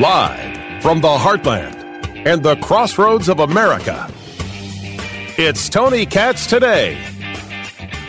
Live 0.00 0.82
from 0.82 1.02
the 1.02 1.08
heartland 1.08 2.26
and 2.26 2.42
the 2.42 2.56
crossroads 2.62 3.28
of 3.28 3.40
America, 3.40 4.10
it's 5.36 5.68
Tony 5.68 6.06
Katz 6.06 6.46
today. 6.46 6.98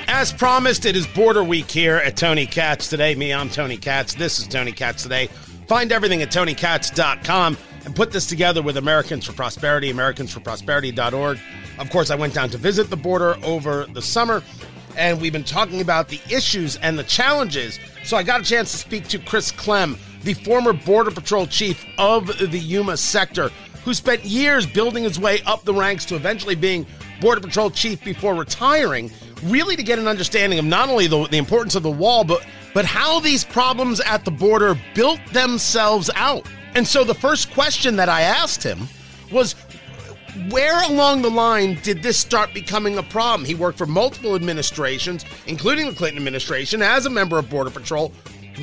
As 0.08 0.32
promised, 0.32 0.86
it 0.86 0.96
is 0.96 1.06
Border 1.08 1.44
Week 1.44 1.70
here 1.70 1.98
at 1.98 2.16
Tony 2.16 2.46
Katz 2.46 2.88
today. 2.88 3.16
Me, 3.16 3.34
I'm 3.34 3.50
Tony 3.50 3.76
Katz. 3.76 4.14
This 4.14 4.40
is 4.40 4.48
Tony 4.48 4.72
Katz 4.72 5.04
today. 5.04 5.28
Find 5.68 5.92
everything 5.92 6.22
at 6.22 6.32
tonykatz.com 6.32 7.58
and 7.84 7.94
put 7.94 8.14
this 8.14 8.28
together 8.28 8.62
with 8.62 8.78
Americans 8.78 9.26
for 9.26 9.34
Prosperity, 9.34 9.92
AmericansForProsperity.org. 9.92 11.38
Of 11.80 11.90
course, 11.90 12.12
I 12.12 12.16
went 12.16 12.34
down 12.34 12.50
to 12.52 12.58
visit 12.58 12.90
the 12.90 12.96
border 12.96 13.36
over 13.44 13.88
the 13.88 14.02
summer, 14.02 14.42
and 14.98 15.22
we've 15.22 15.34
been 15.34 15.44
talking 15.44 15.82
about 15.82 16.08
the 16.08 16.20
issues 16.30 16.76
and 16.78 16.98
the 16.98 17.04
challenges. 17.04 17.80
So 18.04 18.18
I 18.18 18.24
got 18.24 18.42
a 18.42 18.44
chance 18.44 18.72
to 18.72 18.78
speak 18.78 19.08
to 19.10 19.20
Chris 19.20 19.52
Clem, 19.52 19.98
the 20.24 20.34
former 20.34 20.74
Border 20.74 21.12
Patrol 21.12 21.48
chief 21.48 21.86
of 21.98 22.28
the 22.28 22.60
Yuma 22.60 22.98
sector, 22.98 23.50
who 23.84 23.94
spent 23.94 24.24
years 24.24 24.66
building 24.66 25.04
his 25.04 25.20
way 25.20 25.42
up 25.46 25.64
the 25.64 25.74
ranks 25.74 26.06
to 26.06 26.16
eventually 26.16 26.56
being 26.56 26.86
Border 27.22 27.42
Patrol 27.42 27.70
chief 27.70 28.04
before 28.04 28.36
retiring, 28.36 29.12
really 29.44 29.76
to 29.76 29.84
get 29.84 30.00
an 30.00 30.08
understanding 30.08 30.60
of 30.60 30.66
not 30.66 30.90
only 30.90 31.08
the, 31.08 31.28
the 31.28 31.38
importance 31.38 31.76
of 31.76 31.84
the 31.84 31.92
wall, 31.92 32.24
but, 32.24 32.46
but 32.74 32.86
how 32.86 33.20
these 33.20 33.44
problems 33.44 34.00
at 34.02 34.26
the 34.26 34.32
border 34.32 34.78
built 34.94 35.20
themselves 35.32 36.10
out. 36.16 36.48
And 36.76 36.88
so 36.88 37.04
the 37.04 37.14
first 37.14 37.52
question 37.54 37.96
that 37.98 38.10
I 38.10 38.22
asked 38.22 38.64
him 38.64 38.88
was 39.32 39.56
where 40.50 40.82
along 40.90 41.22
the 41.22 41.30
line 41.30 41.76
did 41.84 42.02
this 42.02 42.18
start 42.18 42.54
becoming 42.54 42.98
a 42.98 43.04
problem? 43.04 43.46
He 43.46 43.56
worked 43.56 43.78
for 43.78 43.86
multiple 43.86 44.36
administrations, 44.36 45.26
including 45.46 45.86
the 45.88 45.94
Clinton 45.94 46.18
administration, 46.18 46.82
as 46.82 47.06
a 47.06 47.10
member 47.10 47.38
of 47.38 47.50
Border 47.50 47.70
Patrol. 47.70 48.12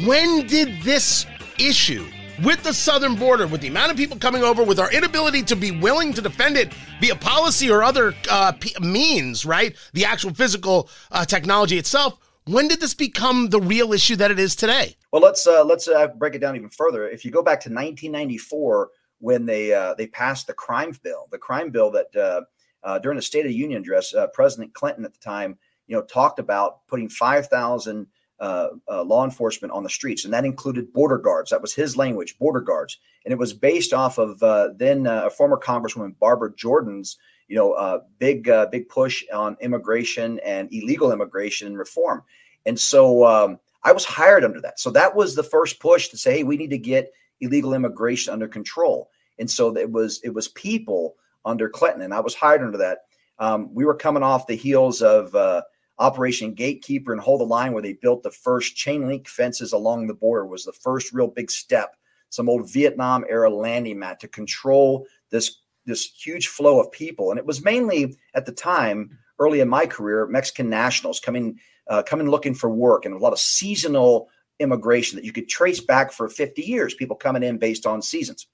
When 0.05 0.47
did 0.47 0.83
this 0.83 1.27
issue 1.59 2.07
with 2.43 2.63
the 2.63 2.73
southern 2.73 3.15
border, 3.15 3.47
with 3.47 3.61
the 3.61 3.69
amount 3.69 3.93
of 3.93 3.97
people 3.97 4.17
coming 4.17 4.43
over, 4.43 4.65
with 4.65 4.81
our 4.81 4.91
inability 4.93 5.43
to 5.45 5.57
be 5.57 5.71
willing 5.71 6.13
to 6.15 6.21
defend 6.21 6.57
it 6.57 6.73
via 7.01 7.15
policy 7.15 7.71
or 7.71 7.83
other 7.83 8.15
uh, 8.31 8.53
p- 8.53 8.75
means, 8.81 9.45
right? 9.45 9.77
The 9.93 10.05
actual 10.05 10.35
physical 10.35 10.89
uh, 11.13 11.25
technology 11.25 11.79
itself. 11.79 12.19
When 12.47 12.67
did 12.67 12.81
this 12.81 12.95
become 12.95 13.51
the 13.51 13.61
real 13.61 13.93
issue 13.93 14.17
that 14.17 14.31
it 14.31 14.39
is 14.39 14.57
today? 14.57 14.97
Well, 15.13 15.23
let's 15.23 15.47
uh, 15.47 15.65
let's 15.65 15.87
uh, 15.87 16.09
break 16.09 16.35
it 16.35 16.39
down 16.39 16.57
even 16.57 16.71
further. 16.71 17.09
If 17.09 17.25
you 17.25 17.31
go 17.31 17.43
back 17.43 17.61
to 17.61 17.69
1994, 17.69 18.91
when 19.21 19.47
they 19.47 19.73
uh, 19.73 19.95
they 19.95 20.07
passed 20.07 20.47
the 20.47 20.55
crime 20.55 20.93
bill, 21.03 21.29
the 21.31 21.39
crime 21.39 21.71
bill 21.71 21.91
that 21.93 22.17
uh, 22.17 22.41
uh, 22.83 22.99
during 22.99 23.17
the 23.17 23.23
State 23.23 23.45
of 23.47 23.53
the 23.53 23.55
Union 23.55 23.81
address, 23.81 24.15
uh, 24.15 24.27
President 24.29 24.75
Clinton 24.75 25.05
at 25.05 25.13
the 25.13 25.21
time, 25.21 25.59
you 25.87 25.97
know, 25.97 26.03
talked 26.03 26.39
about 26.39 26.87
putting 26.87 27.09
5,000 27.09 28.07
uh, 28.41 28.69
uh, 28.89 29.03
law 29.03 29.25
enforcement 29.25 29.73
on 29.73 29.83
the 29.83 29.91
streets, 29.91 30.25
and 30.25 30.33
that 30.33 30.47
included 30.47 30.93
border 30.93 31.19
guards. 31.19 31.51
That 31.51 31.61
was 31.61 31.75
his 31.75 31.97
language, 31.97 32.39
border 32.39 32.63
guards, 32.63 32.99
and 33.25 33.33
it 33.33 33.39
was 33.39 33.53
based 33.53 33.93
off 33.93 34.19
of 34.19 34.41
then 34.79 35.07
a 35.07 35.29
former 35.31 35.59
Congresswoman 35.59 36.19
Barbara 36.19 36.55
Jordan's, 36.57 37.19
you 37.49 37.57
know, 37.57 38.03
big 38.19 38.51
big 38.71 38.89
push 38.89 39.23
on 39.33 39.59
immigration 39.61 40.41
and 40.41 40.73
illegal 40.73 41.13
immigration 41.13 41.77
reform, 41.77 42.23
and 42.67 42.79
so. 42.81 43.25
Um, 43.25 43.59
I 43.83 43.93
was 43.93 44.05
hired 44.05 44.45
under 44.45 44.61
that. 44.61 44.79
So 44.79 44.91
that 44.91 45.17
was 45.17 45.35
the 45.35 45.43
first 45.43 45.81
push 45.81 46.09
to 46.09 46.19
say, 46.19 46.39
hey, 46.39 46.43
we 46.43 46.59
need 46.59 46.69
to 46.69 46.77
get 46.77 47.15
illegal 47.41 47.75
immigration 47.75 48.33
under 48.33 48.49
control. 48.49 49.11
And 49.39 49.51
so 49.51 49.77
it 49.77 49.91
was 49.91 50.21
it 50.23 50.35
was 50.35 50.49
people 50.49 51.17
under 51.45 51.69
Clinton, 51.69 52.03
and 52.03 52.15
I 52.15 52.21
was 52.21 52.35
hired 52.35 52.63
under 52.63 52.79
that. 52.79 52.99
Um, 53.39 53.73
we 53.73 53.85
were 53.85 53.95
coming 53.95 54.23
off 54.23 54.47
the 54.47 54.55
heels 54.55 55.01
of 55.01 55.35
uh, 55.35 55.63
Operation 55.99 56.53
Gatekeeper 56.53 57.13
and 57.13 57.21
Hold 57.21 57.41
the 57.41 57.45
Line, 57.45 57.73
where 57.73 57.83
they 57.83 57.95
built 57.95 58.23
the 58.23 58.31
first 58.31 58.77
chain 58.77 59.07
link 59.07 59.29
fences 59.29 59.73
along 59.73 60.07
the 60.07 60.15
border. 60.15 60.47
Was 60.47 60.65
the 60.65 60.73
first 60.73 61.13
real 61.13 61.29
big 61.29 61.51
step. 61.51 61.97
Some 62.29 62.49
old 62.49 62.71
Vietnam 62.71 63.25
era 63.29 63.51
landing 63.51 63.99
mat 63.99 64.21
to 64.21 64.29
control 64.29 65.07
this 65.31 65.61
this 65.87 66.05
huge 66.05 66.49
flow 66.49 66.79
of 66.79 66.93
people, 66.93 67.31
and 67.31 67.39
it 67.39 67.47
was 67.47 67.65
mainly 67.65 68.17
at 68.35 68.47
the 68.47 68.53
time 68.53 69.19
early 69.39 69.61
in 69.61 69.69
my 69.69 69.87
career 69.87 70.27
Mexican 70.27 70.69
nationals 70.69 71.19
coming 71.19 71.59
uh, 71.89 72.03
coming 72.03 72.31
looking 72.31 72.55
for 72.55 72.71
work 72.71 73.05
and 73.05 73.15
a 73.15 73.19
lot 73.19 73.33
of 73.33 73.41
seasonal 73.41 74.29
immigration 74.61 75.17
that 75.17 75.25
you 75.25 75.33
could 75.33 75.49
trace 75.49 75.81
back 75.81 76.13
for 76.13 76.29
50 76.29 76.63
years, 76.63 76.95
people 76.95 77.17
coming 77.17 77.43
in 77.43 77.59
based 77.59 77.87
on 77.87 78.03
seasons. 78.03 78.47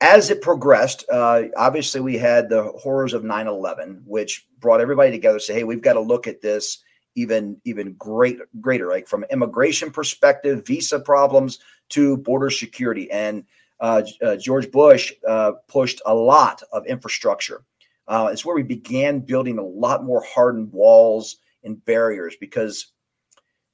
As 0.00 0.30
it 0.30 0.42
progressed, 0.42 1.04
uh, 1.12 1.44
obviously 1.56 2.00
we 2.00 2.18
had 2.18 2.48
the 2.48 2.64
horrors 2.82 3.12
of 3.12 3.22
9/11, 3.22 4.02
which 4.04 4.46
brought 4.58 4.80
everybody 4.80 5.10
together. 5.12 5.38
Say, 5.38 5.54
hey, 5.54 5.64
we've 5.64 5.82
got 5.82 5.92
to 5.92 6.00
look 6.00 6.26
at 6.26 6.40
this 6.40 6.82
even 7.14 7.60
even 7.64 7.94
great 7.94 8.38
greater, 8.60 8.88
like 8.88 9.06
from 9.06 9.24
immigration 9.30 9.90
perspective, 9.90 10.66
visa 10.66 10.98
problems 10.98 11.58
to 11.90 12.16
border 12.16 12.50
security. 12.50 13.10
And 13.10 13.44
uh, 13.80 14.02
uh, 14.24 14.36
George 14.36 14.70
Bush 14.70 15.12
uh, 15.28 15.52
pushed 15.68 16.00
a 16.06 16.14
lot 16.14 16.62
of 16.72 16.86
infrastructure. 16.86 17.62
Uh, 18.08 18.30
it's 18.32 18.44
where 18.44 18.56
we 18.56 18.62
began 18.62 19.20
building 19.20 19.58
a 19.58 19.62
lot 19.62 20.04
more 20.04 20.22
hardened 20.22 20.72
walls 20.72 21.38
and 21.64 21.84
barriers 21.84 22.34
because 22.40 22.91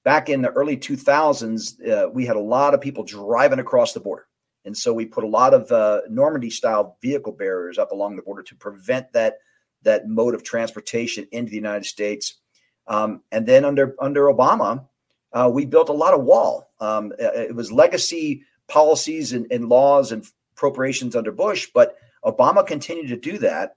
back 0.04 0.28
in 0.28 0.42
the 0.42 0.50
early 0.50 0.76
2000s, 0.76 1.88
uh, 1.88 2.08
we 2.10 2.26
had 2.26 2.36
a 2.36 2.40
lot 2.40 2.74
of 2.74 2.80
people 2.80 3.04
driving 3.04 3.58
across 3.58 3.92
the 3.92 4.00
border. 4.00 4.26
And 4.64 4.76
so 4.76 4.92
we 4.92 5.06
put 5.06 5.24
a 5.24 5.28
lot 5.28 5.54
of 5.54 5.70
uh, 5.72 6.02
Normandy 6.08 6.50
style 6.50 6.98
vehicle 7.00 7.32
barriers 7.32 7.78
up 7.78 7.92
along 7.92 8.16
the 8.16 8.22
border 8.22 8.42
to 8.42 8.54
prevent 8.54 9.12
that, 9.12 9.38
that 9.82 10.08
mode 10.08 10.34
of 10.34 10.42
transportation 10.42 11.26
into 11.32 11.50
the 11.50 11.56
United 11.56 11.86
States. 11.86 12.40
Um, 12.86 13.22
and 13.32 13.46
then 13.46 13.64
under, 13.64 13.94
under 14.00 14.24
Obama, 14.24 14.86
uh, 15.32 15.50
we 15.52 15.64
built 15.64 15.88
a 15.88 15.94
lot 15.94 16.14
of 16.14 16.24
wall. 16.24 16.70
Um, 16.80 17.12
it 17.18 17.54
was 17.54 17.70
legacy 17.70 18.44
policies 18.66 19.32
and, 19.32 19.46
and 19.50 19.68
laws 19.68 20.12
and 20.12 20.26
appropriations 20.54 21.16
under 21.16 21.32
Bush, 21.32 21.68
but 21.74 21.96
Obama 22.24 22.66
continued 22.66 23.08
to 23.08 23.16
do 23.16 23.38
that. 23.38 23.76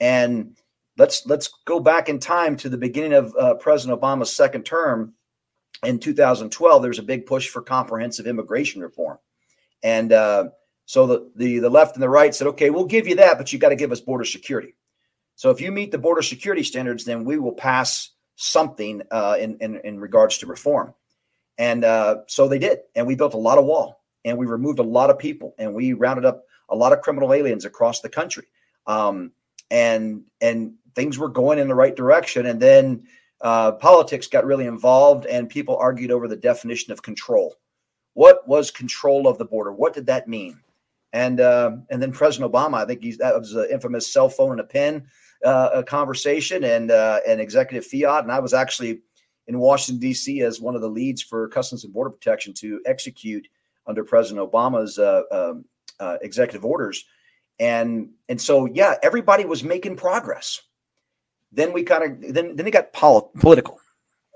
And 0.00 0.56
let's 0.98 1.26
let's 1.26 1.48
go 1.64 1.80
back 1.80 2.08
in 2.08 2.18
time 2.18 2.56
to 2.56 2.68
the 2.68 2.76
beginning 2.76 3.12
of 3.12 3.34
uh, 3.38 3.54
President 3.54 4.00
Obama's 4.00 4.34
second 4.34 4.64
term 4.64 5.14
in 5.84 5.98
2012, 5.98 6.82
there 6.82 6.88
was 6.88 6.98
a 6.98 7.02
big 7.02 7.26
push 7.26 7.48
for 7.48 7.62
comprehensive 7.62 8.26
immigration 8.26 8.82
reform. 8.82 9.18
And 9.82 10.12
uh, 10.12 10.50
so 10.86 11.06
the, 11.06 11.30
the, 11.36 11.58
the 11.58 11.70
left 11.70 11.94
and 11.96 12.02
the 12.02 12.08
right 12.08 12.34
said, 12.34 12.46
okay, 12.48 12.70
we'll 12.70 12.84
give 12.84 13.08
you 13.08 13.16
that, 13.16 13.38
but 13.38 13.52
you 13.52 13.58
got 13.58 13.70
to 13.70 13.76
give 13.76 13.92
us 13.92 14.00
border 14.00 14.24
security. 14.24 14.74
So 15.34 15.50
if 15.50 15.60
you 15.60 15.72
meet 15.72 15.90
the 15.90 15.98
border 15.98 16.22
security 16.22 16.62
standards, 16.62 17.04
then 17.04 17.24
we 17.24 17.38
will 17.38 17.52
pass 17.52 18.10
something 18.36 19.02
uh, 19.10 19.36
in, 19.38 19.56
in, 19.60 19.80
in 19.84 20.00
regards 20.00 20.38
to 20.38 20.46
reform. 20.46 20.94
And 21.58 21.84
uh, 21.84 22.18
so 22.28 22.48
they 22.48 22.58
did. 22.58 22.80
And 22.94 23.06
we 23.06 23.14
built 23.14 23.34
a 23.34 23.38
lot 23.38 23.58
of 23.58 23.64
wall 23.64 24.02
and 24.24 24.38
we 24.38 24.46
removed 24.46 24.78
a 24.78 24.84
lot 24.84 25.10
of 25.10 25.18
people 25.18 25.54
and 25.58 25.74
we 25.74 25.92
rounded 25.92 26.24
up 26.24 26.44
a 26.68 26.76
lot 26.76 26.92
of 26.92 27.00
criminal 27.02 27.32
aliens 27.32 27.64
across 27.64 28.00
the 28.00 28.08
country. 28.08 28.46
Um, 28.86 29.32
and 29.70 30.24
and 30.40 30.74
things 30.94 31.18
were 31.18 31.28
going 31.28 31.58
in 31.58 31.68
the 31.68 31.74
right 31.74 31.96
direction. 31.96 32.46
And 32.46 32.60
then 32.60 33.04
uh, 33.42 33.72
politics 33.72 34.26
got 34.26 34.46
really 34.46 34.66
involved 34.66 35.26
and 35.26 35.48
people 35.48 35.76
argued 35.76 36.10
over 36.10 36.28
the 36.28 36.36
definition 36.36 36.92
of 36.92 37.02
control. 37.02 37.56
What 38.14 38.46
was 38.46 38.70
control 38.70 39.26
of 39.26 39.38
the 39.38 39.44
border? 39.44 39.72
What 39.72 39.94
did 39.94 40.06
that 40.06 40.28
mean? 40.28 40.60
And 41.12 41.40
uh, 41.40 41.72
and 41.90 42.00
then 42.00 42.12
President 42.12 42.50
Obama, 42.50 42.74
I 42.74 42.86
think 42.86 43.02
he's, 43.02 43.18
that 43.18 43.38
was 43.38 43.54
an 43.54 43.68
infamous 43.70 44.10
cell 44.10 44.28
phone 44.28 44.52
and 44.52 44.60
a 44.60 44.64
pen 44.64 45.06
uh, 45.44 45.70
a 45.74 45.82
conversation 45.82 46.64
and 46.64 46.90
uh, 46.90 47.20
an 47.26 47.40
executive 47.40 47.86
fiat. 47.86 48.22
And 48.22 48.32
I 48.32 48.38
was 48.38 48.54
actually 48.54 49.00
in 49.48 49.58
Washington 49.58 50.00
D.C. 50.00 50.40
as 50.42 50.60
one 50.60 50.74
of 50.74 50.80
the 50.80 50.88
leads 50.88 51.22
for 51.22 51.48
Customs 51.48 51.84
and 51.84 51.92
Border 51.92 52.10
Protection 52.10 52.54
to 52.54 52.80
execute 52.86 53.46
under 53.86 54.04
President 54.04 54.48
Obama's 54.48 54.98
uh, 54.98 55.22
um, 55.32 55.64
uh, 55.98 56.18
executive 56.22 56.64
orders. 56.64 57.04
And 57.58 58.10
and 58.28 58.40
so 58.40 58.66
yeah, 58.66 58.94
everybody 59.02 59.44
was 59.44 59.64
making 59.64 59.96
progress 59.96 60.62
then 61.52 61.72
we 61.72 61.82
kind 61.82 62.24
of 62.24 62.34
then 62.34 62.56
then 62.56 62.66
it 62.66 62.72
got 62.72 62.92
pol- 62.92 63.30
political. 63.38 63.78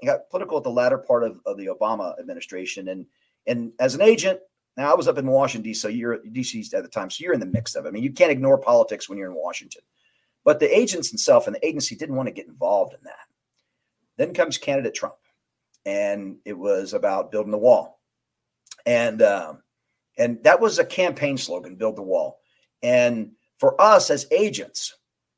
It 0.03 0.07
got 0.07 0.29
political 0.31 0.59
at 0.59 0.65
the 0.65 0.71
latter 0.71 0.99
part 0.99 1.25
of, 1.25 1.41
of 1.47 1.57
the 1.57 1.67
Obama 1.67 2.19
administration, 2.21 2.89
and 2.89 3.07
and 3.47 3.73
as 3.81 3.95
an 3.95 4.03
agent, 4.03 4.41
now 4.77 4.93
I 4.93 4.95
was 4.95 5.09
up 5.09 5.19
in 5.19 5.27
Washington 5.27 5.65
D.C. 5.65 5.81
So 5.81 5.89
you're 5.89 6.19
D.C. 6.19 6.67
at 6.75 6.83
the 6.83 6.89
time, 6.89 7.11
so 7.11 7.23
you're 7.25 7.33
in 7.33 7.41
the 7.41 7.47
mix 7.47 7.75
of 7.75 7.87
it. 7.87 7.89
I 7.89 7.91
mean, 7.93 8.03
you 8.03 8.13
can't 8.13 8.31
ignore 8.31 8.59
politics 8.59 9.09
when 9.09 9.19
you're 9.19 9.31
in 9.31 9.37
Washington. 9.37 9.83
But 10.45 10.61
the 10.61 10.77
agents 10.77 11.11
themselves 11.11 11.47
and 11.47 11.57
the 11.57 11.67
agency 11.67 11.97
didn't 11.97 12.15
want 12.15 12.29
to 12.29 12.35
get 12.35 12.47
involved 12.47 12.93
in 12.93 13.01
that. 13.05 13.27
Then 14.17 14.35
comes 14.35 14.59
candidate 14.59 14.95
Trump, 14.95 15.17
and 15.85 16.37
it 16.45 16.57
was 16.57 16.93
about 16.93 17.33
building 17.33 17.51
the 17.51 17.59
wall, 17.59 18.01
and 18.85 19.23
um, 19.23 19.63
and 20.19 20.43
that 20.45 20.61
was 20.61 20.79
a 20.79 20.85
campaign 20.85 21.37
slogan: 21.37 21.77
"Build 21.77 21.97
the 21.97 22.03
wall." 22.03 22.41
And 22.83 23.33
for 23.59 23.81
us 23.81 24.11
as 24.11 24.27
agents, 24.31 24.95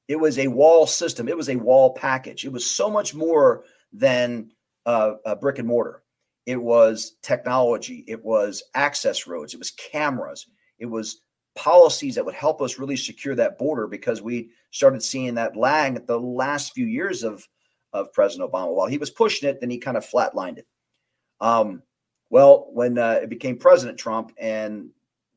it 0.09 0.17
was 0.17 0.39
a 0.39 0.49
wall 0.49 0.87
system. 0.87 1.29
It 1.29 1.37
was 1.37 1.51
a 1.51 1.57
wall 1.57 1.93
package. 1.93 2.45
It 2.45 2.53
was 2.53 2.69
so 2.69 2.91
much 2.91 3.15
more 3.15 3.65
than 3.93 4.51
uh, 4.87 5.15
a 5.25 5.37
brick 5.37 5.59
and 5.59 5.69
mortar. 5.69 6.03
It 6.47 6.57
was 6.57 7.17
technology. 7.23 8.05
It 8.09 8.25
was 8.25 8.63
access 8.75 9.27
roads. 9.27 9.53
It 9.53 9.59
was 9.59 9.71
cameras. 9.73 10.47
It 10.79 10.87
was 10.87 11.21
policies 11.55 12.15
that 12.15 12.25
would 12.25 12.35
help 12.35 12.63
us 12.63 12.79
really 12.79 12.97
secure 12.97 13.35
that 13.35 13.59
border 13.59 13.87
because 13.87 14.23
we 14.23 14.49
started 14.71 15.03
seeing 15.03 15.35
that 15.35 15.57
lag 15.57 15.97
at 15.97 16.07
the 16.07 16.19
last 16.19 16.73
few 16.73 16.87
years 16.87 17.23
of, 17.23 17.47
of 17.93 18.13
President 18.15 18.51
Obama. 18.51 18.75
While 18.75 18.87
he 18.87 18.97
was 18.97 19.11
pushing 19.11 19.49
it, 19.49 19.61
then 19.61 19.69
he 19.69 19.79
kind 19.79 19.97
of 19.97 20.09
flatlined 20.09 20.59
it. 20.59 20.67
Um, 21.41 21.83
well, 22.31 22.69
when 22.73 22.97
uh, 22.97 23.21
it 23.23 23.29
became 23.29 23.59
President 23.59 23.99
Trump 23.99 24.33
and 24.39 24.91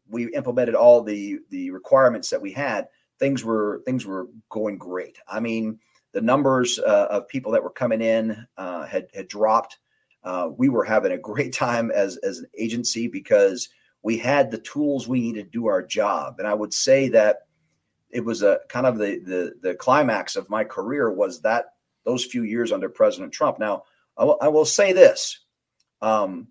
we 0.10 0.34
implemented 0.34 0.76
all 0.76 1.02
the 1.02 1.40
the 1.50 1.72
requirements 1.72 2.30
that 2.30 2.42
we 2.42 2.52
had, 2.52 2.88
things 3.22 3.46
were 3.46 3.82
things 3.86 4.06
were 4.06 4.28
going 4.50 4.78
great. 4.78 5.18
I 5.30 5.40
mean, 5.40 5.80
the 6.12 6.20
numbers 6.20 6.80
uh, 6.80 7.08
of 7.10 7.30
people 7.30 7.54
that 7.54 7.64
were 7.64 7.70
coming 7.70 8.02
in 8.02 8.46
uh, 8.58 8.86
had 8.86 9.08
had 9.14 9.30
dropped. 9.30 9.78
Uh, 10.24 10.50
we 10.58 10.68
were 10.68 10.84
having 10.84 11.14
a 11.14 11.18
great 11.18 11.54
time 11.54 11.90
as 11.92 12.18
as 12.18 12.40
an 12.40 12.48
agency 12.58 13.08
because 13.08 13.70
we 14.04 14.18
had 14.18 14.50
the 14.50 14.58
tools 14.58 15.08
we 15.08 15.22
needed 15.22 15.46
to 15.46 15.52
do 15.52 15.68
our 15.68 15.84
job. 15.84 16.36
And 16.40 16.48
I 16.48 16.54
would 16.54 16.74
say 16.74 17.08
that 17.10 17.44
it 18.10 18.26
was 18.26 18.42
a 18.42 18.60
kind 18.68 18.86
of 18.86 18.98
the 18.98 19.20
the 19.20 19.54
the 19.62 19.76
climax 19.76 20.36
of 20.36 20.50
my 20.50 20.66
career 20.66 21.14
was 21.14 21.42
that 21.42 21.74
those 22.04 22.26
few 22.26 22.44
years 22.44 22.72
under 22.72 22.90
President 22.90 23.32
Trump. 23.32 23.60
Now, 23.60 23.84
I 24.18 24.26
will, 24.26 24.40
will 24.42 24.66
say 24.66 24.92
this. 24.92 25.40
Um, 26.02 26.48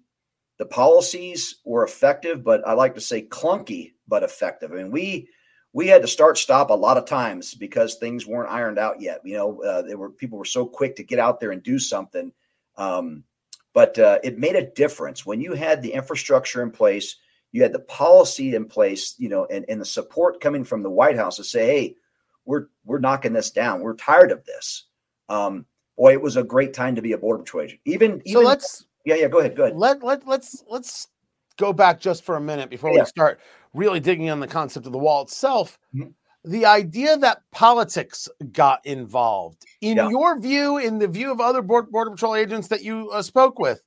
the 0.58 0.66
policies 0.66 1.56
were 1.64 1.84
effective, 1.84 2.44
but 2.44 2.66
I 2.69 2.75
like 2.75 2.94
to 2.94 3.00
say 3.00 3.23
clunky 3.23 3.94
but 4.06 4.23
effective. 4.23 4.70
I 4.70 4.76
mean, 4.76 4.90
we 4.93 5.28
we 5.72 5.87
had 5.87 6.02
to 6.02 6.08
start 6.08 6.37
stop 6.37 6.70
a 6.70 6.75
lot 6.75 6.96
of 6.96 7.05
times 7.05 7.55
because 7.55 7.94
things 7.94 8.26
weren't 8.26 8.50
ironed 8.50 8.78
out 8.78 9.00
yet. 9.00 9.20
You 9.25 9.37
know, 9.37 9.62
uh, 9.62 9.82
they 9.82 9.94
were 9.94 10.11
people 10.11 10.38
were 10.38 10.44
so 10.44 10.67
quick 10.67 10.96
to 10.96 11.05
get 11.05 11.19
out 11.19 11.40
there 11.40 11.52
and 11.52 11.62
do 11.62 11.78
something, 11.78 12.32
um, 12.76 13.25
but 13.72 13.99
uh, 13.99 14.19
it 14.25 14.38
made 14.38 14.56
a 14.56 14.70
difference 14.70 15.25
when 15.25 15.40
you 15.40 15.55
had 15.55 15.81
the 15.81 15.93
infrastructure 15.93 16.62
in 16.62 16.70
place, 16.70 17.17
you 17.52 17.62
had 17.62 17.72
the 17.72 17.81
policy 17.81 18.55
in 18.55 18.67
place, 18.67 19.14
you 19.19 19.28
know, 19.28 19.46
and, 19.46 19.64
and 19.69 19.81
the 19.81 19.87
support 19.87 20.40
coming 20.40 20.64
from 20.64 20.82
the 20.82 20.90
White 20.90 21.17
House 21.17 21.37
to 21.37 21.44
say, 21.44 21.67
"Hey, 21.67 21.96
we're 22.44 22.66
we're 22.84 22.99
knocking 22.99 23.32
this 23.32 23.50
down. 23.50 23.81
We're 23.81 23.96
tired 23.96 24.32
of 24.32 24.44
this." 24.44 24.87
Um, 25.28 25.66
boy, 25.96 26.12
it 26.12 26.23
was 26.23 26.37
a 26.37 26.43
great 26.43 26.75
time 26.75 26.96
to 26.96 27.02
be 27.02 27.12
a 27.12 27.19
border 27.19 27.43
patrol 27.43 27.64
agent. 27.64 27.81
Even, 27.84 28.23
even 28.25 28.32
so, 28.32 28.40
let's 28.40 28.87
yeah, 29.05 29.14
yeah. 29.14 29.28
Go 29.28 29.38
ahead. 29.38 29.56
Go 29.56 29.64
ahead. 29.64 29.76
Let 29.76 30.02
let 30.02 30.26
let's 30.26 30.64
let's 30.69 31.08
go 31.56 31.73
back 31.73 32.00
just 32.00 32.25
for 32.25 32.37
a 32.37 32.40
minute 32.40 32.70
before 32.70 32.90
yeah. 32.90 33.00
we 33.00 33.06
start 33.06 33.40
really 33.75 34.00
digging 34.00 34.31
on 34.31 34.40
the 34.40 34.46
concept 34.46 34.87
of 34.87 34.93
the 34.93 34.99
wall 34.99 35.22
itself. 35.22 35.78
Mm-hmm. 35.94 36.11
The 36.44 36.64
idea 36.64 37.19
that 37.19 37.43
politics 37.52 38.28
got 38.52 38.84
involved, 38.87 39.67
in 39.82 39.99
yeah. 39.99 40.08
your 40.08 40.40
view, 40.40 40.78
in 40.78 40.99
the 40.99 41.06
view 41.06 41.31
of 41.31 41.40
other 41.40 41.61
border 41.61 42.11
patrol 42.11 42.34
agents 42.34 42.69
that 42.69 42.82
you 42.82 43.11
uh, 43.11 43.20
spoke 43.20 43.58
with, 43.58 43.82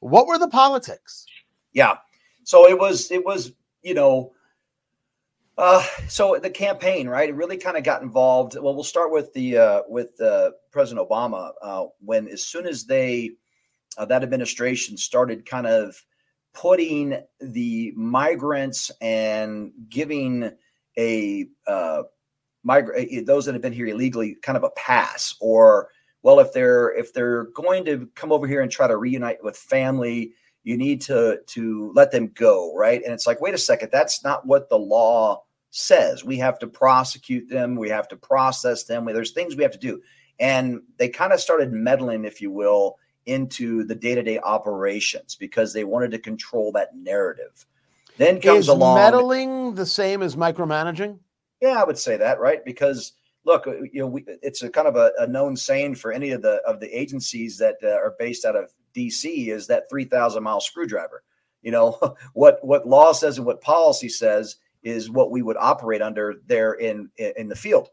what 0.00 0.26
were 0.26 0.38
the 0.38 0.48
politics? 0.48 1.24
Yeah, 1.72 1.96
so 2.44 2.68
it 2.68 2.78
was 2.78 3.10
it 3.10 3.24
was 3.24 3.52
you 3.82 3.94
know 3.94 4.32
uh, 5.58 5.82
so 6.08 6.38
the 6.40 6.50
campaign, 6.50 7.08
right? 7.08 7.28
It 7.28 7.34
really 7.34 7.56
kind 7.56 7.76
of 7.76 7.84
got 7.84 8.02
involved. 8.02 8.56
Well, 8.60 8.74
we'll 8.74 8.84
start 8.84 9.10
with 9.10 9.32
the 9.32 9.56
uh, 9.56 9.82
with 9.88 10.20
uh, 10.20 10.50
President 10.70 11.08
Obama 11.08 11.52
uh, 11.62 11.84
when, 12.04 12.28
as 12.28 12.44
soon 12.44 12.66
as 12.66 12.84
they 12.84 13.32
uh, 13.96 14.04
that 14.04 14.22
administration 14.22 14.96
started 14.96 15.46
kind 15.46 15.66
of 15.66 16.02
putting 16.56 17.18
the 17.40 17.92
migrants 17.96 18.90
and 19.00 19.72
giving 19.88 20.50
a 20.98 21.46
uh, 21.66 22.02
migrant 22.64 23.26
those 23.26 23.44
that 23.44 23.54
have 23.54 23.62
been 23.62 23.72
here 23.72 23.86
illegally 23.86 24.36
kind 24.42 24.56
of 24.56 24.64
a 24.64 24.70
pass, 24.70 25.36
or 25.40 25.90
well, 26.22 26.40
if 26.40 26.52
they're 26.52 26.92
if 26.94 27.12
they're 27.12 27.44
going 27.44 27.84
to 27.84 28.08
come 28.14 28.32
over 28.32 28.46
here 28.46 28.62
and 28.62 28.72
try 28.72 28.88
to 28.88 28.96
reunite 28.96 29.44
with 29.44 29.56
family, 29.56 30.32
you 30.64 30.76
need 30.76 31.02
to 31.02 31.40
to 31.46 31.92
let 31.94 32.10
them 32.10 32.28
go, 32.34 32.74
right? 32.74 33.02
And 33.04 33.12
it's 33.12 33.26
like, 33.26 33.40
wait 33.40 33.54
a 33.54 33.58
second, 33.58 33.90
that's 33.92 34.24
not 34.24 34.46
what 34.46 34.70
the 34.70 34.78
law 34.78 35.42
says. 35.70 36.24
We 36.24 36.38
have 36.38 36.58
to 36.60 36.66
prosecute 36.66 37.50
them, 37.50 37.76
we 37.76 37.90
have 37.90 38.08
to 38.08 38.16
process 38.16 38.84
them. 38.84 39.04
There's 39.04 39.32
things 39.32 39.56
we 39.56 39.62
have 39.62 39.72
to 39.72 39.78
do, 39.78 40.00
and 40.40 40.80
they 40.96 41.10
kind 41.10 41.34
of 41.34 41.40
started 41.40 41.70
meddling, 41.70 42.24
if 42.24 42.40
you 42.40 42.50
will, 42.50 42.96
into 43.26 43.84
the 43.84 43.94
day-to-day 43.94 44.38
operations 44.38 45.34
because 45.34 45.72
they 45.72 45.84
wanted 45.84 46.12
to 46.12 46.18
control 46.18 46.72
that 46.72 46.96
narrative. 46.96 47.66
Then 48.16 48.40
comes 48.40 48.60
Is 48.60 48.68
along 48.68 48.96
meddling 48.96 49.74
the 49.74 49.86
same 49.86 50.22
as 50.22 50.36
micromanaging. 50.36 51.18
Yeah, 51.60 51.80
I 51.80 51.84
would 51.84 51.98
say 51.98 52.16
that, 52.16 52.40
right? 52.40 52.64
Because 52.64 53.12
look, 53.44 53.66
uh, 53.66 53.82
you 53.92 54.00
know, 54.00 54.06
we, 54.06 54.24
it's 54.42 54.62
a 54.62 54.70
kind 54.70 54.88
of 54.88 54.96
a, 54.96 55.12
a, 55.18 55.26
known 55.26 55.56
saying 55.56 55.94
for 55.94 56.12
any 56.12 56.30
of 56.30 56.42
the 56.42 56.60
of 56.66 56.80
the 56.80 56.98
agencies 56.98 57.58
that 57.58 57.76
uh, 57.82 57.88
are 57.88 58.14
based 58.18 58.44
out 58.44 58.56
of 58.56 58.72
DC 58.94 59.48
is 59.48 59.66
that 59.66 59.88
three 59.88 60.04
thousand 60.04 60.42
mile 60.42 60.60
screwdriver. 60.60 61.22
You 61.62 61.72
know 61.72 62.16
what 62.34 62.58
what 62.64 62.86
law 62.86 63.12
says 63.12 63.38
and 63.38 63.46
what 63.46 63.60
policy 63.60 64.08
says 64.08 64.56
is 64.82 65.10
what 65.10 65.30
we 65.30 65.42
would 65.42 65.56
operate 65.58 66.02
under 66.02 66.36
there 66.46 66.74
in 66.74 67.10
in 67.16 67.48
the 67.48 67.56
field. 67.56 67.88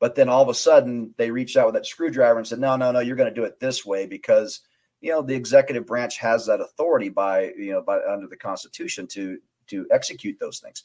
But 0.00 0.16
then 0.16 0.28
all 0.28 0.42
of 0.42 0.48
a 0.48 0.54
sudden 0.54 1.14
they 1.16 1.30
reached 1.30 1.56
out 1.56 1.66
with 1.66 1.74
that 1.74 1.86
screwdriver 1.86 2.38
and 2.38 2.46
said, 2.46 2.58
"No, 2.58 2.76
no, 2.76 2.92
no, 2.92 3.00
you're 3.00 3.16
going 3.16 3.32
to 3.32 3.40
do 3.40 3.44
it 3.44 3.60
this 3.60 3.84
way 3.84 4.06
because 4.06 4.60
you 5.02 5.10
know 5.10 5.20
the 5.20 5.34
executive 5.34 5.84
branch 5.84 6.16
has 6.18 6.46
that 6.46 6.60
authority 6.60 7.10
by 7.10 7.52
you 7.58 7.72
know 7.72 7.82
by 7.82 7.98
under 8.08 8.28
the 8.28 8.36
constitution 8.36 9.06
to 9.08 9.38
to 9.66 9.86
execute 9.90 10.38
those 10.40 10.60
things. 10.60 10.84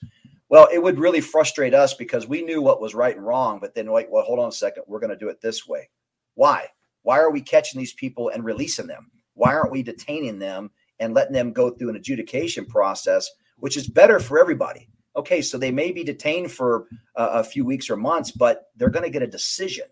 Well 0.50 0.68
it 0.74 0.82
would 0.82 1.00
really 1.00 1.22
frustrate 1.22 1.74
us 1.74 1.94
because 1.94 2.28
we 2.28 2.42
knew 2.42 2.62
what 2.62 2.82
was 2.82 2.96
right 2.96 3.16
and 3.16 3.26
wrong 3.26 3.60
but 3.62 3.74
then 3.76 3.90
wait 3.92 4.10
well 4.10 4.26
hold 4.26 4.40
on 4.40 4.50
a 4.50 4.52
second. 4.52 4.84
We're 4.88 5.00
going 5.00 5.12
to 5.12 5.16
do 5.16 5.30
it 5.30 5.40
this 5.40 5.68
way. 5.68 5.90
Why? 6.34 6.68
Why 7.04 7.20
are 7.20 7.32
we 7.32 7.42
catching 7.42 7.80
these 7.80 7.94
people 7.94 8.30
and 8.30 8.44
releasing 8.44 8.88
them? 8.88 9.12
Why 9.36 9.54
aren't 9.54 9.72
we 9.72 9.84
detaining 9.84 10.40
them 10.40 10.72
and 11.00 11.14
letting 11.14 11.34
them 11.34 11.54
go 11.54 11.70
through 11.70 11.90
an 11.90 11.96
adjudication 11.96 12.66
process 12.66 13.30
which 13.60 13.78
is 13.78 13.88
better 13.88 14.20
for 14.20 14.40
everybody? 14.40 14.90
Okay 15.16 15.42
so 15.44 15.58
they 15.58 15.72
may 15.72 15.92
be 15.92 16.04
detained 16.04 16.52
for 16.52 16.88
uh, 17.16 17.30
a 17.34 17.44
few 17.44 17.66
weeks 17.66 17.88
or 17.90 17.98
months 17.98 18.32
but 18.32 18.72
they're 18.78 18.90
going 18.90 19.06
to 19.06 19.12
get 19.12 19.22
a 19.22 19.28
decision 19.28 19.86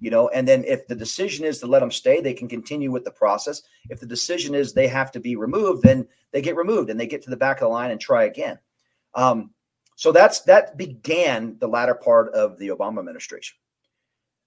you 0.00 0.10
know 0.10 0.28
and 0.28 0.46
then 0.46 0.64
if 0.64 0.86
the 0.86 0.94
decision 0.94 1.44
is 1.44 1.58
to 1.58 1.66
let 1.66 1.80
them 1.80 1.90
stay 1.90 2.20
they 2.20 2.34
can 2.34 2.48
continue 2.48 2.90
with 2.90 3.04
the 3.04 3.10
process. 3.10 3.62
If 3.88 4.00
the 4.00 4.06
decision 4.06 4.54
is 4.54 4.72
they 4.72 4.88
have 4.88 5.12
to 5.12 5.20
be 5.20 5.36
removed 5.36 5.82
then 5.82 6.06
they 6.32 6.42
get 6.42 6.56
removed 6.56 6.90
and 6.90 6.98
they 6.98 7.06
get 7.06 7.22
to 7.22 7.30
the 7.30 7.36
back 7.36 7.58
of 7.58 7.60
the 7.62 7.68
line 7.68 7.90
and 7.90 8.00
try 8.00 8.24
again. 8.24 8.58
Um, 9.14 9.50
so 9.96 10.12
that's 10.12 10.40
that 10.42 10.76
began 10.76 11.56
the 11.58 11.68
latter 11.68 11.94
part 11.94 12.32
of 12.34 12.58
the 12.58 12.68
obama 12.68 12.98
administration. 12.98 13.56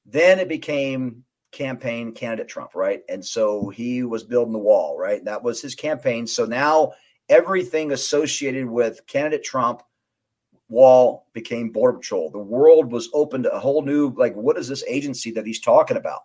Then 0.05 0.39
it 0.39 0.47
became 0.47 1.23
campaign 1.51 2.13
candidate 2.13 2.47
trump 2.47 2.75
right? 2.75 3.01
And 3.09 3.25
so 3.25 3.69
he 3.69 4.03
was 4.03 4.23
building 4.23 4.53
the 4.53 4.59
wall 4.59 4.97
right? 4.97 5.23
That 5.25 5.43
was 5.43 5.61
his 5.61 5.75
campaign. 5.75 6.27
So 6.27 6.45
now 6.45 6.93
everything 7.27 7.91
associated 7.91 8.65
with 8.65 9.05
candidate 9.07 9.43
trump 9.43 9.81
wall 10.69 11.27
became 11.33 11.71
border 11.71 11.98
patrol. 11.98 12.30
The 12.30 12.38
world 12.38 12.92
was 12.92 13.10
open 13.13 13.44
to 13.44 13.51
a 13.51 13.60
whole 13.60 13.81
new 13.81 14.13
like 14.16 14.36
what 14.36 14.57
is 14.57 14.68
this 14.68 14.83
agency 14.88 15.31
that 15.31 15.45
he's 15.45 15.60
talking 15.60 15.98
about? 15.98 16.21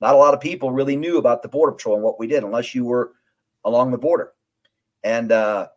Not 0.00 0.14
a 0.14 0.18
lot 0.18 0.34
of 0.34 0.40
people 0.40 0.72
really 0.72 0.96
knew 0.96 1.18
about 1.18 1.42
the 1.42 1.48
border 1.48 1.72
patrol 1.72 1.96
and 1.96 2.04
what 2.04 2.18
we 2.18 2.26
did 2.26 2.42
unless 2.42 2.74
you 2.74 2.84
were 2.84 3.12
along 3.64 3.90
the 3.90 3.98
border. 3.98 4.32
And 5.04 5.30
uh 5.30 5.68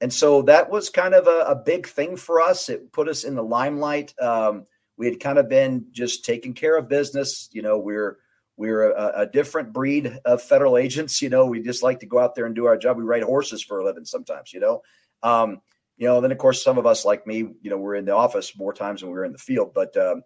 and 0.00 0.12
so 0.12 0.42
that 0.42 0.68
was 0.68 0.90
kind 0.90 1.14
of 1.14 1.26
a, 1.26 1.46
a 1.48 1.54
big 1.54 1.86
thing 1.86 2.16
for 2.16 2.40
us. 2.40 2.68
It 2.68 2.92
put 2.92 3.08
us 3.08 3.24
in 3.24 3.34
the 3.34 3.42
limelight. 3.42 4.14
Um 4.20 4.66
we 4.98 5.06
had 5.06 5.18
kind 5.18 5.38
of 5.38 5.48
been 5.48 5.86
just 5.92 6.24
taking 6.24 6.52
care 6.52 6.76
of 6.76 6.88
business. 6.88 7.48
You 7.52 7.62
know 7.62 7.78
we're 7.78 8.18
we're 8.58 8.92
a, 8.92 9.22
a 9.22 9.26
different 9.26 9.72
breed 9.72 10.20
of 10.26 10.42
federal 10.42 10.76
agents. 10.76 11.22
You 11.22 11.30
know 11.30 11.46
we 11.46 11.62
just 11.62 11.82
like 11.82 12.00
to 12.00 12.06
go 12.06 12.18
out 12.18 12.34
there 12.34 12.44
and 12.44 12.54
do 12.54 12.66
our 12.66 12.76
job. 12.76 12.98
We 12.98 13.02
ride 13.02 13.22
horses 13.22 13.62
for 13.62 13.78
a 13.78 13.84
living 13.84 14.04
sometimes 14.04 14.52
you 14.52 14.60
know? 14.60 14.82
Um 15.22 15.62
you 16.02 16.08
know, 16.08 16.20
then 16.20 16.32
of 16.32 16.38
course 16.38 16.64
some 16.64 16.78
of 16.78 16.84
us 16.84 17.04
like 17.04 17.28
me, 17.28 17.36
you 17.36 17.70
know, 17.70 17.76
we're 17.76 17.94
in 17.94 18.04
the 18.04 18.16
office 18.16 18.58
more 18.58 18.72
times 18.72 19.00
than 19.00 19.10
we 19.10 19.14
were 19.14 19.24
in 19.24 19.30
the 19.30 19.38
field. 19.38 19.72
But 19.72 19.96
um, 19.96 20.22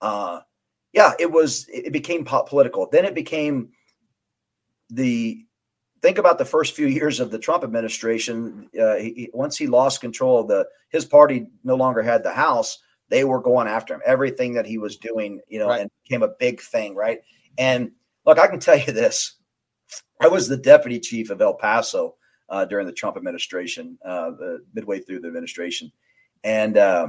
uh, 0.00 0.40
yeah, 0.94 1.12
it 1.18 1.30
was 1.30 1.66
it 1.68 1.92
became 1.92 2.24
political. 2.24 2.88
Then 2.90 3.04
it 3.04 3.14
became 3.14 3.68
the 4.88 5.44
think 6.00 6.16
about 6.16 6.38
the 6.38 6.46
first 6.46 6.74
few 6.74 6.86
years 7.00 7.20
of 7.20 7.30
the 7.30 7.38
Trump 7.38 7.62
administration. 7.62 8.70
Uh, 8.80 8.96
he, 8.96 9.28
once 9.34 9.58
he 9.58 9.66
lost 9.66 10.00
control 10.00 10.40
of 10.40 10.48
the 10.48 10.66
his 10.88 11.04
party 11.04 11.48
no 11.62 11.74
longer 11.74 12.02
had 12.02 12.22
the 12.22 12.32
House. 12.32 12.78
They 13.10 13.24
were 13.24 13.42
going 13.42 13.68
after 13.68 13.92
him. 13.92 14.00
Everything 14.06 14.54
that 14.54 14.64
he 14.64 14.78
was 14.78 14.96
doing, 14.96 15.42
you 15.46 15.58
know, 15.58 15.68
right. 15.68 15.82
and 15.82 15.90
became 16.04 16.22
a 16.22 16.32
big 16.40 16.62
thing, 16.62 16.94
right? 16.94 17.20
And 17.58 17.90
look, 18.24 18.38
I 18.38 18.46
can 18.46 18.60
tell 18.60 18.78
you 18.78 18.94
this: 18.94 19.36
I 20.22 20.28
was 20.28 20.48
the 20.48 20.56
deputy 20.56 21.00
chief 21.00 21.28
of 21.28 21.42
El 21.42 21.52
Paso 21.52 22.14
uh, 22.48 22.64
during 22.64 22.86
the 22.86 22.92
Trump 22.92 23.16
administration, 23.16 23.98
uh, 24.04 24.30
the 24.30 24.64
midway 24.74 25.00
through 25.00 25.20
the 25.20 25.28
administration, 25.28 25.92
and 26.44 26.76
uh, 26.76 27.08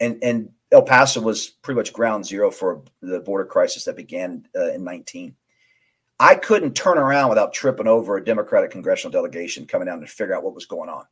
and 0.00 0.18
and 0.22 0.50
El 0.72 0.82
Paso 0.82 1.20
was 1.20 1.48
pretty 1.48 1.76
much 1.76 1.92
ground 1.92 2.26
zero 2.26 2.50
for 2.50 2.82
the 3.00 3.20
border 3.20 3.44
crisis 3.44 3.84
that 3.84 3.96
began 3.96 4.46
uh, 4.56 4.72
in 4.72 4.84
19. 4.84 5.34
I 6.18 6.34
couldn't 6.34 6.74
turn 6.74 6.98
around 6.98 7.28
without 7.28 7.52
tripping 7.52 7.86
over 7.86 8.16
a 8.16 8.24
Democratic 8.24 8.70
congressional 8.70 9.12
delegation 9.12 9.66
coming 9.66 9.86
down 9.86 10.00
to 10.00 10.06
figure 10.06 10.34
out 10.34 10.42
what 10.42 10.54
was 10.54 10.66
going 10.66 10.88
on. 10.88 11.04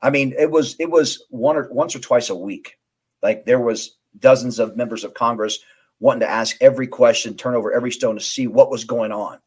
I 0.00 0.10
mean, 0.10 0.34
it 0.38 0.50
was 0.50 0.76
it 0.78 0.90
was 0.90 1.24
one 1.30 1.56
or 1.56 1.68
once 1.72 1.96
or 1.96 2.00
twice 2.00 2.28
a 2.28 2.36
week. 2.36 2.78
Like 3.22 3.46
there 3.46 3.60
was 3.60 3.96
dozens 4.18 4.58
of 4.58 4.76
members 4.76 5.04
of 5.04 5.14
Congress 5.14 5.58
wanting 6.00 6.20
to 6.20 6.30
ask 6.30 6.56
every 6.60 6.88
question, 6.88 7.34
turn 7.34 7.54
over 7.54 7.72
every 7.72 7.92
stone 7.92 8.16
to 8.16 8.20
see 8.20 8.46
what 8.46 8.70
was 8.70 8.84
going 8.84 9.12
on, 9.12 9.38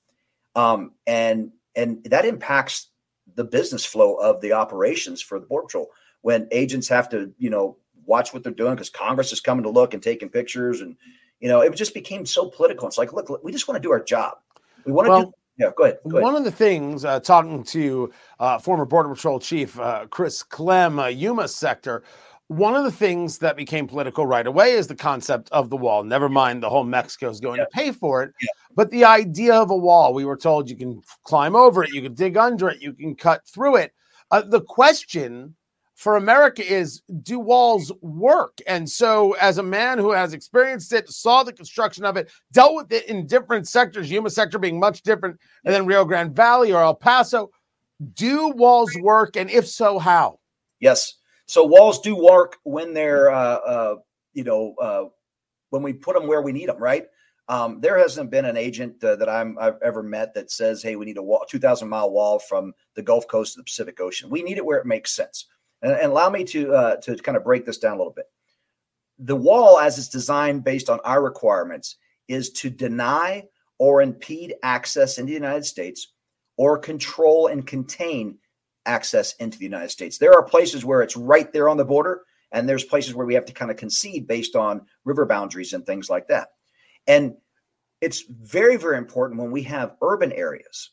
um, 0.55 0.91
and 1.05 1.51
and 1.75 2.03
that 2.05 2.25
impacts 2.25 2.87
the 3.35 3.43
business 3.43 3.85
flow 3.85 4.15
of 4.15 4.41
the 4.41 4.53
operations 4.53 5.21
for 5.21 5.39
the 5.39 5.45
border 5.45 5.65
patrol 5.65 5.91
when 6.21 6.47
agents 6.51 6.87
have 6.87 7.09
to 7.09 7.33
you 7.37 7.49
know 7.49 7.77
watch 8.05 8.33
what 8.33 8.43
they're 8.43 8.51
doing 8.51 8.73
because 8.75 8.89
congress 8.89 9.31
is 9.31 9.41
coming 9.41 9.63
to 9.63 9.69
look 9.69 9.93
and 9.93 10.03
taking 10.03 10.29
pictures 10.29 10.81
and 10.81 10.95
you 11.39 11.47
know 11.47 11.61
it 11.61 11.73
just 11.75 11.93
became 11.93 12.25
so 12.25 12.47
political 12.47 12.87
it's 12.87 12.97
like 12.97 13.13
look 13.13 13.43
we 13.43 13.51
just 13.51 13.67
want 13.67 13.75
to 13.75 13.85
do 13.85 13.91
our 13.91 14.03
job 14.03 14.37
we 14.85 14.91
want 14.91 15.07
to 15.07 15.11
well, 15.11 15.25
do 15.25 15.33
Yeah, 15.57 15.71
go 15.75 15.85
ahead. 15.85 15.99
Go 16.03 16.17
ahead. 16.17 16.23
One 16.23 16.35
of 16.35 16.43
the 16.43 16.51
things, 16.51 17.05
uh, 17.05 17.19
talking 17.21 17.63
to 17.63 18.11
uh, 18.39 18.59
former 18.59 18.85
Border 18.85 19.09
Patrol 19.09 19.39
Chief 19.39 19.79
uh, 19.79 20.05
Chris 20.09 20.43
Clem, 20.43 20.99
uh, 20.99 21.07
Yuma 21.07 21.47
sector, 21.47 22.03
one 22.47 22.75
of 22.75 22.83
the 22.83 22.91
things 22.91 23.39
that 23.39 23.57
became 23.57 23.87
political 23.87 24.25
right 24.25 24.45
away 24.45 24.73
is 24.73 24.87
the 24.87 24.95
concept 24.95 25.49
of 25.51 25.69
the 25.69 25.77
wall. 25.77 26.03
Never 26.03 26.29
mind 26.29 26.61
the 26.61 26.69
whole 26.69 26.83
Mexico 26.83 27.29
is 27.29 27.39
going 27.39 27.57
yeah. 27.57 27.63
to 27.63 27.69
pay 27.71 27.91
for 27.91 28.21
it, 28.21 28.33
yeah. 28.41 28.49
but 28.75 28.91
the 28.91 29.03
idea 29.03 29.55
of 29.55 29.71
a 29.71 29.77
wall. 29.77 30.13
We 30.13 30.25
were 30.25 30.37
told 30.37 30.69
you 30.69 30.75
can 30.75 31.01
climb 31.23 31.55
over 31.55 31.83
it, 31.83 31.91
you 31.91 32.01
can 32.01 32.13
dig 32.13 32.37
under 32.37 32.69
it, 32.69 32.81
you 32.81 32.93
can 32.93 33.15
cut 33.15 33.47
through 33.47 33.77
it. 33.77 33.93
Uh, 34.29 34.41
the 34.41 34.61
question 34.61 35.55
for 35.95 36.17
America 36.17 36.63
is 36.63 37.01
do 37.23 37.39
walls 37.39 37.91
work? 38.01 38.59
And 38.67 38.87
so, 38.87 39.33
as 39.33 39.57
a 39.57 39.63
man 39.63 39.97
who 39.97 40.11
has 40.11 40.33
experienced 40.33 40.93
it, 40.93 41.09
saw 41.09 41.41
the 41.43 41.53
construction 41.53 42.05
of 42.05 42.15
it, 42.15 42.29
dealt 42.51 42.75
with 42.75 42.91
it 42.91 43.07
in 43.07 43.25
different 43.25 43.67
sectors, 43.67 44.11
Yuma 44.11 44.29
sector 44.29 44.59
being 44.59 44.79
much 44.79 45.01
different 45.01 45.39
than 45.63 45.87
Rio 45.87 46.05
Grande 46.05 46.35
Valley 46.35 46.71
or 46.71 46.81
El 46.81 46.95
Paso, 46.95 47.49
do 48.13 48.49
walls 48.49 48.95
work? 49.01 49.35
And 49.35 49.49
if 49.49 49.67
so, 49.67 49.97
how? 49.97 50.39
Yes. 50.79 51.15
So, 51.47 51.63
walls 51.63 51.99
do 51.99 52.15
work 52.15 52.57
when 52.63 52.93
they're, 52.93 53.29
uh, 53.29 53.55
uh, 53.55 53.95
you 54.33 54.43
know, 54.43 54.75
uh, 54.81 55.03
when 55.69 55.83
we 55.83 55.93
put 55.93 56.15
them 56.15 56.27
where 56.27 56.41
we 56.41 56.51
need 56.51 56.69
them, 56.69 56.77
right? 56.77 57.05
Um, 57.47 57.79
there 57.79 57.97
hasn't 57.99 58.31
been 58.31 58.45
an 58.45 58.57
agent 58.57 59.03
uh, 59.03 59.15
that 59.17 59.29
I'm, 59.29 59.57
I've 59.59 59.77
ever 59.83 60.01
met 60.01 60.33
that 60.33 60.49
says, 60.49 60.81
"Hey, 60.81 60.95
we 60.95 61.05
need 61.05 61.17
a 61.17 61.23
wall, 61.23 61.45
2,000 61.47 61.87
mile 61.87 62.09
wall 62.09 62.39
from 62.39 62.73
the 62.95 63.03
Gulf 63.03 63.27
Coast 63.27 63.53
to 63.53 63.59
the 63.59 63.63
Pacific 63.63 63.99
Ocean." 64.01 64.29
We 64.29 64.41
need 64.41 64.57
it 64.57 64.65
where 64.65 64.79
it 64.79 64.87
makes 64.87 65.13
sense. 65.13 65.45
And, 65.81 65.91
and 65.91 66.11
allow 66.11 66.29
me 66.29 66.43
to 66.45 66.73
uh, 66.73 66.95
to 66.97 67.15
kind 67.17 67.37
of 67.37 67.43
break 67.43 67.65
this 67.65 67.77
down 67.77 67.93
a 67.93 67.97
little 67.97 68.13
bit. 68.13 68.25
The 69.19 69.35
wall, 69.35 69.77
as 69.77 69.99
it's 69.99 70.09
designed 70.09 70.63
based 70.63 70.89
on 70.89 70.99
our 71.01 71.21
requirements, 71.21 71.97
is 72.27 72.49
to 72.51 72.69
deny 72.69 73.43
or 73.77 74.01
impede 74.01 74.55
access 74.63 75.17
into 75.19 75.29
the 75.29 75.35
United 75.35 75.65
States 75.65 76.13
or 76.57 76.77
control 76.77 77.47
and 77.47 77.67
contain 77.67 78.37
access 78.85 79.33
into 79.35 79.57
the 79.57 79.65
United 79.65 79.89
States. 79.89 80.17
There 80.17 80.33
are 80.33 80.43
places 80.43 80.85
where 80.85 81.01
it's 81.01 81.17
right 81.17 81.51
there 81.51 81.69
on 81.69 81.77
the 81.77 81.85
border, 81.85 82.21
and 82.51 82.67
there's 82.67 82.83
places 82.83 83.13
where 83.13 83.25
we 83.25 83.33
have 83.33 83.45
to 83.45 83.53
kind 83.53 83.71
of 83.71 83.77
concede 83.77 84.27
based 84.27 84.55
on 84.55 84.85
river 85.03 85.25
boundaries 85.25 85.73
and 85.73 85.85
things 85.85 86.09
like 86.09 86.27
that. 86.27 86.49
And 87.07 87.35
it's 88.01 88.23
very, 88.29 88.77
very 88.77 88.97
important 88.97 89.39
when 89.39 89.51
we 89.51 89.63
have 89.63 89.95
urban 90.01 90.31
areas 90.31 90.91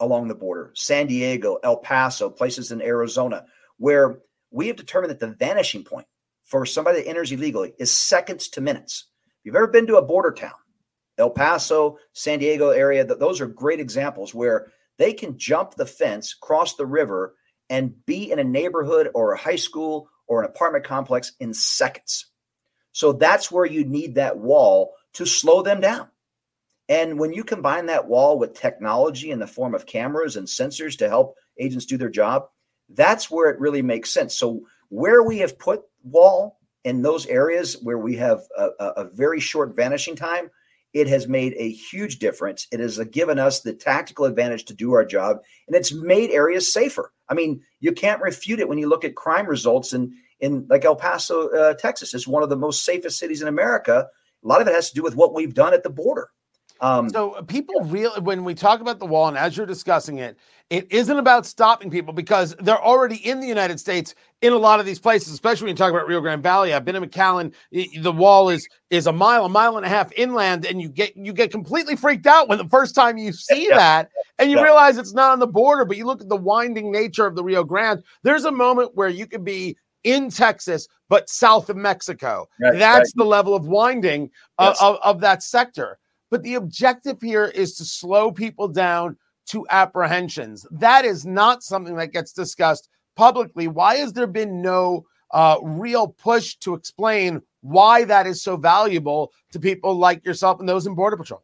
along 0.00 0.28
the 0.28 0.34
border, 0.34 0.72
San 0.74 1.06
Diego, 1.06 1.58
El 1.62 1.78
Paso, 1.78 2.30
places 2.30 2.70
in 2.70 2.82
Arizona, 2.82 3.44
where 3.78 4.18
we 4.50 4.68
have 4.68 4.76
determined 4.76 5.10
that 5.10 5.20
the 5.20 5.34
vanishing 5.34 5.84
point 5.84 6.06
for 6.44 6.64
somebody 6.64 7.00
that 7.00 7.08
enters 7.08 7.32
illegally 7.32 7.72
is 7.78 7.92
seconds 7.92 8.48
to 8.48 8.60
minutes. 8.60 9.06
If 9.40 9.46
you've 9.46 9.56
ever 9.56 9.66
been 9.66 9.86
to 9.86 9.96
a 9.96 10.02
border 10.02 10.32
town, 10.32 10.52
El 11.18 11.30
Paso, 11.30 11.98
San 12.12 12.38
Diego 12.38 12.70
area, 12.70 13.04
those 13.04 13.40
are 13.40 13.46
great 13.46 13.80
examples 13.80 14.34
where 14.34 14.70
they 14.98 15.12
can 15.12 15.38
jump 15.38 15.74
the 15.74 15.86
fence, 15.86 16.34
cross 16.34 16.74
the 16.74 16.86
river, 16.86 17.34
and 17.68 18.04
be 18.06 18.30
in 18.30 18.38
a 18.38 18.44
neighborhood 18.44 19.10
or 19.14 19.32
a 19.32 19.38
high 19.38 19.56
school 19.56 20.08
or 20.26 20.42
an 20.42 20.48
apartment 20.48 20.84
complex 20.84 21.32
in 21.40 21.52
seconds. 21.52 22.26
So 22.92 23.12
that's 23.12 23.50
where 23.50 23.66
you 23.66 23.84
need 23.84 24.14
that 24.14 24.38
wall 24.38 24.94
to 25.14 25.26
slow 25.26 25.62
them 25.62 25.80
down. 25.80 26.08
And 26.88 27.18
when 27.18 27.32
you 27.32 27.42
combine 27.44 27.86
that 27.86 28.06
wall 28.06 28.38
with 28.38 28.54
technology 28.54 29.30
in 29.30 29.38
the 29.38 29.46
form 29.46 29.74
of 29.74 29.86
cameras 29.86 30.36
and 30.36 30.46
sensors 30.46 30.96
to 30.98 31.08
help 31.08 31.36
agents 31.58 31.86
do 31.86 31.96
their 31.96 32.08
job, 32.08 32.48
that's 32.88 33.30
where 33.30 33.50
it 33.50 33.60
really 33.60 33.82
makes 33.82 34.10
sense. 34.10 34.38
So 34.38 34.62
where 34.88 35.22
we 35.22 35.38
have 35.38 35.58
put 35.58 35.82
wall 36.04 36.58
in 36.84 37.02
those 37.02 37.26
areas 37.26 37.76
where 37.82 37.98
we 37.98 38.14
have 38.16 38.42
a, 38.56 38.68
a 38.78 39.04
very 39.04 39.40
short 39.40 39.74
vanishing 39.74 40.14
time, 40.14 40.50
it 40.96 41.08
has 41.08 41.28
made 41.28 41.52
a 41.58 41.70
huge 41.70 42.18
difference. 42.18 42.66
It 42.72 42.80
has 42.80 42.98
given 43.10 43.38
us 43.38 43.60
the 43.60 43.74
tactical 43.74 44.24
advantage 44.24 44.64
to 44.64 44.74
do 44.74 44.94
our 44.94 45.04
job, 45.04 45.42
and 45.66 45.76
it's 45.76 45.92
made 45.92 46.30
areas 46.30 46.72
safer. 46.72 47.12
I 47.28 47.34
mean, 47.34 47.60
you 47.80 47.92
can't 47.92 48.22
refute 48.22 48.60
it 48.60 48.68
when 48.68 48.78
you 48.78 48.88
look 48.88 49.04
at 49.04 49.14
crime 49.14 49.46
results 49.46 49.92
in 49.92 50.14
in 50.40 50.66
like 50.70 50.86
El 50.86 50.96
Paso, 50.96 51.50
uh, 51.50 51.74
Texas. 51.74 52.14
It's 52.14 52.26
one 52.26 52.42
of 52.42 52.48
the 52.48 52.56
most 52.56 52.82
safest 52.82 53.18
cities 53.18 53.42
in 53.42 53.48
America. 53.48 54.08
A 54.42 54.48
lot 54.48 54.62
of 54.62 54.68
it 54.68 54.74
has 54.74 54.88
to 54.88 54.94
do 54.94 55.02
with 55.02 55.16
what 55.16 55.34
we've 55.34 55.52
done 55.52 55.74
at 55.74 55.82
the 55.82 55.90
border. 55.90 56.30
Um, 56.80 57.08
so 57.08 57.32
uh, 57.32 57.42
people 57.42 57.74
really, 57.84 58.20
when 58.20 58.44
we 58.44 58.54
talk 58.54 58.80
about 58.80 58.98
the 58.98 59.06
wall, 59.06 59.28
and 59.28 59.36
as 59.36 59.56
you're 59.56 59.66
discussing 59.66 60.18
it, 60.18 60.36
it 60.68 60.90
isn't 60.90 61.16
about 61.16 61.46
stopping 61.46 61.90
people 61.90 62.12
because 62.12 62.56
they're 62.58 62.82
already 62.82 63.16
in 63.16 63.40
the 63.40 63.46
United 63.46 63.78
States 63.78 64.14
in 64.42 64.52
a 64.52 64.56
lot 64.56 64.80
of 64.80 64.86
these 64.86 64.98
places, 64.98 65.32
especially 65.32 65.66
when 65.66 65.70
you 65.70 65.76
talk 65.76 65.90
about 65.90 66.08
Rio 66.08 66.20
Grande 66.20 66.42
Valley. 66.42 66.74
I've 66.74 66.84
been 66.84 66.96
in 66.96 67.04
McAllen. 67.04 67.54
The 67.70 68.12
wall 68.12 68.48
is 68.48 68.66
is 68.90 69.06
a 69.06 69.12
mile, 69.12 69.44
a 69.44 69.48
mile 69.48 69.76
and 69.76 69.86
a 69.86 69.88
half 69.88 70.12
inland, 70.12 70.66
and 70.66 70.82
you 70.82 70.88
get 70.88 71.16
you 71.16 71.32
get 71.32 71.52
completely 71.52 71.94
freaked 71.94 72.26
out 72.26 72.48
when 72.48 72.58
the 72.58 72.68
first 72.68 72.94
time 72.94 73.16
you 73.16 73.32
see 73.32 73.68
yeah. 73.68 73.76
that, 73.76 74.10
and 74.38 74.50
you 74.50 74.56
yeah. 74.56 74.64
realize 74.64 74.98
it's 74.98 75.14
not 75.14 75.30
on 75.30 75.38
the 75.38 75.46
border. 75.46 75.84
But 75.84 75.96
you 75.96 76.04
look 76.04 76.20
at 76.20 76.28
the 76.28 76.36
winding 76.36 76.90
nature 76.90 77.26
of 77.26 77.36
the 77.36 77.44
Rio 77.44 77.62
Grande. 77.62 78.02
There's 78.24 78.44
a 78.44 78.52
moment 78.52 78.90
where 78.94 79.08
you 79.08 79.26
could 79.26 79.44
be 79.44 79.76
in 80.02 80.30
Texas, 80.30 80.88
but 81.08 81.28
south 81.28 81.70
of 81.70 81.76
Mexico. 81.76 82.48
Right, 82.60 82.78
That's 82.78 82.98
right. 82.98 83.12
the 83.16 83.24
level 83.24 83.54
of 83.54 83.66
winding 83.66 84.30
yes. 84.58 84.80
of, 84.80 84.96
of, 84.96 85.00
of 85.02 85.20
that 85.20 85.42
sector. 85.42 85.98
But 86.36 86.42
the 86.42 86.56
objective 86.56 87.16
here 87.22 87.46
is 87.46 87.76
to 87.76 87.84
slow 87.86 88.30
people 88.30 88.68
down 88.68 89.16
to 89.46 89.66
apprehensions. 89.70 90.66
That 90.70 91.06
is 91.06 91.24
not 91.24 91.62
something 91.62 91.96
that 91.96 92.12
gets 92.12 92.34
discussed 92.34 92.90
publicly. 93.16 93.68
Why 93.68 93.94
has 93.96 94.12
there 94.12 94.26
been 94.26 94.60
no 94.60 95.06
uh, 95.30 95.56
real 95.62 96.08
push 96.08 96.56
to 96.56 96.74
explain 96.74 97.40
why 97.62 98.04
that 98.04 98.26
is 98.26 98.42
so 98.42 98.58
valuable 98.58 99.32
to 99.52 99.58
people 99.58 99.94
like 99.94 100.26
yourself 100.26 100.60
and 100.60 100.68
those 100.68 100.86
in 100.86 100.94
Border 100.94 101.16
Patrol? 101.16 101.42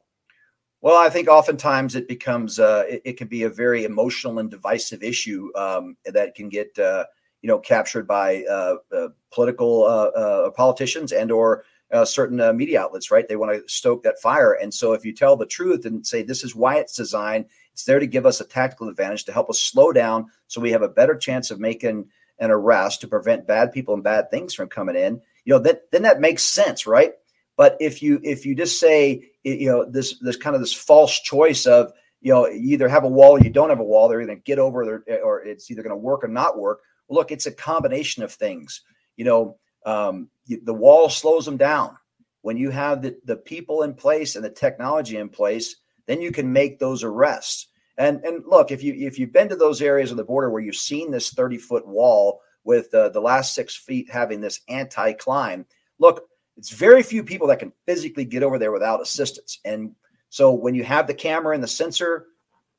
Well, 0.82 0.98
I 0.98 1.08
think 1.08 1.26
oftentimes 1.26 1.94
it 1.94 2.06
becomes 2.06 2.58
uh, 2.58 2.84
it, 2.86 3.00
it, 3.06 3.16
can 3.16 3.28
be 3.28 3.44
a 3.44 3.48
very 3.48 3.84
emotional 3.84 4.40
and 4.40 4.50
divisive 4.50 5.02
issue 5.02 5.50
um, 5.56 5.96
that 6.04 6.34
can 6.34 6.50
get 6.50 6.78
uh, 6.78 7.06
you 7.40 7.48
know 7.48 7.60
captured 7.60 8.06
by 8.06 8.44
uh, 8.44 8.76
uh, 8.94 9.08
political 9.32 9.84
uh, 9.84 10.50
politicians 10.50 11.12
and 11.12 11.32
or 11.32 11.64
uh, 11.92 12.04
certain 12.04 12.40
uh, 12.40 12.52
media 12.52 12.80
outlets, 12.80 13.10
right? 13.10 13.28
They 13.28 13.36
want 13.36 13.52
to 13.52 13.72
stoke 13.72 14.02
that 14.02 14.20
fire. 14.20 14.52
And 14.54 14.72
so 14.72 14.92
if 14.94 15.04
you 15.04 15.12
tell 15.12 15.36
the 15.36 15.46
truth 15.46 15.84
and 15.84 16.06
say 16.06 16.22
this 16.22 16.42
is 16.42 16.56
why 16.56 16.76
it's 16.76 16.96
designed, 16.96 17.46
it's 17.72 17.84
there 17.84 17.98
to 17.98 18.06
give 18.06 18.26
us 18.26 18.40
a 18.40 18.46
tactical 18.46 18.88
advantage 18.88 19.24
to 19.24 19.32
help 19.32 19.50
us 19.50 19.60
slow 19.60 19.92
down 19.92 20.26
so 20.46 20.60
we 20.60 20.72
have 20.72 20.82
a 20.82 20.88
better 20.88 21.16
chance 21.16 21.50
of 21.50 21.60
making 21.60 22.06
an 22.38 22.50
arrest 22.50 23.00
to 23.00 23.08
prevent 23.08 23.46
bad 23.46 23.72
people 23.72 23.94
and 23.94 24.02
bad 24.02 24.30
things 24.30 24.54
from 24.54 24.68
coming 24.68 24.96
in. 24.96 25.20
You 25.44 25.54
know, 25.54 25.58
that 25.60 25.90
then 25.90 26.02
that 26.02 26.20
makes 26.20 26.44
sense, 26.44 26.86
right? 26.86 27.12
But 27.56 27.76
if 27.80 28.02
you 28.02 28.20
if 28.22 28.46
you 28.46 28.54
just 28.54 28.80
say 28.80 29.30
you 29.44 29.70
know 29.70 29.84
this 29.88 30.18
this 30.20 30.36
kind 30.36 30.54
of 30.56 30.62
this 30.62 30.72
false 30.72 31.20
choice 31.20 31.66
of 31.66 31.92
you 32.20 32.32
know 32.32 32.46
you 32.46 32.72
either 32.72 32.88
have 32.88 33.04
a 33.04 33.08
wall 33.08 33.32
or 33.32 33.40
you 33.40 33.50
don't 33.50 33.68
have 33.68 33.80
a 33.80 33.84
wall, 33.84 34.08
they're 34.08 34.22
either 34.22 34.36
get 34.36 34.58
over 34.58 35.02
there 35.06 35.22
or 35.22 35.42
it's 35.42 35.70
either 35.70 35.82
going 35.82 35.94
to 35.94 35.96
work 35.96 36.24
or 36.24 36.28
not 36.28 36.58
work. 36.58 36.80
Look, 37.10 37.30
it's 37.30 37.46
a 37.46 37.52
combination 37.52 38.22
of 38.22 38.32
things. 38.32 38.82
You 39.16 39.24
know, 39.24 39.58
um, 39.84 40.28
the 40.46 40.74
wall 40.74 41.08
slows 41.08 41.44
them 41.44 41.56
down. 41.56 41.96
When 42.42 42.56
you 42.56 42.70
have 42.70 43.02
the, 43.02 43.16
the 43.24 43.36
people 43.36 43.82
in 43.82 43.94
place 43.94 44.36
and 44.36 44.44
the 44.44 44.50
technology 44.50 45.16
in 45.16 45.28
place, 45.28 45.76
then 46.06 46.20
you 46.20 46.32
can 46.32 46.52
make 46.52 46.78
those 46.78 47.04
arrests. 47.04 47.68
And 47.98 48.24
and 48.24 48.42
look, 48.46 48.70
if 48.70 48.82
you 48.82 48.94
if 48.94 49.18
you've 49.18 49.32
been 49.32 49.48
to 49.48 49.56
those 49.56 49.82
areas 49.82 50.10
of 50.10 50.16
the 50.16 50.24
border 50.24 50.50
where 50.50 50.62
you've 50.62 50.76
seen 50.76 51.10
this 51.10 51.32
30 51.32 51.58
foot 51.58 51.86
wall 51.86 52.40
with 52.64 52.92
uh, 52.94 53.10
the 53.10 53.20
last 53.20 53.54
six 53.54 53.76
feet 53.76 54.10
having 54.10 54.40
this 54.40 54.60
anti 54.68 55.12
climb, 55.12 55.66
look, 55.98 56.24
it's 56.56 56.70
very 56.70 57.02
few 57.02 57.22
people 57.22 57.46
that 57.48 57.58
can 57.58 57.72
physically 57.86 58.24
get 58.24 58.42
over 58.42 58.58
there 58.58 58.72
without 58.72 59.00
assistance. 59.00 59.58
And 59.64 59.94
so 60.30 60.52
when 60.52 60.74
you 60.74 60.84
have 60.84 61.06
the 61.06 61.14
camera 61.14 61.54
and 61.54 61.62
the 61.62 61.68
sensor, 61.68 62.26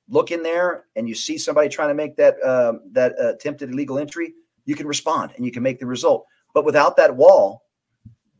look 0.09 0.31
in 0.31 0.43
there 0.43 0.85
and 0.95 1.07
you 1.07 1.15
see 1.15 1.37
somebody 1.37 1.69
trying 1.69 1.89
to 1.89 1.93
make 1.93 2.15
that 2.17 2.35
uh, 2.43 2.73
that 2.91 3.13
attempted 3.19 3.69
illegal 3.69 3.99
entry, 3.99 4.33
you 4.65 4.75
can 4.75 4.87
respond 4.87 5.31
and 5.35 5.45
you 5.45 5.51
can 5.51 5.63
make 5.63 5.79
the 5.79 5.85
result. 5.85 6.25
But 6.53 6.65
without 6.65 6.97
that 6.97 7.15
wall, 7.15 7.63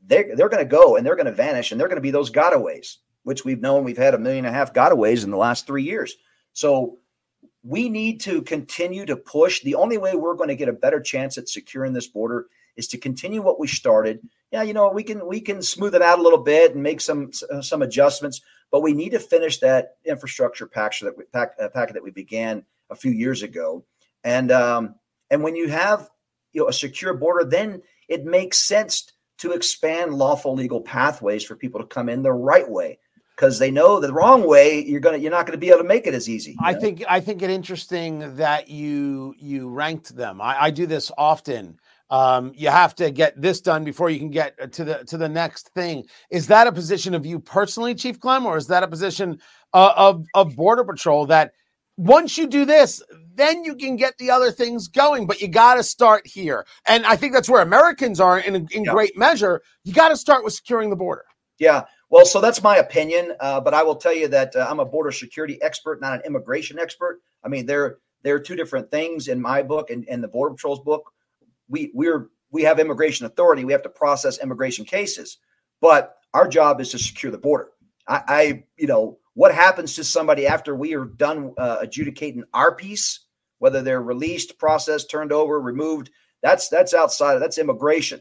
they're, 0.06 0.36
they're 0.36 0.50
going 0.50 0.64
to 0.64 0.70
go 0.70 0.96
and 0.96 1.06
they're 1.06 1.16
going 1.16 1.26
to 1.26 1.32
vanish 1.32 1.72
and 1.72 1.80
they're 1.80 1.88
going 1.88 1.98
to 1.98 2.02
be 2.02 2.12
those 2.12 2.32
gotaways, 2.32 2.98
which 3.24 3.46
we've 3.46 3.62
known 3.62 3.84
we've 3.84 3.98
had 3.98 4.14
a 4.14 4.20
million 4.20 4.46
and 4.46 4.54
a 4.54 4.58
half 4.58 4.74
gotaways 4.74 5.24
in 5.24 5.32
the 5.32 5.38
last 5.38 5.66
three 5.66 5.84
years. 5.84 6.16
So 6.54 7.00
we 7.64 7.90
need 7.90 8.22
to 8.22 8.42
continue 8.42 9.06
to 9.06 9.16
push. 9.16 9.62
The 9.62 9.76
only 9.76 9.98
way 9.98 10.16
we're 10.16 10.36
going 10.36 10.50
to 10.50 10.56
get 10.56 10.70
a 10.70 10.74
better 10.74 11.00
chance 11.00 11.38
at 11.38 11.50
securing 11.50 11.94
this 11.94 12.08
border 12.08 12.48
is 12.76 12.88
to 12.90 12.98
continue 12.98 13.42
what 13.42 13.60
we 13.60 13.68
started. 13.68 14.20
Yeah, 14.52 14.64
you 14.64 14.74
know, 14.74 14.92
we 14.92 15.04
can 15.04 15.26
we 15.26 15.40
can 15.40 15.62
smooth 15.62 15.96
it 15.96 16.02
out 16.02 16.20
a 16.20 16.22
little 16.22 16.42
bit 16.44 16.74
and 16.74 16.84
make 16.84 17.02
some 17.02 17.32
some 17.32 17.82
adjustments, 17.82 18.42
but 18.72 18.82
we 18.82 18.94
need 18.94 19.12
to 19.12 19.20
finish 19.20 19.60
that 19.60 19.96
infrastructure 20.06 20.68
package 20.68 21.02
that 21.02 21.18
we 21.18 21.24
pack, 21.26 21.54
uh, 21.60 21.70
packet 21.70 21.94
that 21.94 22.04
we 22.04 22.12
began 22.12 22.64
a 22.90 22.96
few 22.96 23.12
years 23.12 23.44
ago. 23.44 23.86
And 24.24 24.52
um, 24.52 24.96
and 25.32 25.44
when 25.44 25.56
you 25.56 25.70
have 25.70 26.10
you 26.52 26.62
know 26.62 26.68
a 26.68 26.74
secure 26.74 27.14
border, 27.14 27.46
then 27.46 27.82
it 28.14 28.26
makes 28.26 28.68
sense 28.68 29.12
to 29.40 29.52
expand 29.52 30.14
lawful 30.14 30.54
legal 30.54 30.82
pathways 30.82 31.44
for 31.44 31.56
people 31.56 31.82
to 31.82 31.88
come 31.88 32.10
in 32.10 32.22
the 32.22 32.32
right 32.32 32.70
way 32.70 33.00
because 33.36 33.58
they 33.60 33.72
know 33.72 34.00
the 34.00 34.14
wrong 34.14 34.48
way 34.48 34.84
you're 34.84 35.00
gonna 35.00 35.18
you're 35.18 35.32
not 35.32 35.46
gonna 35.46 35.58
be 35.58 35.70
able 35.70 35.80
to 35.80 35.84
make 35.84 36.06
it 36.08 36.14
as 36.14 36.30
easy. 36.30 36.56
I 36.62 36.74
know? 36.74 36.80
think 36.80 37.04
I 37.10 37.20
think 37.20 37.42
it 37.42 37.50
interesting 37.50 38.36
that 38.36 38.70
you 38.70 39.34
you 39.38 39.70
ranked 39.70 40.16
them. 40.16 40.40
I, 40.40 40.64
I 40.64 40.70
do 40.72 40.86
this 40.86 41.12
often. 41.18 41.80
Um, 42.10 42.52
you 42.56 42.70
have 42.70 42.94
to 42.96 43.10
get 43.10 43.42
this 43.42 43.60
done 43.60 43.84
before 43.84 44.12
you 44.12 44.20
can 44.20 44.30
get 44.30 44.72
to 44.74 44.84
the 44.84 45.04
to 45.06 45.18
the 45.18 45.30
next 45.30 45.70
thing. 45.70 46.06
Is 46.30 46.48
that 46.48 46.68
a 46.68 46.72
position 46.72 47.16
of 47.16 47.26
you 47.26 47.40
personally, 47.40 47.96
Chief 47.96 48.20
Clem, 48.20 48.46
or 48.46 48.56
is 48.56 48.68
that 48.68 48.84
a 48.84 48.88
position 48.88 49.40
uh, 49.74 49.94
of 49.96 50.26
of 50.36 50.56
border 50.56 50.84
patrol 50.84 51.26
that 51.26 51.54
once 51.98 52.38
you 52.38 52.48
do 52.48 52.66
this, 52.66 53.02
then 53.36 53.64
you 53.64 53.76
can 53.76 53.96
get 53.96 54.18
the 54.18 54.32
other 54.32 54.52
things 54.52 54.88
going. 54.88 55.28
But 55.28 55.42
you 55.42 55.48
got 55.48 55.76
to 55.76 55.84
start 55.84 56.26
here, 56.26 56.66
and 56.88 57.06
I 57.06 57.16
think 57.16 57.34
that's 57.34 57.50
where 57.50 57.62
Americans 57.62 58.20
are 58.20 58.40
in 58.40 58.56
in 58.72 58.84
yeah. 58.84 58.92
great 58.92 59.18
measure. 59.18 59.62
You 59.84 59.94
got 59.94 60.10
to 60.10 60.18
start 60.18 60.44
with 60.44 60.54
securing 60.54 60.90
the 60.90 60.96
border. 60.96 61.26
Yeah. 61.60 61.84
Well, 62.10 62.26
so 62.26 62.42
that's 62.42 62.62
my 62.62 62.78
opinion, 62.78 63.34
uh, 63.40 63.60
but 63.60 63.74
I 63.74 63.82
will 63.82 63.96
tell 63.96 64.14
you 64.14 64.28
that 64.28 64.56
uh, 64.56 64.68
I'm 64.70 64.80
a 64.80 64.86
border 64.86 65.12
security 65.12 65.60
expert, 65.64 66.00
not 66.00 66.14
an 66.14 66.22
immigration 66.26 66.78
expert. 66.78 67.22
I 67.44 67.48
mean, 67.48 67.66
they're 67.66 67.98
they're 68.24 68.40
two 68.40 68.56
different 68.56 68.92
things 68.92 69.28
in 69.28 69.42
my 69.42 69.64
book 69.64 69.90
and, 69.90 70.08
and 70.08 70.24
the 70.24 70.28
Border 70.28 70.56
Patrol's 70.56 70.80
book. 70.82 71.12
We 71.68 71.92
we're 71.94 72.30
we 72.52 72.64
have 72.64 72.80
immigration 72.80 73.26
authority. 73.26 73.66
We 73.66 73.72
have 73.74 73.84
to 73.84 73.90
process 73.90 74.42
immigration 74.42 74.86
cases, 74.86 75.40
but 75.82 76.18
our 76.34 76.48
job 76.48 76.80
is 76.82 76.92
to 76.92 77.00
secure 77.00 77.32
the 77.32 77.38
border. 77.38 77.70
I, 78.08 78.22
I 78.28 78.64
you 78.78 78.88
know, 78.88 79.18
what 79.34 79.54
happens 79.54 79.96
to 79.96 80.04
somebody 80.04 80.48
after 80.48 80.76
we 80.76 80.94
are 80.94 81.06
done 81.06 81.54
uh, 81.58 81.78
adjudicating 81.82 82.44
our 82.54 82.76
piece, 82.76 83.23
whether 83.64 83.82
they're 83.82 84.02
released, 84.02 84.60
processed, 84.60 85.10
turned 85.10 85.32
over, 85.32 85.62
removed. 85.62 86.10
That's 86.42 86.68
that's 86.68 86.94
outside. 86.94 87.40
That's 87.40 87.58
immigration. 87.58 88.20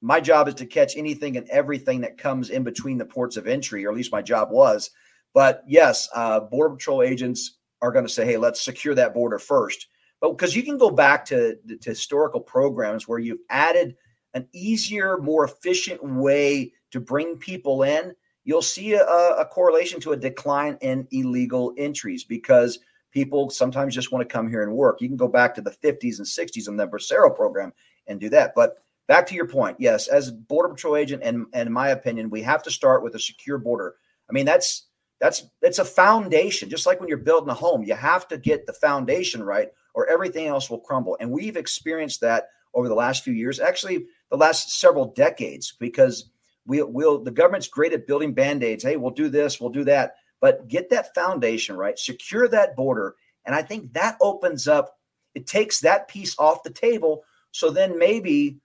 My 0.00 0.18
job 0.20 0.48
is 0.48 0.54
to 0.54 0.66
catch 0.66 0.96
anything 0.96 1.36
and 1.36 1.48
everything 1.50 2.00
that 2.00 2.18
comes 2.18 2.50
in 2.50 2.64
between 2.64 2.98
the 2.98 3.04
ports 3.04 3.36
of 3.36 3.46
entry, 3.46 3.86
or 3.86 3.90
at 3.90 3.96
least 3.96 4.10
my 4.10 4.22
job 4.22 4.50
was. 4.50 4.90
But 5.34 5.62
yes, 5.68 6.08
uh, 6.12 6.40
border 6.40 6.74
patrol 6.74 7.02
agents 7.02 7.58
are 7.80 7.92
going 7.92 8.04
to 8.04 8.12
say, 8.12 8.26
"Hey, 8.26 8.36
let's 8.38 8.60
secure 8.60 8.96
that 8.96 9.14
border 9.14 9.38
first. 9.38 9.86
But 10.20 10.32
because 10.32 10.56
you 10.56 10.64
can 10.64 10.78
go 10.78 10.90
back 10.90 11.24
to, 11.26 11.54
to 11.54 11.90
historical 11.90 12.40
programs 12.40 13.06
where 13.06 13.20
you've 13.20 13.46
added 13.48 13.94
an 14.34 14.48
easier, 14.52 15.16
more 15.18 15.44
efficient 15.44 16.02
way 16.02 16.72
to 16.90 16.98
bring 16.98 17.36
people 17.36 17.84
in, 17.84 18.16
you'll 18.42 18.62
see 18.62 18.94
a, 18.94 19.04
a 19.04 19.46
correlation 19.46 20.00
to 20.00 20.10
a 20.10 20.16
decline 20.16 20.76
in 20.80 21.06
illegal 21.12 21.72
entries 21.78 22.24
because 22.24 22.80
people 23.16 23.48
sometimes 23.48 23.94
just 23.94 24.12
want 24.12 24.28
to 24.28 24.30
come 24.30 24.46
here 24.46 24.62
and 24.62 24.70
work. 24.70 25.00
You 25.00 25.08
can 25.08 25.16
go 25.16 25.26
back 25.26 25.54
to 25.54 25.62
the 25.62 25.70
50s 25.70 26.18
and 26.18 26.26
60s 26.26 26.68
in 26.68 26.76
the 26.76 26.86
Bracero 26.86 27.34
program 27.34 27.72
and 28.06 28.20
do 28.20 28.28
that. 28.28 28.52
But 28.54 28.74
back 29.08 29.26
to 29.28 29.34
your 29.34 29.48
point, 29.48 29.78
yes, 29.80 30.06
as 30.06 30.30
border 30.30 30.68
patrol 30.68 30.96
agent, 30.96 31.22
and, 31.24 31.46
and 31.54 31.66
in 31.66 31.72
my 31.72 31.88
opinion, 31.88 32.28
we 32.28 32.42
have 32.42 32.62
to 32.64 32.70
start 32.70 33.02
with 33.02 33.14
a 33.14 33.18
secure 33.18 33.56
border. 33.56 33.94
I 34.28 34.34
mean, 34.34 34.44
that's 34.44 34.88
that's 35.18 35.44
it's 35.62 35.78
a 35.78 35.84
foundation. 35.86 36.68
Just 36.68 36.84
like 36.84 37.00
when 37.00 37.08
you're 37.08 37.16
building 37.16 37.48
a 37.48 37.54
home, 37.54 37.84
you 37.84 37.94
have 37.94 38.28
to 38.28 38.36
get 38.36 38.66
the 38.66 38.74
foundation 38.74 39.42
right, 39.42 39.68
or 39.94 40.06
everything 40.10 40.46
else 40.46 40.68
will 40.68 40.80
crumble. 40.80 41.16
And 41.18 41.30
we've 41.30 41.56
experienced 41.56 42.20
that 42.20 42.48
over 42.74 42.86
the 42.86 42.94
last 42.94 43.24
few 43.24 43.32
years, 43.32 43.60
actually 43.60 44.04
the 44.30 44.36
last 44.36 44.78
several 44.78 45.06
decades, 45.14 45.72
because 45.80 46.28
we 46.66 46.82
will 46.82 47.24
the 47.24 47.30
government's 47.30 47.68
great 47.68 47.94
at 47.94 48.06
building 48.06 48.34
band-aids. 48.34 48.84
Hey, 48.84 48.98
we'll 48.98 49.10
do 49.10 49.30
this, 49.30 49.58
we'll 49.58 49.70
do 49.70 49.84
that. 49.84 50.16
But 50.40 50.68
get 50.68 50.90
that 50.90 51.14
foundation 51.14 51.76
right, 51.76 51.98
secure 51.98 52.48
that 52.48 52.76
border. 52.76 53.14
And 53.44 53.54
I 53.54 53.62
think 53.62 53.92
that 53.94 54.16
opens 54.20 54.68
up, 54.68 54.96
it 55.34 55.46
takes 55.46 55.80
that 55.80 56.08
piece 56.08 56.38
off 56.38 56.62
the 56.62 56.70
table. 56.70 57.24
So 57.52 57.70
then 57.70 57.98
maybe 57.98 58.58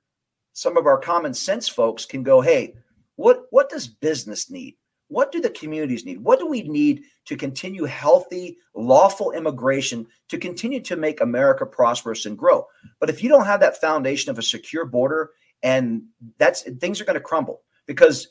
some 0.53 0.77
of 0.77 0.85
our 0.85 0.99
common 0.99 1.33
sense 1.33 1.69
folks 1.69 2.05
can 2.05 2.23
go, 2.23 2.41
hey, 2.41 2.75
what 3.15 3.45
what 3.51 3.69
does 3.69 3.87
business 3.87 4.49
need? 4.49 4.75
What 5.07 5.31
do 5.31 5.41
the 5.41 5.49
communities 5.49 6.05
need? 6.05 6.23
What 6.23 6.39
do 6.39 6.47
we 6.47 6.63
need 6.63 7.03
to 7.25 7.35
continue 7.35 7.83
healthy, 7.83 8.57
lawful 8.73 9.31
immigration 9.31 10.07
to 10.29 10.37
continue 10.37 10.79
to 10.81 10.95
make 10.95 11.19
America 11.19 11.65
prosperous 11.65 12.25
and 12.25 12.37
grow? 12.37 12.65
But 12.99 13.09
if 13.09 13.21
you 13.21 13.29
don't 13.29 13.45
have 13.45 13.59
that 13.59 13.81
foundation 13.81 14.31
of 14.31 14.39
a 14.39 14.43
secure 14.43 14.85
border, 14.85 15.31
and 15.63 16.03
that's 16.37 16.61
things 16.61 16.99
are 16.99 17.05
going 17.05 17.15
to 17.15 17.19
crumble 17.19 17.61
because 17.87 18.29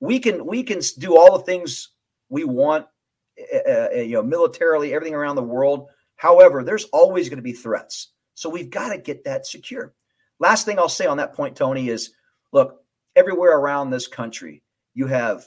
we 0.00 0.18
can 0.18 0.46
we 0.46 0.62
can 0.62 0.80
do 0.98 1.16
all 1.16 1.38
the 1.38 1.44
things 1.44 1.90
we 2.34 2.42
want, 2.44 2.86
uh, 3.68 3.90
you 3.94 4.14
know, 4.14 4.22
militarily, 4.22 4.92
everything 4.92 5.14
around 5.14 5.36
the 5.36 5.42
world. 5.42 5.88
However, 6.16 6.64
there's 6.64 6.84
always 6.86 7.28
going 7.28 7.38
to 7.38 7.42
be 7.42 7.52
threats, 7.52 8.12
so 8.34 8.50
we've 8.50 8.70
got 8.70 8.90
to 8.90 8.98
get 8.98 9.24
that 9.24 9.46
secure. 9.46 9.94
Last 10.40 10.66
thing 10.66 10.78
I'll 10.78 10.88
say 10.88 11.06
on 11.06 11.18
that 11.18 11.34
point, 11.34 11.56
Tony, 11.56 11.88
is 11.88 12.10
look 12.52 12.82
everywhere 13.14 13.56
around 13.56 13.90
this 13.90 14.08
country, 14.08 14.62
you 14.94 15.06
have 15.06 15.46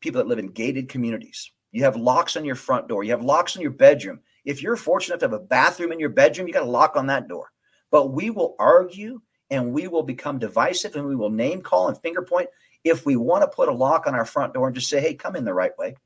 people 0.00 0.20
that 0.20 0.28
live 0.28 0.38
in 0.38 0.48
gated 0.48 0.88
communities. 0.88 1.50
You 1.72 1.84
have 1.84 1.96
locks 1.96 2.36
on 2.36 2.44
your 2.44 2.54
front 2.54 2.86
door. 2.88 3.02
You 3.02 3.10
have 3.12 3.24
locks 3.24 3.56
on 3.56 3.62
your 3.62 3.70
bedroom. 3.70 4.20
If 4.44 4.62
you're 4.62 4.76
fortunate 4.76 5.20
to 5.20 5.26
have 5.26 5.32
a 5.32 5.38
bathroom 5.38 5.92
in 5.92 5.98
your 5.98 6.10
bedroom, 6.10 6.46
you 6.46 6.54
got 6.54 6.62
a 6.62 6.70
lock 6.70 6.96
on 6.96 7.06
that 7.06 7.28
door. 7.28 7.50
But 7.90 8.12
we 8.12 8.30
will 8.30 8.56
argue 8.58 9.20
and 9.50 9.72
we 9.72 9.88
will 9.88 10.02
become 10.02 10.38
divisive 10.38 10.96
and 10.96 11.06
we 11.06 11.16
will 11.16 11.30
name 11.30 11.62
call 11.62 11.88
and 11.88 11.98
finger 11.98 12.22
point 12.22 12.48
if 12.84 13.04
we 13.04 13.16
want 13.16 13.42
to 13.42 13.48
put 13.48 13.68
a 13.68 13.72
lock 13.72 14.06
on 14.06 14.14
our 14.14 14.24
front 14.24 14.54
door 14.54 14.66
and 14.66 14.74
just 14.74 14.88
say, 14.88 15.00
hey, 15.00 15.14
come 15.14 15.36
in 15.36 15.44
the 15.44 15.54
right 15.54 15.76
way. 15.78 15.96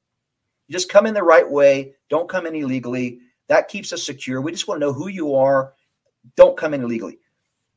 Just 0.70 0.88
come 0.88 1.06
in 1.06 1.14
the 1.14 1.22
right 1.22 1.48
way. 1.48 1.94
Don't 2.08 2.28
come 2.28 2.46
in 2.46 2.54
illegally. 2.54 3.20
That 3.48 3.68
keeps 3.68 3.92
us 3.92 4.04
secure. 4.04 4.40
We 4.40 4.52
just 4.52 4.68
want 4.68 4.80
to 4.80 4.86
know 4.86 4.92
who 4.92 5.08
you 5.08 5.34
are. 5.34 5.74
Don't 6.36 6.56
come 6.56 6.74
in 6.74 6.82
illegally. 6.82 7.18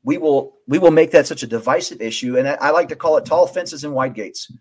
We 0.04 0.18
will 0.18 0.58
we 0.68 0.80
will 0.80 0.92
make 0.92 1.12
that 1.12 1.28
such 1.28 1.44
a 1.44 1.48
divisive 1.48 2.02
issue. 2.02 2.38
And 2.38 2.48
I 2.48 2.72
like 2.72 2.90
to 2.90 2.96
call 2.96 3.18
it 3.18 3.26
tall 3.26 3.48
fences 3.48 3.84
and 3.84 3.94
wide 3.94 4.14
gates. 4.14 4.52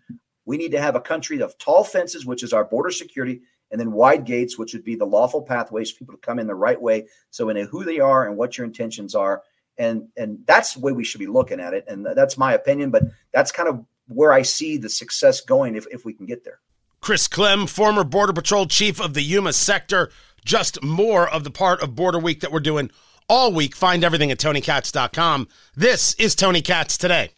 We 0.45 0.57
need 0.57 0.71
to 0.71 0.81
have 0.81 0.95
a 0.95 1.01
country 1.01 1.41
of 1.41 1.57
tall 1.57 1.83
fences, 1.83 2.25
which 2.25 2.43
is 2.43 2.53
our 2.53 2.65
border 2.65 2.91
security, 2.91 3.41
and 3.71 3.79
then 3.79 3.91
wide 3.91 4.25
gates, 4.25 4.57
which 4.57 4.73
would 4.73 4.83
be 4.83 4.95
the 4.95 5.05
lawful 5.05 5.41
pathways 5.41 5.91
for 5.91 5.99
people 5.99 6.15
to 6.15 6.21
come 6.21 6.39
in 6.39 6.47
the 6.47 6.55
right 6.55 6.81
way. 6.81 7.07
So 7.29 7.45
we 7.45 7.53
know 7.53 7.65
who 7.65 7.83
they 7.83 7.99
are 7.99 8.27
and 8.27 8.37
what 8.37 8.57
your 8.57 8.65
intentions 8.65 9.15
are. 9.15 9.43
And 9.77 10.07
and 10.17 10.39
that's 10.45 10.73
the 10.73 10.79
way 10.79 10.91
we 10.91 11.03
should 11.03 11.19
be 11.19 11.27
looking 11.27 11.59
at 11.59 11.73
it. 11.73 11.85
And 11.87 12.05
that's 12.05 12.37
my 12.37 12.53
opinion, 12.53 12.89
but 12.89 13.03
that's 13.31 13.51
kind 13.51 13.69
of 13.69 13.85
where 14.07 14.31
I 14.33 14.41
see 14.41 14.77
the 14.77 14.89
success 14.89 15.41
going 15.41 15.75
if, 15.75 15.85
if 15.91 16.05
we 16.05 16.13
can 16.13 16.25
get 16.25 16.43
there. 16.43 16.59
Chris 17.03 17.27
Clem, 17.27 17.67
former 17.67 18.05
Border 18.05 18.31
Patrol 18.31 18.65
chief 18.65 19.01
of 19.01 19.13
the 19.13 19.21
Yuma 19.21 19.51
sector, 19.51 20.09
just 20.45 20.81
more 20.81 21.29
of 21.29 21.43
the 21.43 21.51
part 21.51 21.81
of 21.81 21.95
Border 21.95 22.17
Week 22.17 22.39
that 22.39 22.49
we're 22.49 22.61
doing 22.61 22.89
all 23.27 23.51
week. 23.51 23.75
Find 23.75 24.05
everything 24.05 24.31
at 24.31 24.37
TonyKatz.com. 24.37 25.49
This 25.75 26.13
is 26.13 26.33
Tony 26.33 26.61
Katz 26.61 26.97
today. 26.97 27.31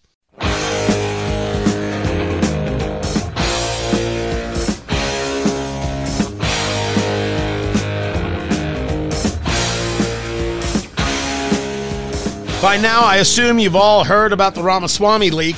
By 12.62 12.78
now, 12.78 13.02
I 13.02 13.18
assume 13.18 13.58
you've 13.58 13.76
all 13.76 14.04
heard 14.04 14.32
about 14.32 14.54
the 14.54 14.62
Ramaswamy 14.62 15.32
leak. 15.32 15.56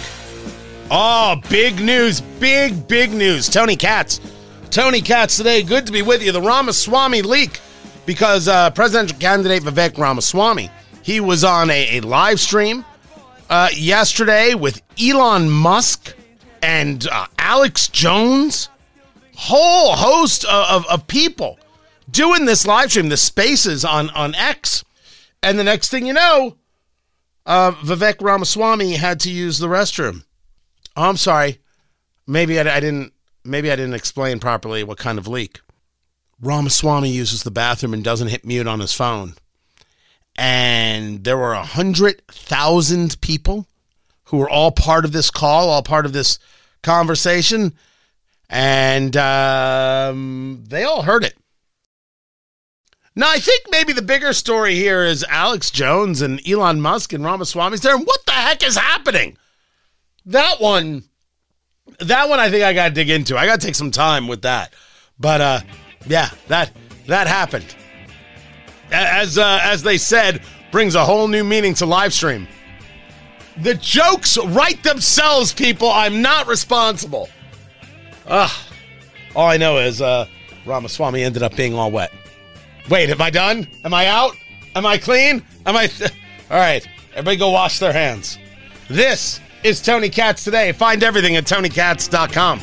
Oh, 0.90 1.42
big 1.50 1.82
news, 1.82 2.22
big, 2.22 2.88
big 2.88 3.12
news. 3.12 3.50
Tony 3.50 3.76
Katz. 3.76 4.22
Tony 4.70 5.02
Katz 5.02 5.36
today. 5.36 5.62
Good 5.62 5.86
to 5.86 5.92
be 5.92 6.02
with 6.02 6.24
you. 6.24 6.32
The 6.32 6.42
Ramaswamy 6.42 7.24
leak 7.24 7.60
because 8.06 8.48
uh, 8.48 8.70
presidential 8.70 9.18
candidate 9.18 9.64
Vivek 9.64 9.98
Ramaswamy, 9.98 10.72
he 11.04 11.20
was 11.20 11.44
on 11.44 11.70
a, 11.70 11.98
a 11.98 12.00
live 12.02 12.40
stream 12.40 12.86
uh, 13.50 13.68
yesterday 13.76 14.54
with 14.56 14.82
Elon 14.98 15.50
Musk 15.50 16.16
and 16.64 17.06
uh, 17.08 17.28
Alex 17.38 17.90
Jones, 17.90 18.70
whole 19.36 19.94
host 19.94 20.46
of, 20.46 20.86
of, 20.86 20.88
of 20.88 21.08
people 21.08 21.60
doing 22.10 22.46
this 22.46 22.66
live 22.66 22.92
stream, 22.92 23.10
the 23.10 23.18
spaces 23.18 23.84
on, 23.84 24.10
on 24.12 24.34
X. 24.36 24.86
And 25.44 25.60
the 25.60 25.66
next 25.66 25.90
thing 25.90 26.06
you 26.06 26.14
know, 26.14 26.56
uh, 27.46 27.74
Vivek 27.74 28.22
Ramaswamy 28.22 28.94
had 28.94 29.20
to 29.22 29.30
use 29.30 29.60
the 29.60 29.68
restroom. 29.68 30.24
Oh, 30.98 31.08
I'm 31.08 31.18
sorry. 31.18 31.60
Maybe 32.26 32.60
I, 32.60 32.76
I 32.76 32.80
didn't. 32.80 33.14
Maybe 33.46 33.72
I 33.72 33.76
didn't 33.76 33.94
explain 33.94 34.40
properly 34.40 34.84
what 34.84 34.98
kind 34.98 35.20
of 35.20 35.28
leak. 35.28 35.62
Ramaswamy 36.42 37.10
uses 37.10 37.44
the 37.44 37.52
bathroom 37.52 37.94
and 37.94 38.04
doesn't 38.04 38.28
hit 38.28 38.44
mute 38.44 38.68
on 38.68 38.80
his 38.80 38.94
phone. 38.94 39.36
And 40.36 41.24
there 41.24 41.38
were 41.38 41.54
a 41.54 41.64
hundred 41.64 42.22
thousand 42.28 43.22
people 43.22 43.68
who 44.26 44.38
were 44.38 44.50
all 44.50 44.72
part 44.72 45.06
of 45.06 45.12
this 45.12 45.30
call, 45.30 45.70
all 45.70 45.84
part 45.84 46.06
of 46.06 46.14
this 46.14 46.40
conversation, 46.84 47.74
and 48.50 49.16
um, 49.16 50.64
they 50.68 50.84
all 50.84 51.04
heard 51.04 51.24
it. 51.24 51.38
Now, 53.16 53.30
I 53.30 53.40
think 53.40 53.64
maybe 53.72 53.94
the 53.94 54.02
bigger 54.02 54.34
story 54.34 54.76
here 54.76 55.04
is 55.04 55.26
Alex 55.30 55.72
Jones 55.72 56.22
and 56.22 56.46
Elon 56.48 56.82
Musk 56.82 57.14
and 57.14 57.24
Ramaswamy's 57.24 57.82
there. 57.82 57.96
And 57.96 58.06
what 58.06 58.26
the 58.26 58.34
heck 58.34 58.64
is 58.64 58.78
happening? 58.78 59.38
That 60.28 60.60
one, 60.60 61.04
that 62.00 62.28
one, 62.28 62.40
I 62.40 62.50
think 62.50 62.64
I 62.64 62.74
got 62.74 62.90
to 62.90 62.94
dig 62.94 63.10
into. 63.10 63.38
I 63.38 63.46
got 63.46 63.62
to 63.62 63.66
take 63.66 63.76
some 63.76 63.92
time 63.92 64.28
with 64.28 64.42
that. 64.42 64.74
But 65.20 65.42
uh, 65.42 65.60
yeah, 66.06 66.30
that 66.50 66.72
that 67.08 67.28
happened. 67.28 67.76
As 68.92 69.38
uh, 69.38 69.60
as 69.64 69.84
they 69.84 69.98
said, 69.98 70.42
brings 70.72 70.96
a 70.96 71.06
whole 71.06 71.30
new 71.30 71.44
meaning 71.44 71.74
to 71.76 71.86
live 71.86 72.14
stream. 72.14 72.48
The 73.62 73.74
jokes 73.76 74.38
write 74.38 74.84
themselves, 74.84 75.54
people. 75.54 75.90
I'm 75.90 76.22
not 76.22 76.48
responsible. 76.48 77.30
Ugh. 78.28 78.52
All 79.34 79.48
I 79.48 79.58
know 79.58 79.78
is 79.78 80.02
uh, 80.02 80.28
Ramaswamy 80.66 81.24
ended 81.24 81.42
up 81.42 81.56
being 81.56 81.74
all 81.74 81.90
wet. 81.90 82.12
Wait, 82.90 83.10
am 83.10 83.22
I 83.22 83.30
done? 83.30 83.68
Am 83.86 83.94
I 83.94 84.08
out? 84.08 84.36
Am 84.76 84.86
I 84.86 84.98
clean? 84.98 85.42
Am 85.66 85.76
I. 85.76 85.88
Th- 85.88 86.12
All 86.52 86.58
right. 86.58 86.88
Everybody 87.12 87.38
go 87.38 87.50
wash 87.50 87.80
their 87.80 87.92
hands. 87.92 88.38
This 88.88 89.42
is 89.64 89.82
Tony 89.82 90.10
Katz 90.10 90.44
today. 90.44 90.72
Find 90.72 91.04
everything 91.04 91.36
at 91.36 91.46
TonyKatz.com. 91.46 92.60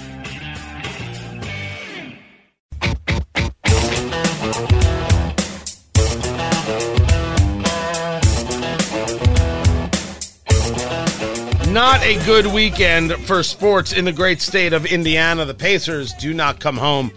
Not 11.73 12.01
a 12.05 12.25
good 12.25 12.47
weekend 12.47 13.13
for 13.27 13.43
sports 13.43 13.93
in 13.93 14.05
the 14.05 14.13
great 14.13 14.41
state 14.41 14.73
of 14.73 14.87
Indiana. 14.87 15.45
The 15.45 15.55
Pacers 15.55 16.13
do 16.15 16.33
not 16.33 16.61
come 16.61 16.77
home 16.77 17.11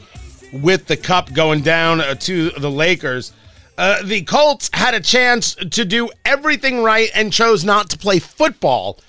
with 0.51 0.87
the 0.87 0.97
cup 0.97 1.31
going 1.33 1.61
down 1.61 2.01
uh, 2.01 2.15
to 2.15 2.49
the 2.49 2.71
Lakers. 2.71 3.33
Uh, 3.77 4.01
the 4.01 4.23
Colts 4.23 4.71
had 4.73 4.95
a 4.95 4.99
chance 4.99 5.53
to 5.53 5.85
do 5.85 6.09
everything 6.25 6.81
right 6.81 7.11
and 7.13 7.31
chose 7.31 7.63
not 7.63 7.91
to 7.91 7.97
play 7.99 8.17
football 8.17 8.99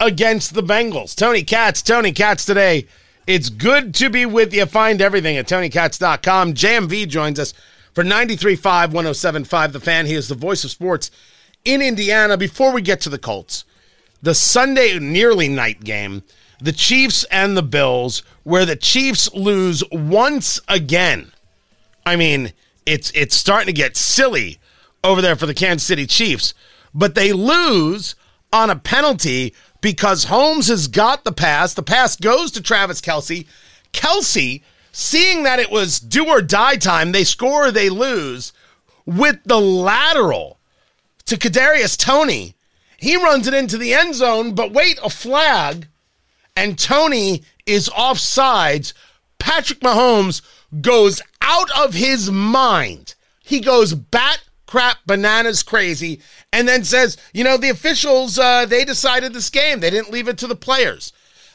against 0.00 0.54
the 0.54 0.62
Bengals. 0.62 1.14
Tony 1.14 1.42
Katz, 1.42 1.82
Tony 1.82 2.12
Katz 2.12 2.44
today. 2.44 2.86
It's 3.26 3.48
good 3.48 3.94
to 3.96 4.08
be 4.08 4.24
with 4.24 4.54
you. 4.54 4.66
Find 4.66 5.00
everything 5.00 5.36
at 5.36 5.48
TonyKatz.com. 5.48 6.54
JMV 6.54 7.08
joins 7.08 7.40
us 7.40 7.54
for 7.92 8.04
93.5, 8.04 8.92
107.5 8.92 9.72
The 9.72 9.80
Fan. 9.80 10.06
He 10.06 10.14
is 10.14 10.28
the 10.28 10.34
voice 10.34 10.62
of 10.64 10.70
sports 10.70 11.10
in 11.64 11.82
Indiana. 11.82 12.36
Before 12.36 12.72
we 12.72 12.82
get 12.82 13.00
to 13.00 13.08
the 13.08 13.18
Colts, 13.18 13.64
the 14.22 14.34
Sunday 14.34 14.98
nearly 14.98 15.48
night 15.48 15.82
game, 15.82 16.22
the 16.60 16.72
Chiefs 16.72 17.24
and 17.24 17.56
the 17.56 17.62
Bills, 17.62 18.22
where 18.44 18.64
the 18.64 18.76
Chiefs 18.76 19.32
lose 19.34 19.82
once 19.90 20.60
again. 20.68 21.32
I 22.04 22.14
mean, 22.14 22.52
it's 22.86 23.10
it's 23.10 23.36
starting 23.36 23.66
to 23.66 23.72
get 23.72 23.96
silly 23.96 24.58
over 25.02 25.20
there 25.20 25.36
for 25.36 25.46
the 25.46 25.54
Kansas 25.54 25.86
City 25.86 26.06
Chiefs, 26.06 26.54
but 26.94 27.14
they 27.14 27.32
lose 27.32 28.14
on 28.52 28.70
a 28.70 28.76
penalty 28.76 29.52
because 29.86 30.24
Holmes 30.24 30.66
has 30.66 30.88
got 30.88 31.22
the 31.22 31.30
pass. 31.30 31.72
The 31.74 31.80
pass 31.80 32.16
goes 32.16 32.50
to 32.50 32.60
Travis 32.60 33.00
Kelce. 33.00 33.46
Kelce, 33.92 34.60
seeing 34.90 35.44
that 35.44 35.60
it 35.60 35.70
was 35.70 36.00
do 36.00 36.26
or 36.26 36.42
die 36.42 36.74
time, 36.74 37.12
they 37.12 37.22
score 37.22 37.68
or 37.68 37.70
they 37.70 37.88
lose 37.88 38.52
with 39.04 39.38
the 39.44 39.60
lateral 39.60 40.58
to 41.26 41.36
Kadarius 41.36 41.96
Toney. 41.96 42.56
he 42.96 43.14
runs 43.14 43.46
it 43.46 43.54
into 43.54 43.78
the 43.78 43.94
end 43.94 44.16
zone, 44.16 44.56
but 44.56 44.72
wait, 44.72 44.98
a 45.04 45.08
flag, 45.08 45.86
and 46.56 46.76
Toney 46.76 47.44
is 47.64 47.88
offsides. 47.90 48.92
Patrick 49.38 49.78
Mahomes 49.78 50.42
goes 50.80 51.22
out 51.40 51.70
of 51.78 51.94
his 51.94 52.28
mind. 52.28 53.14
He 53.40 53.60
goes 53.60 53.94
bat 53.94 54.40
crap 54.66 54.98
bananas 55.06 55.62
crazy 55.62 56.20
and 56.52 56.68
then 56.68 56.84
says, 56.84 57.16
you 57.32 57.44
know, 57.44 57.56
the 57.56 57.70
officials, 57.70 58.38
uh, 58.38 58.66
they 58.66 58.84
decided 58.84 59.32
this 59.32 59.50
game. 59.50 59.80
They 59.80 59.90
didn't 59.90 60.12
leave 60.12 60.28
it 60.28 60.38
to 60.38 60.46
the 60.46 60.56
players. 60.56 61.12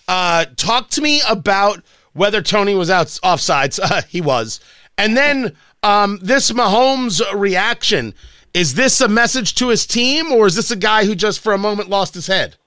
Uh, 0.07 0.45
talk 0.55 0.89
to 0.91 1.01
me 1.01 1.21
about 1.29 1.83
whether 2.13 2.41
Toney 2.41 2.75
was 2.75 2.89
out 2.89 3.07
offsides. 3.07 3.79
Uh, 3.91 4.01
he 4.07 4.21
was. 4.21 4.59
And 4.97 5.17
then 5.17 5.55
um, 5.83 6.19
this 6.21 6.51
Mahomes 6.51 7.21
reaction. 7.33 8.13
Is 8.53 8.73
this 8.73 8.99
a 8.99 9.07
message 9.07 9.55
to 9.55 9.69
his 9.69 9.85
team, 9.85 10.31
or 10.31 10.45
is 10.45 10.55
this 10.55 10.71
a 10.71 10.75
guy 10.75 11.05
who 11.05 11.15
just 11.15 11.39
for 11.39 11.53
a 11.53 11.57
moment 11.57 11.89
lost 11.89 12.13
his 12.13 12.27
head? 12.27 12.57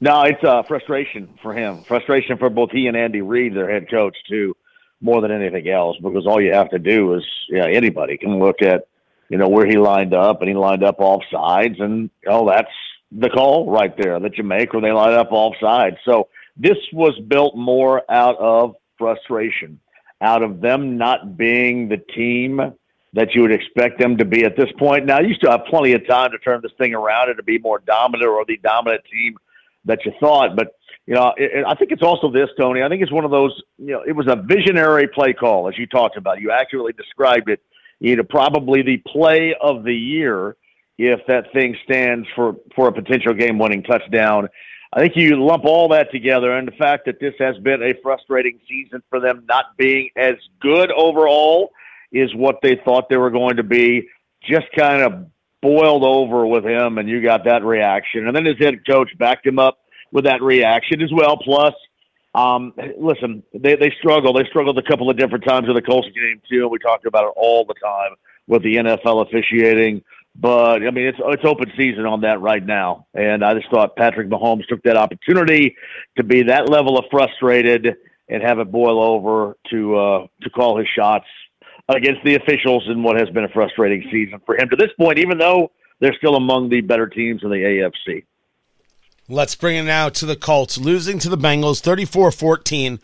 No, 0.00 0.22
it's 0.22 0.42
uh, 0.42 0.64
frustration 0.64 1.38
for 1.40 1.54
him. 1.54 1.84
Frustration 1.84 2.36
for 2.36 2.50
both 2.50 2.70
he 2.72 2.88
and 2.88 2.96
Andy 2.96 3.22
Reid, 3.22 3.54
their 3.54 3.70
head 3.70 3.88
coach, 3.88 4.16
too, 4.28 4.56
more 5.00 5.20
than 5.20 5.30
anything 5.30 5.68
else. 5.68 5.96
Because 6.02 6.26
all 6.26 6.40
you 6.40 6.52
have 6.52 6.70
to 6.70 6.80
do 6.80 7.14
is, 7.14 7.24
yeah, 7.48 7.66
anybody 7.66 8.18
can 8.18 8.38
look 8.38 8.60
at, 8.60 8.88
you 9.34 9.40
know, 9.40 9.48
where 9.48 9.66
he 9.66 9.76
lined 9.76 10.14
up, 10.14 10.42
and 10.42 10.48
he 10.48 10.54
lined 10.54 10.84
up 10.84 11.00
off 11.00 11.24
sides, 11.28 11.74
and 11.80 12.08
oh, 12.28 12.48
that's 12.48 12.70
the 13.10 13.28
call 13.28 13.68
right 13.68 13.92
there 14.00 14.20
that 14.20 14.38
you 14.38 14.44
make, 14.44 14.72
when 14.72 14.84
they 14.84 14.92
line 14.92 15.12
up 15.12 15.32
off 15.32 15.56
sides. 15.60 15.96
So 16.04 16.28
this 16.56 16.76
was 16.92 17.18
built 17.26 17.56
more 17.56 18.02
out 18.08 18.38
of 18.38 18.76
frustration, 18.96 19.80
out 20.20 20.44
of 20.44 20.60
them 20.60 20.98
not 20.98 21.36
being 21.36 21.88
the 21.88 21.96
team 21.96 22.60
that 23.12 23.34
you 23.34 23.42
would 23.42 23.50
expect 23.50 23.98
them 23.98 24.18
to 24.18 24.24
be 24.24 24.44
at 24.44 24.56
this 24.56 24.70
point. 24.78 25.04
Now, 25.04 25.18
you 25.18 25.34
still 25.34 25.50
have 25.50 25.64
plenty 25.68 25.94
of 25.94 26.06
time 26.06 26.30
to 26.30 26.38
turn 26.38 26.60
this 26.62 26.70
thing 26.78 26.94
around 26.94 27.28
and 27.28 27.36
to 27.36 27.42
be 27.42 27.58
more 27.58 27.80
dominant 27.80 28.30
or 28.30 28.44
the 28.46 28.58
dominant 28.58 29.02
team 29.10 29.36
that 29.84 29.98
you 30.06 30.12
thought. 30.20 30.54
But, 30.54 30.76
you 31.06 31.14
know, 31.14 31.34
it, 31.36 31.64
I 31.66 31.74
think 31.74 31.90
it's 31.90 32.04
also 32.04 32.30
this, 32.30 32.50
Tony. 32.56 32.84
I 32.84 32.88
think 32.88 33.02
it's 33.02 33.10
one 33.10 33.24
of 33.24 33.32
those, 33.32 33.60
you 33.78 33.94
know, 33.94 34.04
it 34.06 34.12
was 34.12 34.28
a 34.28 34.36
visionary 34.36 35.08
play 35.08 35.32
call, 35.32 35.68
as 35.68 35.76
you 35.76 35.86
talked 35.88 36.16
about. 36.16 36.40
You 36.40 36.52
accurately 36.52 36.92
described 36.92 37.50
it. 37.50 37.60
You 38.04 38.16
know, 38.16 38.22
probably 38.22 38.82
the 38.82 38.98
play 38.98 39.54
of 39.58 39.82
the 39.82 39.94
year 39.94 40.56
if 40.98 41.20
that 41.26 41.50
thing 41.54 41.74
stands 41.84 42.28
for, 42.36 42.56
for 42.76 42.88
a 42.88 42.92
potential 42.92 43.32
game 43.32 43.58
winning 43.58 43.82
touchdown. 43.82 44.48
I 44.92 45.00
think 45.00 45.16
you 45.16 45.42
lump 45.42 45.64
all 45.64 45.88
that 45.88 46.12
together 46.12 46.52
and 46.52 46.68
the 46.68 46.72
fact 46.72 47.06
that 47.06 47.18
this 47.18 47.32
has 47.38 47.56
been 47.58 47.82
a 47.82 47.94
frustrating 48.02 48.60
season 48.68 49.02
for 49.08 49.20
them 49.20 49.46
not 49.48 49.76
being 49.78 50.10
as 50.16 50.34
good 50.60 50.92
overall 50.92 51.70
is 52.12 52.32
what 52.34 52.56
they 52.62 52.78
thought 52.84 53.08
they 53.08 53.16
were 53.16 53.30
going 53.30 53.56
to 53.56 53.62
be. 53.62 54.06
Just 54.46 54.66
kind 54.76 55.00
of 55.00 55.26
boiled 55.62 56.04
over 56.04 56.46
with 56.46 56.66
him, 56.66 56.98
and 56.98 57.08
you 57.08 57.22
got 57.22 57.44
that 57.46 57.64
reaction. 57.64 58.26
And 58.26 58.36
then 58.36 58.44
his 58.44 58.58
head 58.58 58.86
coach 58.86 59.08
backed 59.18 59.46
him 59.46 59.58
up 59.58 59.78
with 60.12 60.26
that 60.26 60.42
reaction 60.42 61.00
as 61.00 61.10
well. 61.10 61.38
Plus, 61.38 61.72
um, 62.34 62.72
listen, 62.98 63.42
they 63.52 63.76
they 63.76 63.92
struggle. 63.98 64.32
They 64.32 64.44
struggled 64.44 64.78
a 64.78 64.82
couple 64.82 65.08
of 65.08 65.16
different 65.16 65.44
times 65.44 65.68
in 65.68 65.74
the 65.74 65.82
Colts 65.82 66.08
game 66.08 66.40
too, 66.50 66.62
and 66.62 66.70
we 66.70 66.78
talked 66.78 67.06
about 67.06 67.24
it 67.24 67.32
all 67.36 67.64
the 67.64 67.74
time 67.74 68.16
with 68.46 68.62
the 68.62 68.76
NFL 68.76 69.26
officiating. 69.26 70.02
But 70.34 70.82
I 70.82 70.90
mean, 70.90 71.06
it's 71.06 71.18
it's 71.20 71.44
open 71.44 71.70
season 71.76 72.06
on 72.06 72.22
that 72.22 72.40
right 72.40 72.64
now, 72.64 73.06
and 73.14 73.44
I 73.44 73.54
just 73.54 73.70
thought 73.70 73.94
Patrick 73.94 74.28
Mahomes 74.28 74.66
took 74.66 74.82
that 74.82 74.96
opportunity 74.96 75.76
to 76.16 76.24
be 76.24 76.42
that 76.44 76.68
level 76.68 76.98
of 76.98 77.04
frustrated 77.08 77.96
and 78.28 78.42
have 78.42 78.58
it 78.58 78.72
boil 78.72 79.00
over 79.00 79.56
to 79.70 79.96
uh, 79.96 80.26
to 80.42 80.50
call 80.50 80.76
his 80.76 80.88
shots 80.88 81.26
against 81.88 82.24
the 82.24 82.34
officials 82.34 82.84
in 82.88 83.02
what 83.04 83.16
has 83.16 83.28
been 83.30 83.44
a 83.44 83.48
frustrating 83.50 84.08
season 84.10 84.40
for 84.44 84.56
him 84.56 84.68
to 84.70 84.76
this 84.76 84.90
point, 84.98 85.18
even 85.18 85.38
though 85.38 85.70
they're 86.00 86.16
still 86.18 86.34
among 86.34 86.68
the 86.68 86.80
better 86.80 87.06
teams 87.06 87.42
in 87.44 87.50
the 87.50 87.56
AFC. 87.56 88.24
Let's 89.28 89.54
bring 89.54 89.76
it 89.76 89.84
now 89.84 90.10
to 90.10 90.26
the 90.26 90.36
Colts, 90.36 90.76
losing 90.76 91.18
to 91.20 91.30
the 91.30 91.38
Bengals 91.38 91.80
34 91.80 92.30
14. 92.30 93.00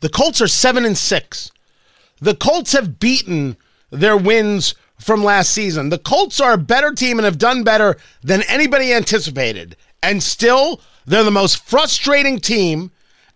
The 0.00 0.08
Colts 0.08 0.40
are 0.40 0.46
7 0.46 0.84
and 0.84 0.96
6. 0.96 1.50
The 2.20 2.36
Colts 2.36 2.72
have 2.72 3.00
beaten 3.00 3.56
their 3.90 4.16
wins 4.16 4.76
from 5.00 5.24
last 5.24 5.50
season. 5.50 5.88
The 5.88 5.98
Colts 5.98 6.40
are 6.40 6.52
a 6.52 6.58
better 6.58 6.92
team 6.92 7.18
and 7.18 7.24
have 7.24 7.38
done 7.38 7.64
better 7.64 7.96
than 8.22 8.42
anybody 8.42 8.92
anticipated. 8.92 9.76
And 10.00 10.22
still, 10.22 10.80
they're 11.06 11.24
the 11.24 11.32
most 11.32 11.66
frustrating 11.66 12.38
team 12.38 12.92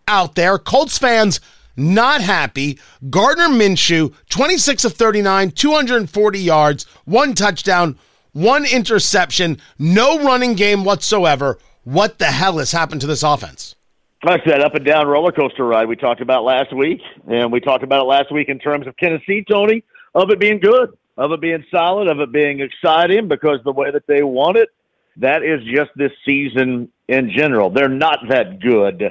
out 0.07 0.37
there. 0.37 0.59
Colts 0.59 0.97
fans 0.97 1.41
not 1.77 2.21
happy. 2.21 2.79
Gardner 3.11 3.49
Minshew, 3.49 4.15
26 4.31 4.85
of 4.85 4.93
39, 4.93 5.51
240 5.51 6.39
yards, 6.39 6.85
one 7.05 7.35
touchdown, 7.35 7.99
one 8.33 8.65
interception, 8.65 9.59
no 9.77 10.23
running 10.23 10.55
game 10.55 10.85
whatsoever. 10.85 11.59
What 11.89 12.19
the 12.19 12.27
hell 12.27 12.59
has 12.59 12.71
happened 12.71 13.01
to 13.01 13.07
this 13.07 13.23
offense? 13.23 13.75
That's 14.23 14.45
that 14.45 14.61
up 14.61 14.75
and 14.75 14.85
down 14.85 15.07
roller 15.07 15.33
coaster 15.33 15.65
ride 15.65 15.89
we 15.89 15.97
talked 15.97 16.21
about 16.21 16.45
last 16.45 16.71
week. 16.71 17.01
And 17.27 17.51
we 17.51 17.61
talked 17.61 17.83
about 17.83 18.03
it 18.03 18.05
last 18.05 18.31
week 18.31 18.51
in 18.51 18.59
terms 18.59 18.87
of 18.87 18.95
Tennessee, 18.99 19.43
Tony, 19.51 19.83
of 20.15 20.29
it 20.29 20.39
being 20.39 20.61
good, 20.61 20.91
of 21.17 21.33
it 21.33 21.41
being 21.41 21.65
solid, 21.71 22.09
of 22.09 22.21
it 22.21 22.31
being 22.31 22.61
exciting 22.61 23.27
because 23.27 23.61
the 23.65 23.73
way 23.73 23.91
that 23.91 24.07
they 24.07 24.23
want 24.23 24.59
it, 24.59 24.69
that 25.17 25.43
is 25.43 25.63
just 25.65 25.91
this 25.97 26.13
season 26.27 26.93
in 27.09 27.31
general. 27.35 27.71
They're 27.71 27.89
not 27.89 28.19
that 28.29 28.61
good 28.61 29.11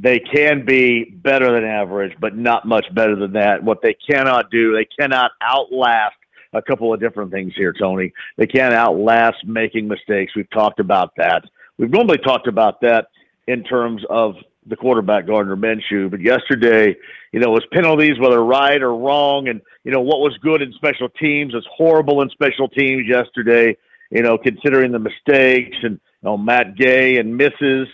they 0.00 0.18
can 0.18 0.66
be 0.66 1.04
better 1.04 1.50
than 1.50 1.64
average, 1.64 2.12
but 2.20 2.36
not 2.36 2.66
much 2.66 2.84
better 2.94 3.16
than 3.16 3.32
that. 3.32 3.64
What 3.64 3.80
they 3.82 3.94
cannot 3.94 4.50
do, 4.50 4.74
they 4.74 4.86
cannot 5.00 5.30
outlast 5.42 6.14
a 6.52 6.60
couple 6.60 6.92
of 6.92 7.00
different 7.00 7.32
things 7.32 7.54
here, 7.56 7.72
Tony. 7.72 8.12
They 8.36 8.46
can't 8.46 8.74
outlast 8.74 9.46
making 9.46 9.88
mistakes. 9.88 10.36
We've 10.36 10.50
talked 10.50 10.78
about 10.78 11.14
that. 11.16 11.44
We've 11.78 11.90
normally 11.90 12.18
talked 12.18 12.48
about 12.48 12.80
that 12.82 13.06
in 13.46 13.64
terms 13.64 14.02
of 14.10 14.34
the 14.66 14.76
quarterback 14.76 15.26
Gardner 15.26 15.56
Minshew, 15.56 16.10
but 16.10 16.20
yesterday, 16.20 16.94
you 17.32 17.40
know, 17.40 17.50
was 17.50 17.64
penalties, 17.72 18.18
whether 18.18 18.44
right 18.44 18.82
or 18.82 18.94
wrong, 18.94 19.48
and 19.48 19.62
you 19.84 19.92
know 19.92 20.00
what 20.00 20.18
was 20.18 20.36
good 20.42 20.60
in 20.60 20.72
special 20.74 21.08
teams 21.08 21.54
was 21.54 21.66
horrible 21.74 22.20
in 22.20 22.28
special 22.30 22.68
teams 22.68 23.06
yesterday. 23.08 23.76
You 24.10 24.22
know, 24.22 24.38
considering 24.38 24.92
the 24.92 24.98
mistakes 24.98 25.76
and 25.82 25.92
you 25.92 26.24
know, 26.24 26.36
Matt 26.36 26.76
Gay 26.76 27.18
and 27.18 27.36
misses, 27.36 27.88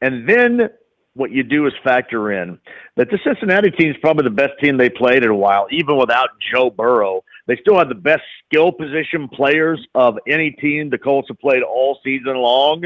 and 0.00 0.28
then 0.28 0.70
what 1.14 1.32
you 1.32 1.42
do 1.42 1.66
is 1.66 1.72
factor 1.82 2.32
in 2.32 2.58
that 2.96 3.10
the 3.10 3.18
Cincinnati 3.24 3.70
team 3.70 3.90
is 3.90 3.96
probably 4.00 4.24
the 4.24 4.30
best 4.30 4.52
team 4.62 4.76
they 4.76 4.88
played 4.88 5.24
in 5.24 5.30
a 5.30 5.34
while, 5.34 5.66
even 5.70 5.98
without 5.98 6.28
Joe 6.52 6.70
Burrow. 6.70 7.24
They 7.46 7.56
still 7.56 7.76
have 7.78 7.88
the 7.88 7.94
best 7.94 8.22
skill 8.46 8.72
position 8.72 9.28
players 9.28 9.84
of 9.94 10.16
any 10.28 10.52
team 10.52 10.90
the 10.90 10.98
Colts 10.98 11.28
have 11.28 11.38
played 11.40 11.62
all 11.62 11.98
season 12.04 12.36
long. 12.36 12.84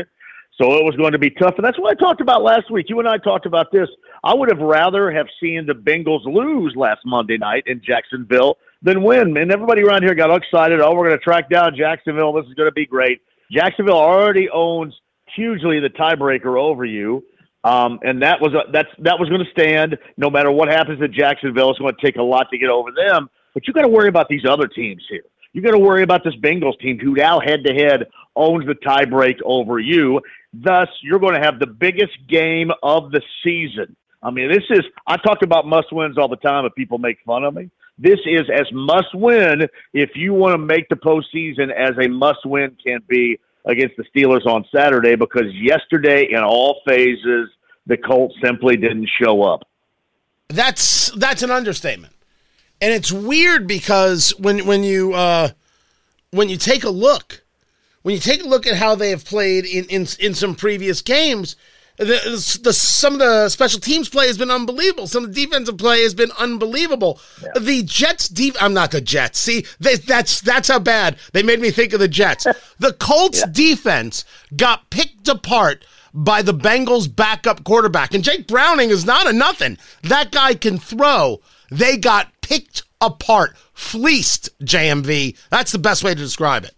So 0.61 0.75
it 0.75 0.85
was 0.85 0.95
going 0.97 1.13
to 1.13 1.19
be 1.19 1.31
tough. 1.31 1.55
And 1.57 1.65
that's 1.65 1.79
what 1.79 1.91
I 1.91 1.95
talked 1.95 2.21
about 2.21 2.43
last 2.43 2.71
week. 2.71 2.87
You 2.89 2.99
and 2.99 3.09
I 3.09 3.17
talked 3.17 3.47
about 3.47 3.73
this. 3.73 3.89
I 4.23 4.35
would 4.35 4.51
have 4.51 4.61
rather 4.61 5.11
have 5.11 5.27
seen 5.41 5.67
the 5.67 5.73
Bengals 5.73 6.25
lose 6.25 6.75
last 6.77 7.01
Monday 7.05 7.39
night 7.39 7.65
in 7.67 7.81
Jacksonville 7.83 8.59
than 8.83 9.03
win. 9.03 9.37
And 9.37 9.51
everybody 9.51 9.83
around 9.83 10.03
here 10.03 10.15
got 10.15 10.35
excited. 10.35 10.81
Oh, 10.81 10.95
we're 10.95 11.09
going 11.09 11.19
to 11.19 11.25
track 11.25 11.49
down 11.49 11.75
Jacksonville. 11.75 12.33
This 12.35 12.47
is 12.47 12.55
going 12.55 12.69
to 12.69 12.73
be 12.73 12.87
great. 12.87 13.23
Jacksonville 13.51 13.97
already 13.97 14.49
owns 14.51 14.95
hugely 15.35 15.81
the 15.81 15.89
tiebreaker 15.89 16.61
over 16.61 16.85
you. 16.85 17.25
Um, 17.65 18.01
and 18.03 18.23
that 18.23 18.41
was 18.41 18.53
a, 18.55 18.71
that's 18.73 18.89
that 18.99 19.19
was 19.19 19.29
going 19.29 19.45
to 19.45 19.51
stand 19.53 19.97
no 20.17 20.29
matter 20.29 20.51
what 20.51 20.69
happens 20.69 21.01
at 21.01 21.13
Jacksonville. 21.13 21.71
It's 21.71 21.79
going 21.79 21.95
to 21.95 22.05
take 22.05 22.17
a 22.17 22.23
lot 22.23 22.49
to 22.51 22.59
get 22.59 22.71
over 22.71 22.91
them. 22.91 23.31
But 23.55 23.67
you 23.67 23.73
got 23.73 23.83
to 23.83 23.89
worry 23.89 24.09
about 24.09 24.29
these 24.29 24.45
other 24.45 24.67
teams 24.67 25.03
here. 25.09 25.23
You 25.53 25.61
got 25.63 25.73
to 25.73 25.79
worry 25.79 26.03
about 26.03 26.25
this 26.25 26.35
Bengals 26.37 26.79
team 26.81 26.99
who 26.99 27.15
now 27.15 27.41
head 27.41 27.65
to 27.65 27.75
head 27.75 28.09
owns 28.35 28.67
the 28.67 28.75
tiebreak 28.75 29.41
over 29.45 29.79
you. 29.79 30.21
Thus, 30.55 30.89
you're 31.03 31.19
going 31.19 31.35
to 31.35 31.41
have 31.41 31.59
the 31.59 31.67
biggest 31.67 32.13
game 32.29 32.71
of 32.83 33.11
the 33.11 33.23
season. 33.45 33.97
I 34.23 34.31
mean, 34.31 34.51
this 34.51 34.65
is, 34.71 34.85
I 35.07 35.17
talk 35.17 35.43
about 35.43 35.67
must 35.67 35.93
wins 35.93 36.17
all 36.17 36.29
the 36.29 36.37
time, 36.37 36.65
and 36.65 36.75
people 36.75 36.99
make 36.99 37.19
fun 37.27 37.45
of 37.45 37.55
me. 37.55 37.71
This 37.99 38.21
is 38.25 38.43
as 38.53 38.67
must 38.73 39.15
win 39.15 39.69
if 39.93 40.11
you 40.15 40.33
want 40.33 40.55
to 40.55 40.59
make 40.59 40.89
the 40.89 40.97
postseason 40.97 41.71
as 41.71 41.93
a 42.03 42.09
must 42.09 42.45
win 42.47 42.77
can 42.85 43.01
be 43.07 43.39
against 43.65 43.97
the 43.97 44.05
Steelers 44.05 44.47
on 44.47 44.65
Saturday 44.75 45.15
because 45.15 45.53
yesterday, 45.55 46.29
in 46.31 46.43
all 46.43 46.81
phases, 46.87 47.51
the 47.87 47.97
Colts 47.97 48.35
simply 48.43 48.77
didn't 48.77 49.09
show 49.21 49.43
up. 49.43 49.69
That's 50.49 51.11
that's 51.13 51.43
an 51.43 51.51
understatement, 51.51 52.15
and 52.83 52.93
it's 52.93 53.13
weird 53.13 53.69
because 53.69 54.31
when 54.39 54.67
when 54.67 54.83
you 54.83 55.15
uh, 55.15 55.51
when 56.33 56.49
you 56.49 56.57
take 56.57 56.83
a 56.83 56.91
look, 56.91 57.45
when 58.03 58.13
you 58.13 58.21
take 58.21 58.43
a 58.43 58.49
look 58.49 58.67
at 58.67 58.77
how 58.77 58.97
they 58.97 59.11
have 59.11 59.25
played 59.25 59.65
in 59.65 59.85
in, 59.85 60.07
in 60.19 60.35
some 60.35 60.57
previous 60.57 61.01
games, 61.01 61.55
the, 61.97 62.61
the, 62.61 62.73
some 62.73 63.13
of 63.13 63.19
the 63.21 63.49
special 63.51 63.79
teams 63.79 64.09
play 64.09 64.27
has 64.27 64.37
been 64.37 64.51
unbelievable. 64.51 65.07
Some 65.07 65.23
of 65.23 65.33
the 65.33 65.45
defensive 65.45 65.79
play 65.79 66.03
has 66.03 66.13
been 66.13 66.33
unbelievable. 66.39 67.21
Yeah. 67.41 67.61
The 67.61 67.85
Jets 67.85 68.29
deep 68.29 68.57
I'm 68.61 68.75
not 68.75 68.91
the 68.91 69.01
Jets. 69.01 69.39
See, 69.39 69.65
they, 69.79 69.95
that's 69.95 70.41
that's 70.41 70.67
how 70.67 70.81
bad 70.81 71.19
they 71.33 71.45
made 71.45 71.61
me 71.61 71.71
think 71.71 71.93
of 71.93 72.01
the 72.01 72.09
Jets. 72.09 72.49
the 72.81 72.95
Colts 72.95 73.39
yeah. 73.39 73.53
defense 73.53 74.25
got 74.57 74.91
picked 74.91 75.29
apart 75.29 75.85
by 76.13 76.43
the 76.43 76.53
Bengals 76.53 77.15
backup 77.15 77.63
quarterback. 77.63 78.13
And 78.13 78.25
Jake 78.25 78.49
Browning 78.49 78.91
is 78.91 79.07
not 79.07 79.29
a 79.29 79.33
nothing. 79.33 79.79
That 80.03 80.33
guy 80.33 80.55
can 80.55 80.79
throw. 80.79 81.41
They 81.71 81.97
got 81.97 82.29
picked 82.53 82.83
apart, 83.01 83.57
fleeced 83.73 84.51
JMV. 84.61 85.39
That's 85.49 85.73
the 85.73 85.79
best 85.79 86.05
way 86.05 86.15
to 86.15 86.21
describe 86.21 86.65
it. 86.65 86.75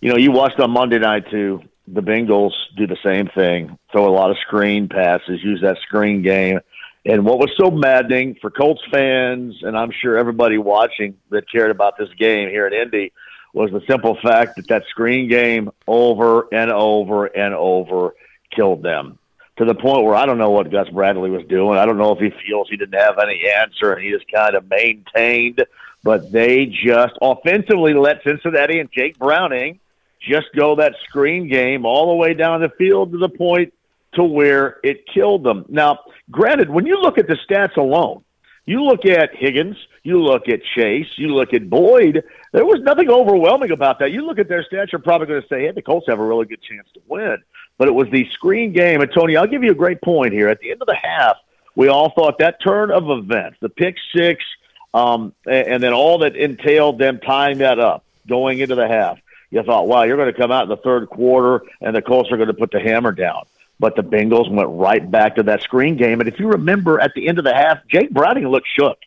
You 0.00 0.10
know, 0.10 0.16
you 0.16 0.32
watched 0.32 0.58
on 0.60 0.70
Monday 0.70 0.98
night 0.98 1.30
too 1.30 1.62
the 1.86 2.00
Bengals 2.00 2.52
do 2.76 2.86
the 2.86 2.96
same 3.04 3.26
thing, 3.34 3.76
throw 3.90 4.08
a 4.08 4.14
lot 4.14 4.30
of 4.30 4.38
screen 4.38 4.88
passes, 4.88 5.42
use 5.42 5.60
that 5.62 5.76
screen 5.82 6.22
game. 6.22 6.60
And 7.04 7.24
what 7.24 7.38
was 7.38 7.50
so 7.58 7.70
maddening 7.70 8.36
for 8.40 8.48
Colts 8.48 8.82
fans, 8.92 9.56
and 9.62 9.76
I'm 9.76 9.90
sure 9.90 10.16
everybody 10.16 10.56
watching 10.56 11.16
that 11.30 11.50
cared 11.50 11.72
about 11.72 11.98
this 11.98 12.08
game 12.16 12.48
here 12.48 12.66
in 12.66 12.72
Indy, 12.72 13.12
was 13.52 13.72
the 13.72 13.82
simple 13.88 14.16
fact 14.22 14.56
that 14.56 14.68
that 14.68 14.84
screen 14.88 15.28
game 15.28 15.70
over 15.88 16.46
and 16.52 16.70
over 16.70 17.26
and 17.26 17.54
over 17.54 18.14
killed 18.54 18.82
them 18.82 19.18
to 19.60 19.66
the 19.66 19.74
point 19.74 20.06
where 20.06 20.14
I 20.14 20.24
don't 20.24 20.38
know 20.38 20.48
what 20.48 20.70
Gus 20.70 20.88
Bradley 20.88 21.28
was 21.28 21.44
doing. 21.46 21.76
I 21.76 21.84
don't 21.84 21.98
know 21.98 22.12
if 22.12 22.18
he 22.18 22.30
feels 22.46 22.70
he 22.70 22.78
didn't 22.78 22.98
have 22.98 23.18
any 23.22 23.42
answer 23.58 23.92
and 23.92 24.02
he 24.02 24.10
just 24.10 24.24
kind 24.32 24.54
of 24.54 24.66
maintained. 24.70 25.62
But 26.02 26.32
they 26.32 26.64
just 26.64 27.12
offensively 27.20 27.92
let 27.92 28.22
Cincinnati 28.24 28.80
and 28.80 28.90
Jake 28.90 29.18
Browning 29.18 29.78
just 30.18 30.46
go 30.56 30.76
that 30.76 30.94
screen 31.06 31.46
game 31.46 31.84
all 31.84 32.08
the 32.08 32.14
way 32.14 32.32
down 32.32 32.62
the 32.62 32.70
field 32.70 33.12
to 33.12 33.18
the 33.18 33.28
point 33.28 33.74
to 34.14 34.24
where 34.24 34.78
it 34.82 35.06
killed 35.06 35.44
them. 35.44 35.66
Now, 35.68 35.98
granted, 36.30 36.70
when 36.70 36.86
you 36.86 36.98
look 36.98 37.18
at 37.18 37.28
the 37.28 37.36
stats 37.46 37.76
alone, 37.76 38.24
you 38.64 38.82
look 38.82 39.04
at 39.04 39.36
Higgins, 39.36 39.76
you 40.04 40.22
look 40.22 40.48
at 40.48 40.60
Chase, 40.74 41.08
you 41.16 41.34
look 41.34 41.52
at 41.52 41.68
Boyd, 41.68 42.24
there 42.52 42.64
was 42.64 42.80
nothing 42.80 43.10
overwhelming 43.10 43.72
about 43.72 43.98
that. 43.98 44.10
You 44.10 44.24
look 44.24 44.38
at 44.38 44.48
their 44.48 44.64
stats, 44.64 44.90
you're 44.92 45.02
probably 45.02 45.26
going 45.26 45.42
to 45.42 45.48
say, 45.48 45.62
hey, 45.62 45.72
the 45.72 45.82
Colts 45.82 46.06
have 46.08 46.18
a 46.18 46.24
really 46.24 46.46
good 46.46 46.62
chance 46.62 46.88
to 46.94 47.00
win. 47.08 47.36
But 47.80 47.88
it 47.88 47.94
was 47.94 48.08
the 48.10 48.28
screen 48.30 48.72
game. 48.72 49.00
And, 49.00 49.10
Tony, 49.10 49.36
I'll 49.36 49.48
give 49.48 49.64
you 49.64 49.72
a 49.72 49.74
great 49.74 50.00
point 50.02 50.32
here. 50.32 50.48
At 50.48 50.60
the 50.60 50.70
end 50.70 50.82
of 50.82 50.86
the 50.86 50.94
half, 50.94 51.38
we 51.74 51.88
all 51.88 52.10
thought 52.10 52.38
that 52.38 52.62
turn 52.62 52.90
of 52.90 53.08
events, 53.10 53.56
the 53.60 53.70
pick 53.70 53.96
six, 54.14 54.44
um, 54.92 55.32
and, 55.46 55.66
and 55.66 55.82
then 55.82 55.94
all 55.94 56.18
that 56.18 56.36
entailed 56.36 56.98
them 56.98 57.18
tying 57.18 57.58
that 57.58 57.78
up 57.80 58.04
going 58.28 58.58
into 58.58 58.74
the 58.74 58.86
half 58.86 59.18
you 59.50 59.62
thought, 59.62 59.88
wow, 59.88 60.04
you're 60.04 60.16
going 60.16 60.32
to 60.32 60.38
come 60.38 60.52
out 60.52 60.64
in 60.64 60.68
the 60.68 60.76
third 60.76 61.08
quarter 61.08 61.64
and 61.80 61.94
the 61.94 62.02
Colts 62.02 62.30
are 62.30 62.36
going 62.36 62.48
to 62.48 62.54
put 62.54 62.70
the 62.70 62.80
hammer 62.80 63.12
down. 63.12 63.44
But 63.78 63.96
the 63.96 64.02
Bengals 64.02 64.50
went 64.50 64.68
right 64.70 65.08
back 65.10 65.36
to 65.36 65.42
that 65.44 65.62
screen 65.62 65.96
game. 65.96 66.20
And 66.20 66.28
if 66.28 66.38
you 66.38 66.48
remember 66.48 67.00
at 67.00 67.14
the 67.14 67.28
end 67.28 67.38
of 67.38 67.44
the 67.44 67.54
half, 67.54 67.78
Jake 67.88 68.10
Browning 68.10 68.46
looked 68.46 68.68
shook. 68.78 68.98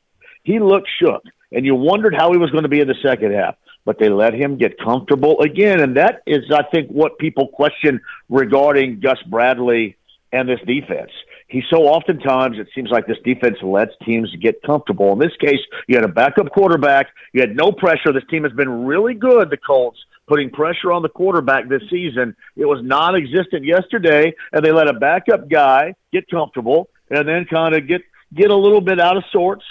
He 0.43 0.59
looked 0.59 0.89
shook. 0.99 1.23
And 1.51 1.65
you 1.65 1.75
wondered 1.75 2.15
how 2.15 2.31
he 2.31 2.37
was 2.37 2.49
going 2.49 2.63
to 2.63 2.69
be 2.69 2.79
in 2.79 2.87
the 2.87 2.95
second 2.95 3.33
half. 3.33 3.55
But 3.85 3.99
they 3.99 4.09
let 4.09 4.33
him 4.33 4.57
get 4.57 4.79
comfortable 4.79 5.41
again. 5.41 5.81
And 5.81 5.97
that 5.97 6.21
is, 6.25 6.43
I 6.51 6.63
think, 6.71 6.89
what 6.89 7.17
people 7.17 7.49
question 7.49 7.99
regarding 8.29 9.01
Gus 9.01 9.21
Bradley 9.29 9.97
and 10.31 10.49
this 10.49 10.59
defense. 10.65 11.11
He 11.47 11.61
so 11.69 11.83
oftentimes 11.83 12.57
it 12.57 12.67
seems 12.73 12.89
like 12.89 13.05
this 13.05 13.19
defense 13.23 13.57
lets 13.61 13.91
teams 14.03 14.35
get 14.41 14.63
comfortable. 14.63 15.13
In 15.13 15.19
this 15.19 15.35
case, 15.39 15.59
you 15.87 15.95
had 15.95 16.03
a 16.03 16.11
backup 16.11 16.51
quarterback. 16.51 17.07
You 17.31 17.41
had 17.41 17.55
no 17.55 17.71
pressure. 17.71 18.11
This 18.11 18.23
team 18.29 18.43
has 18.43 18.53
been 18.53 18.85
really 18.85 19.13
good, 19.13 19.51
the 19.51 19.57
Colts, 19.57 19.99
putting 20.27 20.49
pressure 20.49 20.91
on 20.91 21.03
the 21.03 21.09
quarterback 21.09 21.69
this 21.69 21.83
season. 21.91 22.35
It 22.55 22.65
was 22.65 22.79
non 22.83 23.15
existent 23.15 23.65
yesterday, 23.65 24.33
and 24.51 24.65
they 24.65 24.71
let 24.71 24.87
a 24.87 24.93
backup 24.93 25.47
guy 25.47 25.93
get 26.11 26.27
comfortable 26.27 26.89
and 27.11 27.27
then 27.27 27.45
kind 27.45 27.75
of 27.75 27.87
get, 27.87 28.01
get 28.33 28.49
a 28.49 28.55
little 28.55 28.81
bit 28.81 28.99
out 28.99 29.17
of 29.17 29.23
sorts 29.31 29.63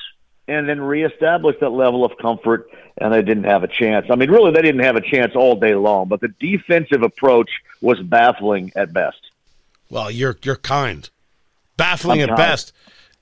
and 0.52 0.68
then 0.68 0.80
reestablish 0.80 1.56
that 1.60 1.70
level 1.70 2.04
of 2.04 2.12
comfort, 2.18 2.68
and 2.98 3.12
they 3.12 3.22
didn't 3.22 3.44
have 3.44 3.64
a 3.64 3.68
chance. 3.68 4.06
I 4.10 4.16
mean, 4.16 4.30
really, 4.30 4.52
they 4.52 4.62
didn't 4.62 4.82
have 4.82 4.96
a 4.96 5.00
chance 5.00 5.32
all 5.34 5.56
day 5.56 5.74
long, 5.74 6.08
but 6.08 6.20
the 6.20 6.28
defensive 6.28 7.02
approach 7.02 7.50
was 7.80 7.98
baffling 8.00 8.72
at 8.76 8.92
best. 8.92 9.30
Well, 9.90 10.10
you're 10.10 10.38
you're 10.42 10.56
kind. 10.56 11.08
Baffling 11.76 12.22
I'm 12.22 12.30
at 12.30 12.36
kind. 12.36 12.36
best 12.36 12.72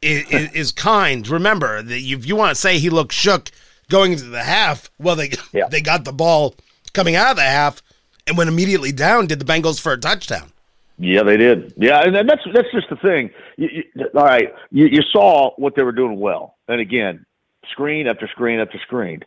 is, 0.03 0.29
is, 0.31 0.53
is, 0.53 0.73
kind. 0.73 1.27
Remember, 1.29 1.83
that 1.83 1.97
if 1.97 2.27
you 2.27 2.37
want 2.37 2.55
to 2.55 2.61
say 2.61 2.79
he 2.79 2.91
looked 2.91 3.13
shook 3.13 3.51
going 3.89 4.13
into 4.13 4.25
the 4.25 4.43
half, 4.43 4.91
well, 4.99 5.17
they 5.17 5.31
yeah. 5.53 5.69
they 5.69 5.81
got 5.81 6.05
the 6.05 6.13
ball 6.13 6.55
coming 6.93 7.17
out 7.17 7.33
of 7.33 7.37
the 7.37 7.43
half 7.43 7.83
and 8.27 8.37
went 8.37 8.49
immediately 8.49 8.93
down. 8.93 9.27
Did 9.27 9.39
the 9.39 9.45
Bengals 9.45 9.81
for 9.81 9.93
a 9.93 9.99
touchdown? 9.99 10.53
Yeah, 10.99 11.23
they 11.23 11.39
did. 11.39 11.73
Yeah, 11.79 12.03
and 12.03 12.15
that's 12.29 12.43
that's 12.53 12.71
just 12.73 12.91
the 12.91 12.97
thing. 12.97 13.31
You, 13.57 13.69
you, 13.95 14.09
all 14.15 14.25
right, 14.25 14.55
you, 14.71 14.87
you 14.87 15.01
saw 15.11 15.53
what 15.57 15.75
they 15.75 15.83
were 15.83 15.93
doing 15.93 16.21
well, 16.21 16.57
and 16.71 16.81
again, 16.81 17.27
screen 17.71 18.07
after 18.07 18.29
screen 18.29 18.61
after 18.61 18.79
screen, 18.79 19.21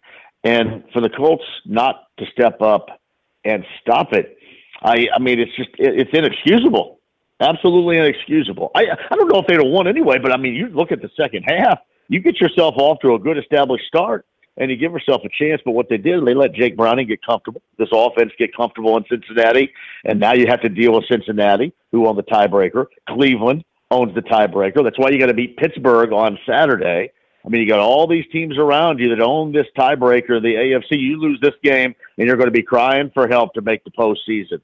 and 0.44 0.84
for 0.94 1.02
the 1.02 1.10
Colts 1.10 1.44
not 1.66 2.08
to 2.18 2.26
step 2.32 2.62
up 2.62 3.02
and 3.44 3.66
stop 3.82 4.14
it, 4.14 4.38
I 4.82 5.08
I 5.16 5.20
mean 5.20 5.40
it's 5.40 5.56
just 5.56 5.70
it, 5.78 6.00
it's 6.00 6.12
inexcusable, 6.14 7.00
absolutely 7.40 7.98
inexcusable. 7.98 8.72
I 8.76 8.88
I 9.10 9.16
don't 9.16 9.28
know 9.28 9.40
if 9.40 9.48
they'd 9.48 9.56
have 9.56 9.72
won 9.72 9.88
anyway, 9.88 10.18
but 10.20 10.32
I 10.32 10.38
mean 10.38 10.56
you 10.56 10.68
look 10.68 10.92
at 10.92 11.02
the 11.02 11.10
second 11.16 11.44
half, 11.44 11.80
you 12.10 12.20
get 12.20 12.40
yourself 12.40 12.76
off 12.78 13.00
to 13.02 13.14
a 13.14 13.20
good 13.20 13.38
established 13.38 13.86
start, 13.86 14.26
and 14.58 14.70
you 14.70 14.78
give 14.78 14.92
yourself 14.92 15.22
a 15.26 15.30
chance. 15.30 15.62
But 15.66 15.72
what 15.72 15.90
they 15.90 15.98
did, 15.98 16.26
they 16.26 16.34
let 16.34 16.54
Jake 16.54 16.78
Browning 16.78 17.08
get 17.08 17.26
comfortable. 17.26 17.62
This 17.78 17.90
offense 17.92 18.32
get 18.38 18.56
comfortable 18.56 18.98
in 18.98 19.06
Cincinnati, 19.10 19.72
and 20.06 20.20
now 20.20 20.34
you 20.34 20.48
have 20.48 20.62
to 20.62 20.70
deal 20.70 20.94
with 20.94 21.06
Cincinnati, 21.10 21.74
who 21.92 22.08
own 22.08 22.16
the 22.16 22.24
tiebreaker. 22.24 22.86
Cleveland 23.10 23.64
owns 23.92 24.14
the 24.16 24.22
tiebreaker. 24.22 24.84
That's 24.84 24.98
why 24.98 25.10
you 25.10 25.20
got 25.20 25.28
to 25.28 25.34
beat 25.34 25.58
Pittsburgh 25.58 26.12
on 26.12 26.38
Saturday. 26.46 27.12
I 27.46 27.50
mean, 27.50 27.62
you 27.62 27.68
got 27.68 27.80
all 27.80 28.08
these 28.08 28.26
teams 28.32 28.58
around 28.58 29.00
you 29.00 29.10
that 29.10 29.22
own 29.22 29.52
this 29.52 29.68
tiebreaker, 29.78 30.42
the 30.42 30.56
AFC. 30.56 31.00
You 31.00 31.20
lose 31.20 31.40
this 31.42 31.56
game, 31.62 31.94
and 32.18 32.28
you're 32.28 32.38
going 32.38 32.48
to 32.48 32.52
be 32.52 32.64
crying 32.64 33.12
for 33.14 33.28
help 33.28 33.54
to 33.56 33.62
make 33.62 33.84
the 33.84 33.92
postseason. 33.92 34.62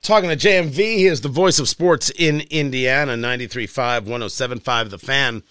Talking 0.00 0.30
to 0.30 0.36
JMV, 0.36 0.76
he 0.76 1.06
is 1.06 1.20
the 1.20 1.28
voice 1.28 1.58
of 1.58 1.68
sports 1.68 2.10
in 2.10 2.42
Indiana, 2.50 3.14
93.5, 3.14 4.06
107.5, 4.06 4.90
The 4.90 4.98
Fan, 4.98 5.42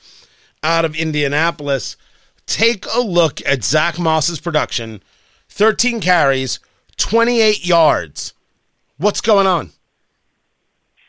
out 0.64 0.86
of 0.86 0.96
Indianapolis 0.96 1.98
take 2.48 2.86
a 2.96 3.02
look 3.02 3.46
at 3.46 3.64
Zach 3.64 4.00
Moss's 4.00 4.40
production 4.40 5.04
13 5.50 6.02
carries, 6.02 6.60
28 6.98 7.66
yards. 7.66 8.34
What's 8.98 9.22
going 9.22 9.46
on? 9.46 9.72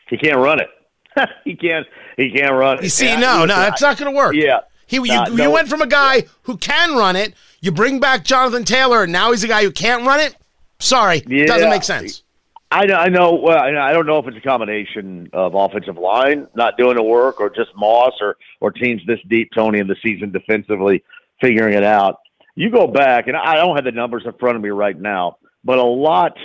He 0.09 0.17
can't 0.17 0.37
run 0.37 0.59
it. 0.59 0.69
he 1.43 1.55
can't. 1.55 1.87
He 2.17 2.31
can't 2.31 2.53
run 2.53 2.77
it. 2.79 2.83
You 2.83 2.89
see, 2.89 3.07
yeah, 3.07 3.19
no, 3.19 3.45
no, 3.45 3.55
that's 3.55 3.81
not 3.81 3.97
going 3.97 4.11
to 4.11 4.17
work. 4.17 4.35
Yeah. 4.35 4.59
He, 4.89 4.97
you, 4.97 5.05
you 5.05 5.35
no, 5.35 5.51
went 5.51 5.69
from 5.69 5.81
a 5.81 5.87
guy 5.87 6.23
who 6.43 6.57
can 6.57 6.95
run 6.95 7.15
it. 7.15 7.35
You 7.61 7.71
bring 7.71 7.99
back 7.99 8.23
Jonathan 8.23 8.65
Taylor, 8.65 9.03
and 9.03 9.11
now 9.11 9.29
he's 9.29 9.43
a 9.43 9.47
guy 9.47 9.63
who 9.63 9.71
can't 9.71 10.05
run 10.05 10.19
it. 10.19 10.35
Sorry, 10.79 11.21
yeah. 11.27 11.45
doesn't 11.45 11.69
make 11.69 11.83
sense. 11.83 12.23
I 12.71 12.85
know. 12.85 12.95
I 12.95 13.09
know. 13.09 13.35
Well, 13.35 13.57
I 13.57 13.93
don't 13.93 14.07
know 14.07 14.17
if 14.17 14.27
it's 14.27 14.37
a 14.37 14.41
combination 14.41 15.29
of 15.31 15.53
offensive 15.53 15.97
line 15.97 16.47
not 16.55 16.75
doing 16.75 16.95
the 16.95 17.03
work, 17.03 17.39
or 17.39 17.51
just 17.51 17.69
Moss, 17.75 18.13
or 18.19 18.37
or 18.61 18.71
teams 18.71 19.01
this 19.05 19.19
deep, 19.29 19.51
Tony, 19.53 19.77
in 19.77 19.85
the 19.85 19.95
season 20.01 20.31
defensively 20.31 21.03
figuring 21.39 21.75
it 21.75 21.83
out. 21.83 22.19
You 22.55 22.71
go 22.71 22.87
back, 22.87 23.27
and 23.27 23.37
I 23.37 23.55
don't 23.55 23.75
have 23.75 23.85
the 23.85 23.91
numbers 23.91 24.23
in 24.25 24.33
front 24.33 24.55
of 24.55 24.63
me 24.63 24.69
right 24.69 24.99
now, 24.99 25.37
but 25.63 25.77
a 25.77 25.83
lot, 25.83 26.35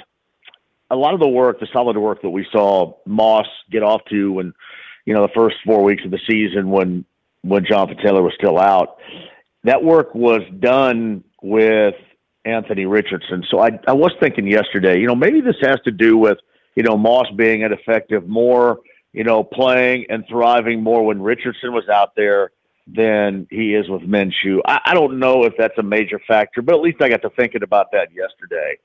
a 0.90 0.96
lot 0.96 1.14
of 1.14 1.20
the 1.20 1.28
work, 1.28 1.60
the 1.60 1.68
solid 1.72 1.96
work 1.96 2.20
that 2.22 2.30
we 2.30 2.46
saw 2.52 2.94
Moss 3.06 3.46
get 3.70 3.82
off 3.82 4.02
to 4.10 4.32
when, 4.32 4.52
you 5.06 5.14
know, 5.14 5.22
the 5.22 5.32
first 5.34 5.56
four 5.64 5.82
weeks 5.82 6.04
of 6.04 6.10
the 6.10 6.20
season 6.28 6.68
when 6.68 7.04
when 7.44 7.64
Jonathan 7.64 7.98
Taylor 8.02 8.22
was 8.22 8.32
still 8.34 8.58
out, 8.58 8.96
that 9.64 9.82
work 9.82 10.14
was 10.14 10.42
done 10.58 11.24
with 11.42 11.94
Anthony 12.44 12.86
Richardson. 12.86 13.44
So 13.50 13.60
I, 13.60 13.78
I 13.86 13.92
was 13.92 14.12
thinking 14.20 14.46
yesterday, 14.46 14.98
you 14.98 15.06
know, 15.06 15.14
maybe 15.14 15.40
this 15.40 15.56
has 15.62 15.78
to 15.84 15.90
do 15.90 16.16
with, 16.16 16.38
you 16.74 16.82
know, 16.82 16.96
Moss 16.96 17.26
being 17.36 17.62
an 17.64 17.72
effective 17.72 18.26
more, 18.26 18.80
you 19.12 19.24
know, 19.24 19.44
playing 19.44 20.06
and 20.08 20.24
thriving 20.28 20.82
more 20.82 21.04
when 21.04 21.22
Richardson 21.22 21.72
was 21.72 21.88
out 21.88 22.16
there 22.16 22.50
than 22.86 23.46
he 23.50 23.74
is 23.74 23.88
with 23.88 24.02
Minshew. 24.02 24.60
I, 24.66 24.80
I 24.86 24.94
don't 24.94 25.18
know 25.18 25.44
if 25.44 25.54
that's 25.56 25.78
a 25.78 25.82
major 25.82 26.20
factor, 26.26 26.60
but 26.60 26.74
at 26.74 26.80
least 26.80 27.00
I 27.00 27.08
got 27.08 27.22
to 27.22 27.30
thinking 27.30 27.62
about 27.62 27.92
that 27.92 28.08
yesterday. 28.14 28.78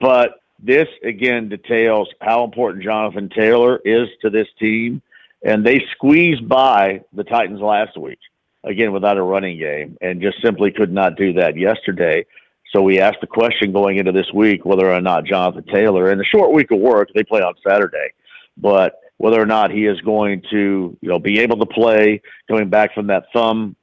But 0.00 0.40
this 0.62 0.88
again 1.02 1.48
details 1.48 2.08
how 2.20 2.44
important 2.44 2.84
Jonathan 2.84 3.30
Taylor 3.30 3.80
is 3.84 4.08
to 4.22 4.30
this 4.30 4.48
team, 4.58 5.00
and 5.42 5.64
they 5.64 5.82
squeezed 5.92 6.48
by 6.48 7.02
the 7.12 7.24
Titans 7.24 7.60
last 7.60 7.96
week 7.96 8.18
again 8.64 8.92
without 8.92 9.16
a 9.16 9.22
running 9.22 9.58
game, 9.58 9.96
and 10.00 10.20
just 10.20 10.42
simply 10.42 10.70
could 10.70 10.92
not 10.92 11.16
do 11.16 11.32
that 11.34 11.56
yesterday. 11.56 12.24
So 12.72 12.82
we 12.82 13.00
asked 13.00 13.20
the 13.20 13.26
question 13.26 13.72
going 13.72 13.98
into 13.98 14.12
this 14.12 14.30
week 14.34 14.64
whether 14.64 14.92
or 14.92 15.00
not 15.00 15.24
Jonathan 15.24 15.64
Taylor, 15.72 16.12
in 16.12 16.20
a 16.20 16.24
short 16.24 16.52
week 16.52 16.70
of 16.70 16.78
work, 16.78 17.08
they 17.14 17.24
play 17.24 17.40
on 17.40 17.54
Saturday, 17.66 18.12
but 18.56 18.94
whether 19.16 19.40
or 19.40 19.46
not 19.46 19.70
he 19.70 19.86
is 19.86 20.00
going 20.02 20.42
to, 20.50 20.96
you 21.00 21.08
know, 21.08 21.18
be 21.18 21.40
able 21.40 21.58
to 21.58 21.66
play 21.66 22.22
coming 22.48 22.70
back 22.70 22.94
from 22.94 23.08
that 23.08 23.24
thumb 23.32 23.76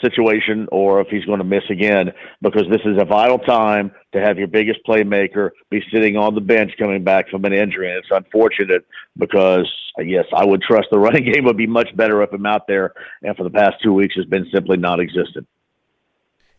situation 0.00 0.68
or 0.72 1.00
if 1.00 1.08
he's 1.08 1.24
going 1.24 1.38
to 1.38 1.44
miss 1.44 1.64
again 1.70 2.12
because 2.40 2.64
this 2.70 2.80
is 2.84 2.96
a 3.00 3.04
vital 3.04 3.38
time 3.38 3.92
to 4.12 4.20
have 4.20 4.38
your 4.38 4.48
biggest 4.48 4.80
playmaker 4.86 5.50
be 5.70 5.82
sitting 5.92 6.16
on 6.16 6.34
the 6.34 6.40
bench 6.40 6.72
coming 6.78 7.04
back 7.04 7.28
from 7.28 7.44
an 7.44 7.52
injury. 7.52 7.88
And 7.90 7.98
it's 7.98 8.10
unfortunate 8.10 8.86
because, 9.16 9.70
uh, 9.98 10.02
yes, 10.02 10.24
I 10.34 10.44
would 10.44 10.62
trust 10.62 10.88
the 10.90 10.98
running 11.00 11.30
game 11.30 11.44
would 11.44 11.56
be 11.56 11.66
much 11.66 11.94
better 11.96 12.22
if 12.22 12.32
I'm 12.32 12.46
out 12.46 12.66
there. 12.66 12.92
And 13.22 13.36
for 13.36 13.44
the 13.44 13.50
past 13.50 13.76
two 13.82 13.92
weeks 13.92 14.16
has 14.16 14.26
been 14.26 14.46
simply 14.52 14.76
non 14.76 15.00
existent. 15.00 15.46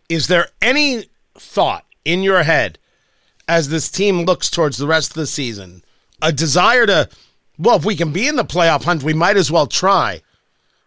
Is 0.10 0.27
there 0.27 0.47
any 0.62 1.06
thought 1.36 1.86
in 2.04 2.23
your 2.23 2.43
head 2.43 2.77
as 3.47 3.69
this 3.69 3.89
team 3.89 4.21
looks 4.21 4.49
towards 4.49 4.77
the 4.77 4.88
rest 4.88 5.12
of 5.12 5.15
the 5.15 5.27
season 5.27 5.84
a 6.21 6.32
desire 6.32 6.86
to, 6.86 7.10
well, 7.58 7.77
if 7.77 7.86
we 7.86 7.95
can 7.95 8.12
be 8.12 8.27
in 8.27 8.36
the 8.36 8.45
playoff 8.45 8.84
hunt, 8.84 9.04
we 9.04 9.13
might 9.13 9.38
as 9.38 9.51
well 9.51 9.67
try? 9.67 10.21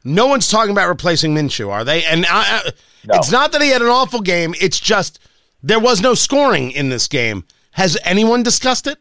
No 0.04 0.26
one's 0.26 0.48
talking 0.48 0.70
about 0.70 0.88
replacing 0.88 1.34
Minshew, 1.34 1.70
are 1.70 1.82
they? 1.82 2.04
And 2.04 2.26
I, 2.26 2.58
I, 2.58 2.70
no. 3.06 3.14
it's 3.14 3.32
not 3.32 3.52
that 3.52 3.62
he 3.62 3.70
had 3.70 3.80
an 3.80 3.88
awful 3.88 4.20
game. 4.20 4.54
It's 4.60 4.78
just 4.78 5.18
there 5.62 5.80
was 5.80 6.02
no 6.02 6.12
scoring 6.12 6.72
in 6.72 6.90
this 6.90 7.08
game. 7.08 7.44
Has 7.70 7.96
anyone 8.04 8.42
discussed 8.42 8.86
it? 8.86 8.98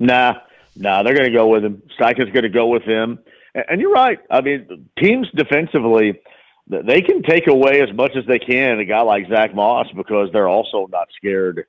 Nah, 0.00 0.34
nah. 0.74 1.04
They're 1.04 1.14
going 1.14 1.30
to 1.30 1.36
go 1.36 1.46
with 1.46 1.64
him. 1.64 1.80
Steichen's 1.98 2.32
going 2.32 2.42
to 2.42 2.48
go 2.48 2.66
with 2.66 2.82
him. 2.82 3.20
And 3.54 3.80
you're 3.80 3.92
right. 3.92 4.18
I 4.28 4.40
mean, 4.40 4.88
teams 4.98 5.28
defensively, 5.34 6.20
they 6.66 7.00
can 7.02 7.22
take 7.22 7.46
away 7.46 7.80
as 7.80 7.94
much 7.94 8.16
as 8.16 8.26
they 8.26 8.40
can 8.40 8.80
a 8.80 8.84
guy 8.84 9.02
like 9.02 9.28
Zach 9.28 9.54
Moss 9.54 9.86
because 9.94 10.30
they're 10.32 10.48
also 10.48 10.88
not 10.90 11.06
scared 11.16 11.66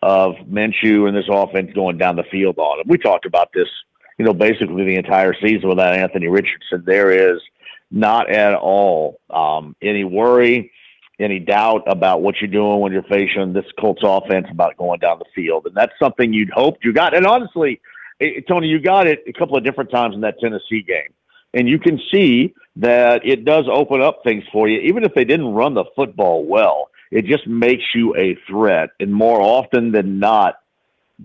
of 0.00 0.36
Minshew 0.48 1.08
and 1.08 1.16
this 1.16 1.26
offense 1.28 1.72
going 1.74 1.98
down 1.98 2.14
the 2.14 2.24
field 2.30 2.56
on 2.58 2.80
him. 2.80 2.86
We 2.88 2.98
talked 2.98 3.26
about 3.26 3.50
this, 3.52 3.68
you 4.16 4.24
know, 4.24 4.32
basically 4.32 4.84
the 4.84 4.94
entire 4.94 5.34
season 5.34 5.68
without 5.68 5.92
Anthony 5.92 6.28
Richardson. 6.28 6.84
There 6.86 7.10
is– 7.10 7.40
not 7.90 8.30
at 8.30 8.54
all. 8.54 9.20
Um, 9.30 9.76
any 9.80 10.04
worry, 10.04 10.72
any 11.18 11.38
doubt 11.38 11.82
about 11.86 12.22
what 12.22 12.36
you're 12.40 12.50
doing 12.50 12.80
when 12.80 12.92
you're 12.92 13.02
facing 13.04 13.52
this 13.52 13.64
Colts 13.80 14.02
offense 14.04 14.46
about 14.50 14.76
going 14.76 15.00
down 15.00 15.18
the 15.18 15.24
field. 15.34 15.66
And 15.66 15.74
that's 15.74 15.92
something 15.98 16.32
you'd 16.32 16.50
hoped 16.50 16.84
you 16.84 16.92
got. 16.92 17.16
And 17.16 17.26
honestly, 17.26 17.80
it, 18.20 18.46
Tony, 18.48 18.68
you 18.68 18.80
got 18.80 19.06
it 19.06 19.24
a 19.26 19.32
couple 19.32 19.56
of 19.56 19.64
different 19.64 19.90
times 19.90 20.14
in 20.14 20.20
that 20.22 20.38
Tennessee 20.40 20.82
game. 20.82 21.12
And 21.54 21.68
you 21.68 21.78
can 21.78 21.98
see 22.12 22.54
that 22.76 23.22
it 23.24 23.44
does 23.44 23.64
open 23.70 24.02
up 24.02 24.20
things 24.24 24.44
for 24.52 24.68
you. 24.68 24.80
Even 24.80 25.04
if 25.04 25.14
they 25.14 25.24
didn't 25.24 25.54
run 25.54 25.74
the 25.74 25.84
football 25.94 26.44
well, 26.44 26.90
it 27.10 27.24
just 27.24 27.46
makes 27.46 27.84
you 27.94 28.14
a 28.16 28.36
threat. 28.46 28.90
And 29.00 29.12
more 29.12 29.40
often 29.40 29.92
than 29.92 30.18
not, 30.18 30.56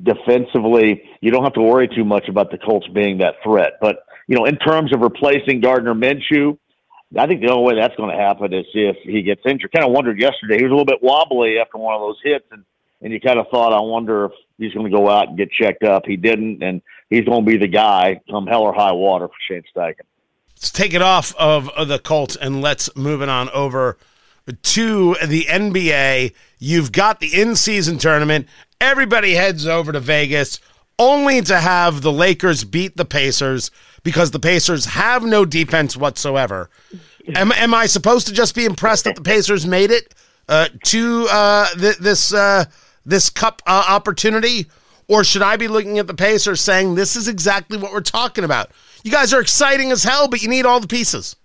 defensively, 0.04 1.04
you 1.20 1.32
don't 1.32 1.44
have 1.44 1.54
to 1.54 1.62
worry 1.62 1.88
too 1.88 2.06
much 2.06 2.30
about 2.30 2.50
the 2.50 2.58
Colts 2.58 2.88
being 2.88 3.18
that 3.18 3.36
threat. 3.44 3.74
But 3.82 4.06
you 4.32 4.38
know, 4.38 4.46
in 4.46 4.56
terms 4.56 4.94
of 4.94 5.02
replacing 5.02 5.60
Gardner 5.60 5.94
Minshew, 5.94 6.58
I 7.18 7.28
think 7.28 7.42
the 7.42 7.52
only 7.52 7.74
way 7.74 7.82
that's 7.82 7.98
going 7.98 8.16
to 8.16 8.24
happen 8.24 8.54
is 8.54 8.66
if 8.74 8.96
he 9.04 9.24
gets 9.24 9.42
injured. 9.46 9.74
Kind 9.74 9.86
of 9.86 9.92
wondered 9.92 10.22
yesterday. 10.22 10.56
He 10.56 10.64
was 10.64 10.72
a 10.72 10.74
little 10.74 10.86
bit 10.86 11.04
wobbly 11.04 11.60
after 11.60 11.78
one 11.78 11.96
of 11.96 12.00
those 12.00 12.18
hits, 12.24 12.46
and 12.50 12.64
and 13.02 13.12
you 13.12 13.20
kind 13.20 13.40
of 13.40 13.48
thought, 13.50 13.74
I 13.74 13.82
wonder 13.82 14.26
if 14.26 14.32
he's 14.58 14.74
going 14.74 14.90
to 14.90 14.98
go 14.98 15.10
out 15.10 15.28
and 15.28 15.38
get 15.38 15.52
checked 15.52 15.84
up. 15.84 16.04
He 16.06 16.16
didn't, 16.16 16.64
and 16.64 16.82
he's 17.10 17.26
going 17.26 17.44
to 17.44 17.52
be 17.52 17.58
the 17.58 17.68
guy 17.68 18.22
come 18.30 18.48
hell 18.48 18.62
or 18.62 18.74
high 18.74 18.94
water 18.94 19.28
for 19.28 19.34
Shane 19.50 19.64
Steichen. 19.76 20.06
Let's 20.56 20.72
take 20.72 20.94
it 20.94 21.02
off 21.02 21.36
of, 21.36 21.70
the 21.90 22.00
Colts 22.00 22.38
and 22.38 22.62
let's 22.62 22.96
move 22.96 23.22
it 23.22 23.28
on 23.28 23.50
over 23.50 23.98
to 24.46 25.16
the 25.28 25.44
NBA. 25.50 26.34
You've 26.58 26.94
got 26.94 27.20
the 27.20 27.42
in-season 27.42 27.98
tournament. 27.98 28.48
Everybody 28.80 29.34
heads 29.34 29.68
over 29.68 29.92
to 29.92 30.00
Vegas 30.00 30.62
only 31.02 31.42
to 31.42 31.60
have 31.60 32.02
the 32.02 32.12
Lakers 32.12 32.64
beat 32.64 32.96
the 32.96 33.06
Pacers 33.06 33.72
because 34.04 34.30
the 34.30 34.40
Pacers 34.40 34.86
have 34.86 35.24
no 35.24 35.46
defense 35.46 35.98
whatsoever. 35.98 36.70
Am, 37.36 37.52
am 37.52 37.74
I 37.74 37.88
supposed 37.88 38.28
to 38.28 38.34
just 38.34 38.54
be 38.54 38.66
impressed 38.66 39.06
that 39.06 39.16
the 39.16 39.22
Pacers 39.22 39.66
made 39.66 39.90
it 39.90 40.14
uh, 40.48 40.68
to 40.86 41.28
uh, 41.32 41.68
th- 41.70 41.98
this 41.98 42.34
uh, 42.34 42.66
this 43.04 43.32
cup 43.32 43.64
uh, 43.66 43.84
opportunity, 43.90 44.68
or 45.08 45.24
should 45.24 45.42
I 45.42 45.58
be 45.58 45.68
looking 45.68 45.98
at 45.98 46.06
the 46.06 46.14
Pacers 46.14 46.62
saying 46.62 46.94
this 46.94 47.16
is 47.16 47.28
exactly 47.28 47.80
what 47.80 47.92
we're 47.92 48.02
talking 48.02 48.44
about? 48.44 48.70
You 49.04 49.12
guys 49.12 49.34
are 49.34 49.42
exciting 49.42 49.92
as 49.92 50.04
hell, 50.04 50.28
but 50.28 50.44
you 50.44 50.50
need 50.50 50.68
all 50.68 50.80
the 50.80 50.88
pieces. 50.88 51.36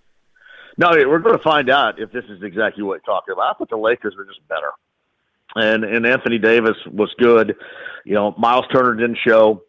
No, 0.76 0.90
we're 0.90 1.20
going 1.20 1.36
to 1.36 1.42
find 1.42 1.70
out 1.70 1.98
if 1.98 2.12
this 2.12 2.24
is 2.28 2.42
exactly 2.42 2.82
what 2.82 2.94
you're 2.94 3.14
talking 3.14 3.32
about. 3.32 3.54
I 3.54 3.58
thought 3.58 3.70
the 3.70 3.78
Lakers 3.78 4.14
were 4.16 4.26
just 4.26 4.46
better, 4.48 4.70
and 5.54 5.82
and 5.84 6.06
Anthony 6.06 6.38
Davis 6.38 6.76
was 6.92 7.14
good. 7.18 7.56
You 8.06 8.14
know, 8.14 8.34
Myles 8.38 8.66
Turner 8.72 8.94
didn't 8.94 9.18
show. 9.26 9.64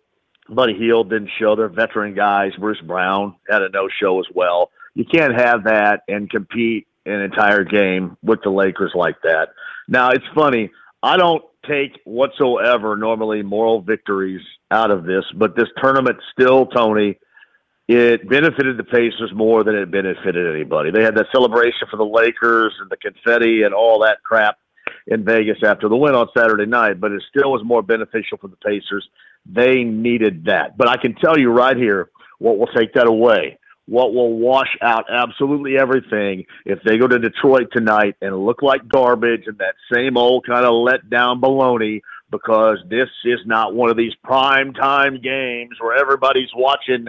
Buddy 0.48 0.76
Hield 0.78 1.10
didn't 1.10 1.32
show. 1.40 1.56
They're 1.56 1.70
veteran 1.70 2.14
guys. 2.14 2.52
Bruce 2.60 2.80
Brown 2.82 3.36
had 3.50 3.64
a 3.64 3.70
no 3.70 3.90
show 4.00 4.20
as 4.20 4.28
well. 4.34 4.70
You 4.94 5.06
can't 5.06 5.34
have 5.34 5.64
that 5.64 6.02
and 6.08 6.30
compete 6.30 6.88
an 7.08 7.20
entire 7.22 7.64
game 7.64 8.16
with 8.22 8.40
the 8.44 8.52
Lakers 8.52 8.92
like 8.94 9.16
that. 9.24 9.50
Now, 9.88 10.12
it's 10.12 10.26
funny. 10.36 10.70
I 11.02 11.18
don't 11.18 11.44
take 11.68 12.00
whatsoever 12.06 12.96
normally 12.96 13.42
moral 13.42 13.82
victories 13.82 14.42
out 14.70 14.92
of 14.92 15.04
this, 15.04 15.24
but 15.36 15.56
this 15.56 15.70
tournament 15.82 16.20
still, 16.32 16.68
Tony, 16.68 17.18
it 17.88 18.30
benefited 18.30 18.78
the 18.78 18.84
Pacers 18.84 19.32
more 19.34 19.64
than 19.64 19.76
it 19.76 19.90
benefited 19.90 20.54
anybody. 20.54 20.92
They 20.92 21.04
had 21.04 21.16
that 21.16 21.28
celebration 21.32 21.88
for 21.90 21.98
the 21.98 22.06
Lakers 22.06 22.74
and 22.80 22.90
the 22.92 22.98
confetti 22.98 23.64
and 23.64 23.74
all 23.74 24.02
that 24.02 24.22
crap 24.24 24.58
in 25.08 25.24
Vegas 25.24 25.58
after 25.66 25.90
the 25.90 25.96
win 25.96 26.16
on 26.16 26.28
Saturday 26.38 26.66
night, 26.66 27.00
but 27.00 27.12
it 27.12 27.24
still 27.30 27.52
was 27.52 27.62
more 27.64 27.82
beneficial 27.82 28.38
for 28.38 28.48
the 28.48 28.58
Pacers 28.58 29.08
they 29.50 29.84
needed 29.84 30.46
that. 30.46 30.78
But 30.78 30.90
I 30.90 30.98
can 30.98 31.16
tell 31.16 31.38
you 31.38 31.52
right 31.52 31.78
here 31.78 32.10
what 32.40 32.58
will 32.58 32.68
take 32.68 32.94
that 32.94 33.08
away. 33.08 33.60
What 33.88 34.14
will 34.14 34.38
wash 34.38 34.76
out 34.82 35.06
absolutely 35.10 35.78
everything 35.78 36.46
if 36.66 36.80
they 36.84 36.98
go 36.98 37.08
to 37.08 37.20
Detroit 37.20 37.70
tonight 37.72 38.16
and 38.22 38.38
look 38.38 38.62
like 38.62 38.88
garbage 38.88 39.44
and 39.48 39.58
that 39.60 39.76
same 39.94 40.18
old 40.18 40.46
kind 40.46 40.66
of 40.66 40.74
let 40.74 41.10
down 41.10 41.40
baloney 41.40 42.02
because 42.30 42.80
this 42.90 43.08
is 43.24 43.40
not 43.46 43.74
one 43.74 43.90
of 43.90 43.96
these 43.96 44.14
prime 44.24 44.74
time 44.74 45.22
games 45.22 45.78
where 45.80 45.98
everybody's 45.98 46.50
watching. 46.54 47.08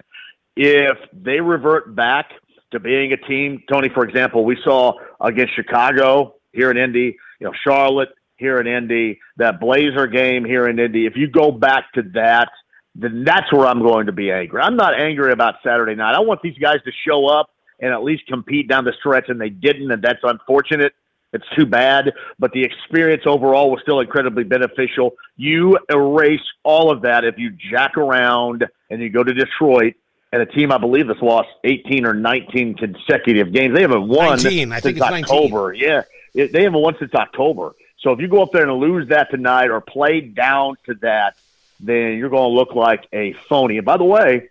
If 0.55 0.97
they 1.12 1.41
revert 1.41 1.97
back 1.97 2.31
to 2.71 2.79
being 2.79 3.12
a 3.12 3.17
team, 3.17 3.64
Tony, 3.71 3.88
for 3.93 4.05
example, 4.05 4.45
we 4.45 4.57
saw 4.62 4.93
against 5.21 5.57
Chicago 5.57 6.37
here 6.53 6.71
in 6.71 6.77
Indy, 6.77 7.17
you 7.38 7.46
know, 7.46 7.53
Charlotte, 7.64 8.11
here 8.38 8.59
in 8.59 8.66
Indy, 8.66 9.20
that 9.37 9.61
Blazer 9.61 10.07
game 10.07 10.44
here 10.44 10.68
in 10.68 10.79
Indy, 10.79 11.07
if 11.07 11.16
you 11.16 11.29
go 11.29 11.51
back 11.51 11.92
to 11.94 12.03
that, 12.14 12.48
then 12.94 13.24
that's 13.24 13.53
where 13.53 13.66
I'm 13.66 13.83
going 13.83 14.07
to 14.07 14.12
be 14.12 14.31
angry. 14.31 14.61
I'm 14.61 14.77
not 14.77 14.98
angry 14.98 15.33
about 15.33 15.57
Saturday 15.62 15.94
night. 15.94 16.14
I 16.14 16.20
want 16.20 16.40
these 16.42 16.57
guys 16.59 16.79
to 16.85 16.92
show 17.07 17.27
up 17.27 17.51
and 17.81 17.92
at 17.92 18.03
least 18.03 18.27
compete 18.27 18.68
down 18.68 18.85
the 18.85 18.92
stretch, 18.98 19.29
and 19.29 19.40
they 19.40 19.51
didn't, 19.51 19.90
and 19.90 20.03
that's 20.03 20.20
unfortunate. 20.22 20.94
It's 21.33 21.44
too 21.55 21.66
bad, 21.66 22.12
but 22.38 22.53
the 22.53 22.62
experience 22.62 23.24
overall 23.27 23.70
was 23.70 23.81
still 23.83 24.01
incredibly 24.01 24.44
beneficial. 24.44 25.12
You 25.37 25.79
erase 25.90 26.40
all 26.64 26.90
of 26.90 27.03
that 27.03 27.24
if 27.24 27.37
you 27.38 27.51
jack 27.70 27.98
around 27.98 28.64
and 28.88 29.03
you 29.03 29.11
go 29.11 29.22
to 29.22 29.35
Detroit 29.35 29.94
and 30.33 30.40
a 30.40 30.46
team 30.46 30.72
I 30.72 30.79
believe 30.79 31.09
has 31.09 31.20
lost 31.20 31.48
18 31.64 32.07
or 32.07 32.14
19 32.14 32.74
consecutive 32.74 33.53
games. 33.53 33.74
They 33.74 33.83
haven't 33.83 34.09
won 34.09 34.42
19. 34.42 34.72
I 34.72 34.81
think 34.81 34.98
since 34.98 35.31
October. 35.31 35.72
19. 35.72 35.89
Yeah, 35.89 36.03
they 36.47 36.62
haven't 36.62 36.80
won 36.80 36.97
since 36.99 37.14
October. 37.14 37.74
So 38.01 38.12
if 38.12 38.20
you 38.20 38.28
go 38.28 38.43
up 38.43 38.53
there 38.53 38.68
and 38.68 38.72
lose 38.78 39.09
that 39.09 39.30
tonight 39.30 39.70
or 39.70 39.80
play 39.80 40.20
down 40.20 40.76
to 40.86 40.95
that, 41.03 41.36
then 41.80 42.16
you're 42.16 42.30
going 42.30 42.51
to 42.51 42.55
look 42.55 42.74
like 42.74 43.07
a 43.12 43.34
phony. 43.49 43.76
And 43.78 43.84
by 43.84 43.97
the 43.97 44.05
way, 44.05 44.49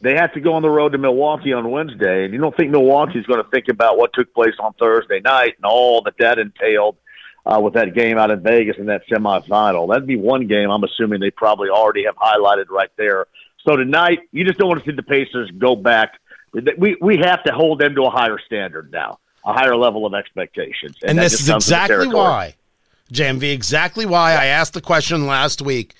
they 0.00 0.14
have 0.14 0.32
to 0.34 0.40
go 0.40 0.54
on 0.54 0.62
the 0.62 0.70
road 0.70 0.92
to 0.92 0.98
Milwaukee 0.98 1.52
on 1.52 1.70
Wednesday, 1.70 2.24
and 2.24 2.32
you 2.32 2.40
don't 2.40 2.56
think 2.56 2.70
Milwaukee's 2.70 3.26
going 3.26 3.42
to 3.42 3.50
think 3.50 3.68
about 3.68 3.98
what 3.98 4.12
took 4.12 4.32
place 4.32 4.54
on 4.60 4.72
Thursday 4.74 5.20
night 5.20 5.54
and 5.56 5.64
all 5.64 6.02
that 6.02 6.14
that 6.18 6.38
entailed 6.38 6.96
uh, 7.44 7.58
with 7.60 7.74
that 7.74 7.94
game 7.94 8.16
out 8.18 8.30
in 8.30 8.42
Vegas 8.42 8.76
in 8.76 8.86
that 8.86 9.06
semifinal. 9.08 9.88
That'd 9.88 10.06
be 10.06 10.16
one 10.16 10.46
game 10.46 10.70
I'm 10.70 10.84
assuming 10.84 11.20
they 11.20 11.30
probably 11.30 11.68
already 11.68 12.04
have 12.04 12.16
highlighted 12.16 12.68
right 12.68 12.90
there. 12.96 13.26
So 13.66 13.76
tonight, 13.76 14.20
you 14.30 14.44
just 14.44 14.58
don't 14.58 14.68
want 14.68 14.84
to 14.84 14.90
see 14.90 14.94
the 14.94 15.02
Pacers 15.02 15.50
go 15.58 15.74
back. 15.74 16.18
We 16.52 16.96
we 17.00 17.18
have 17.18 17.42
to 17.44 17.52
hold 17.52 17.80
them 17.80 17.94
to 17.96 18.04
a 18.04 18.10
higher 18.10 18.38
standard 18.38 18.90
now, 18.90 19.18
a 19.48 19.52
higher 19.52 19.76
level 19.76 20.06
of 20.06 20.14
expectations, 20.14 20.96
and, 21.02 21.10
and 21.10 21.18
this 21.18 21.40
is 21.40 21.48
exactly 21.48 22.06
why 22.06 22.54
JMV, 23.12 23.52
exactly 23.52 24.06
why 24.06 24.32
I 24.32 24.46
asked 24.46 24.74
the 24.74 24.80
question 24.80 25.26
last 25.26 25.62
week 25.62 25.94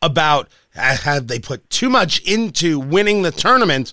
about 0.00 0.48
have 0.74 1.26
they 1.26 1.38
put 1.38 1.68
too 1.70 1.88
much 1.88 2.20
into 2.20 2.78
winning 2.78 3.22
the 3.22 3.30
tournament 3.30 3.92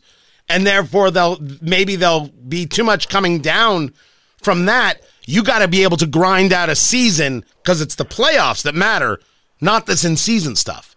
and 0.49 0.65
therefore 0.65 1.11
they'll 1.11 1.39
maybe 1.61 1.95
they'll 1.95 2.27
be 2.27 2.65
too 2.65 2.83
much 2.83 3.07
coming 3.07 3.39
down 3.39 3.93
from 4.41 4.65
that, 4.65 5.01
you 5.25 5.43
got 5.43 5.59
to 5.59 5.67
be 5.67 5.83
able 5.83 5.97
to 5.97 6.07
grind 6.07 6.51
out 6.51 6.69
a 6.69 6.75
season 6.75 7.45
because 7.61 7.81
it's 7.81 7.95
the 7.95 8.05
playoffs 8.05 8.63
that 8.63 8.75
matter, 8.75 9.19
not 9.61 9.85
this 9.85 10.03
in 10.03 10.17
season 10.17 10.55
stuff. 10.55 10.95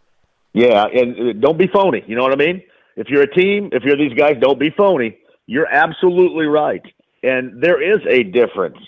Yeah, 0.54 0.86
and 0.86 1.18
uh, 1.18 1.32
don't 1.34 1.58
be 1.58 1.66
phony. 1.66 2.02
You 2.06 2.16
know 2.16 2.22
what 2.22 2.32
I 2.32 2.36
mean? 2.36 2.62
If 2.96 3.08
you're 3.08 3.22
a 3.22 3.34
team, 3.34 3.70
if 3.72 3.82
you're 3.82 3.96
these 3.96 4.14
guys, 4.14 4.36
don't 4.40 4.58
be 4.58 4.70
phony. 4.70 5.18
You're 5.46 5.66
absolutely 5.66 6.46
right. 6.46 6.82
And 7.24 7.62
there 7.62 7.80
is 7.82 8.00
a 8.08 8.22
difference. 8.22 8.78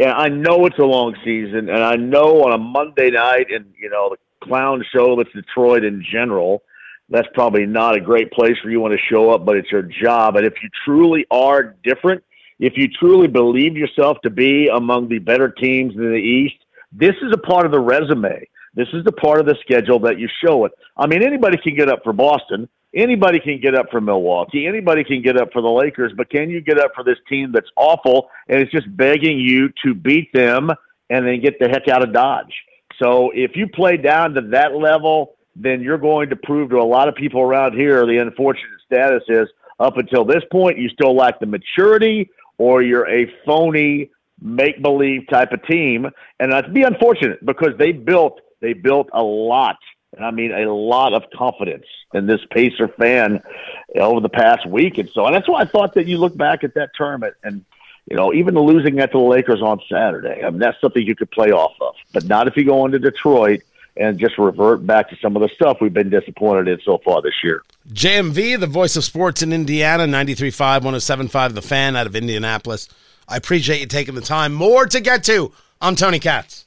And 0.00 0.10
I 0.10 0.28
know 0.28 0.66
it's 0.66 0.78
a 0.78 0.84
long 0.84 1.14
season, 1.24 1.68
and 1.68 1.82
I 1.82 1.94
know 1.94 2.42
on 2.44 2.52
a 2.52 2.58
Monday 2.58 3.10
night, 3.10 3.46
and 3.52 3.72
you 3.80 3.88
know 3.88 4.10
the 4.10 4.46
clown 4.46 4.84
show 4.92 5.16
that's 5.16 5.32
Detroit 5.32 5.84
in 5.84 6.04
general, 6.10 6.62
that's 7.08 7.28
probably 7.34 7.64
not 7.64 7.94
a 7.96 8.00
great 8.00 8.32
place 8.32 8.56
for 8.60 8.70
you 8.70 8.80
want 8.80 8.92
to 8.92 9.14
show 9.14 9.30
up, 9.30 9.44
but 9.44 9.56
it's 9.56 9.70
your 9.70 9.82
job. 9.82 10.36
And 10.36 10.44
if 10.44 10.54
you 10.62 10.68
truly 10.84 11.26
are 11.30 11.76
different, 11.84 12.24
if 12.58 12.76
you 12.76 12.88
truly 12.88 13.28
believe 13.28 13.76
yourself 13.76 14.18
to 14.22 14.30
be 14.30 14.68
among 14.68 15.08
the 15.08 15.20
better 15.20 15.48
teams 15.48 15.94
in 15.94 16.10
the 16.10 16.16
East, 16.16 16.56
this 16.92 17.14
is 17.22 17.32
a 17.32 17.38
part 17.38 17.66
of 17.66 17.72
the 17.72 17.80
resume. 17.80 18.48
This 18.74 18.88
is 18.92 19.04
the 19.04 19.12
part 19.12 19.40
of 19.40 19.46
the 19.46 19.56
schedule 19.60 19.98
that 20.00 20.18
you 20.18 20.28
show 20.44 20.64
it. 20.64 20.72
I 20.96 21.06
mean, 21.06 21.22
anybody 21.22 21.56
can 21.56 21.76
get 21.76 21.88
up 21.88 22.02
for 22.02 22.12
Boston. 22.12 22.68
Anybody 22.94 23.40
can 23.40 23.60
get 23.60 23.74
up 23.74 23.86
for 23.90 24.00
Milwaukee. 24.00 24.66
Anybody 24.66 25.02
can 25.02 25.22
get 25.22 25.36
up 25.36 25.52
for 25.52 25.62
the 25.62 25.68
Lakers, 25.68 26.12
but 26.16 26.30
can 26.30 26.48
you 26.48 26.60
get 26.60 26.78
up 26.78 26.92
for 26.94 27.02
this 27.02 27.18
team 27.28 27.50
that's 27.52 27.68
awful 27.76 28.28
and 28.48 28.60
it's 28.60 28.70
just 28.70 28.94
begging 28.96 29.38
you 29.38 29.70
to 29.84 29.94
beat 29.94 30.32
them 30.32 30.70
and 31.10 31.26
then 31.26 31.40
get 31.40 31.58
the 31.58 31.68
heck 31.68 31.88
out 31.88 32.04
of 32.04 32.12
Dodge? 32.12 32.54
So 33.02 33.32
if 33.34 33.56
you 33.56 33.66
play 33.66 33.96
down 33.96 34.34
to 34.34 34.40
that 34.52 34.76
level, 34.76 35.34
then 35.56 35.82
you're 35.82 35.98
going 35.98 36.30
to 36.30 36.36
prove 36.36 36.70
to 36.70 36.76
a 36.76 36.84
lot 36.84 37.08
of 37.08 37.14
people 37.14 37.40
around 37.40 37.74
here 37.74 38.06
the 38.06 38.18
unfortunate 38.18 38.70
status 38.86 39.22
is 39.28 39.48
up 39.80 39.96
until 39.96 40.24
this 40.24 40.42
point, 40.52 40.78
you 40.78 40.88
still 40.88 41.16
lack 41.16 41.40
the 41.40 41.46
maturity 41.46 42.30
or 42.58 42.82
you're 42.82 43.08
a 43.08 43.26
phony 43.44 44.10
make 44.40 44.82
believe 44.82 45.26
type 45.28 45.52
of 45.52 45.64
team. 45.66 46.06
And 46.38 46.52
that's 46.52 46.68
be 46.68 46.82
unfortunate 46.82 47.44
because 47.44 47.76
they 47.78 47.92
built 47.92 48.40
they 48.64 48.72
built 48.72 49.10
a 49.12 49.22
lot 49.22 49.76
and 50.16 50.24
I 50.24 50.30
mean 50.30 50.52
a 50.52 50.72
lot 50.72 51.12
of 51.12 51.24
confidence 51.36 51.86
in 52.12 52.26
this 52.26 52.40
Pacer 52.50 52.88
fan 52.88 53.42
over 53.94 54.20
the 54.20 54.28
past 54.28 54.66
week 54.66 54.98
and 54.98 55.08
so. 55.10 55.26
And 55.26 55.34
that's 55.34 55.48
why 55.48 55.62
I 55.62 55.64
thought 55.66 55.94
that 55.94 56.06
you 56.06 56.18
look 56.18 56.36
back 56.36 56.64
at 56.64 56.74
that 56.74 56.90
tournament 56.94 57.34
and 57.44 57.64
you 58.08 58.16
know 58.16 58.32
even 58.32 58.54
the 58.54 58.60
losing 58.60 58.96
to 58.96 59.08
the 59.12 59.18
Lakers 59.18 59.60
on 59.60 59.80
Saturday. 59.90 60.42
I 60.42 60.50
mean 60.50 60.60
that's 60.60 60.80
something 60.80 61.04
you 61.04 61.14
could 61.14 61.30
play 61.30 61.50
off 61.50 61.74
of, 61.80 61.94
but 62.12 62.24
not 62.24 62.48
if 62.48 62.56
you 62.56 62.64
go 62.64 62.84
into 62.86 62.98
Detroit 62.98 63.62
and 63.96 64.18
just 64.18 64.38
revert 64.38 64.84
back 64.84 65.08
to 65.10 65.16
some 65.22 65.36
of 65.36 65.42
the 65.42 65.48
stuff 65.54 65.78
we've 65.80 65.92
been 65.92 66.10
disappointed 66.10 66.66
in 66.66 66.80
so 66.84 66.98
far 67.04 67.22
this 67.22 67.44
year. 67.44 67.62
JMV, 67.92 68.58
the 68.58 68.66
voice 68.66 68.96
of 68.96 69.04
sports 69.04 69.40
in 69.40 69.52
Indiana, 69.52 70.04
93.5, 70.04 70.80
107.5, 70.80 71.54
the 71.54 71.62
fan 71.62 71.94
out 71.94 72.06
of 72.06 72.16
Indianapolis. 72.16 72.88
I 73.28 73.36
appreciate 73.36 73.78
you 73.78 73.86
taking 73.86 74.16
the 74.16 74.20
time. 74.20 74.52
More 74.52 74.86
to 74.86 75.00
get 75.00 75.22
to 75.24 75.52
I'm 75.80 75.94
Tony 75.94 76.18
Katz. 76.18 76.66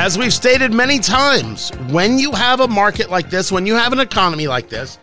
As 0.00 0.16
we've 0.16 0.32
stated 0.32 0.72
many 0.72 0.98
times, 0.98 1.68
when 1.90 2.18
you 2.18 2.32
have 2.32 2.60
a 2.60 2.66
market 2.66 3.10
like 3.10 3.28
this, 3.28 3.52
when 3.52 3.66
you 3.66 3.74
have 3.74 3.92
an 3.92 4.00
economy 4.00 4.46
like 4.46 4.70
this, 4.70 4.98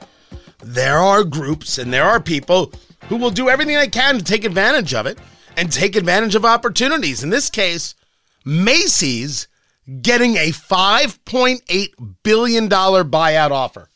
there 0.63 0.97
are 0.97 1.23
groups 1.23 1.77
and 1.77 1.93
there 1.93 2.03
are 2.05 2.19
people 2.19 2.71
who 3.07 3.17
will 3.17 3.29
do 3.29 3.47
everything 3.47 3.75
they 3.75 3.89
can 3.89 4.17
to 4.17 4.23
take 4.23 4.43
advantage 4.43 4.95
of 4.95 5.05
it 5.05 5.19
and 5.55 5.71
take 5.71 5.95
advantage 5.95 6.33
of 6.33 6.45
opportunities. 6.45 7.23
In 7.23 7.29
this 7.29 7.51
case, 7.51 7.93
Macy's 8.43 9.47
getting 10.01 10.35
a 10.37 10.49
$5.8 10.49 12.15
billion 12.23 12.67
buyout 12.67 13.51
offer. 13.51 13.89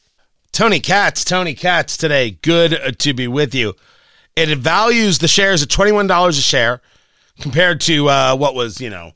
Tony 0.51 0.79
Katz, 0.79 1.23
Tony 1.23 1.55
Katz 1.55 1.97
today. 1.97 2.29
Good 2.43 2.99
to 2.99 3.13
be 3.15 3.27
with 3.27 3.55
you. 3.55 3.73
It 4.35 4.55
values 4.59 5.17
the 5.17 5.27
shares 5.27 5.63
at 5.63 5.69
$21 5.69 6.29
a 6.29 6.31
share 6.33 6.79
compared 7.39 7.81
to 7.81 8.07
uh, 8.07 8.35
what 8.35 8.53
was, 8.53 8.79
you 8.79 8.91
know, 8.91 9.13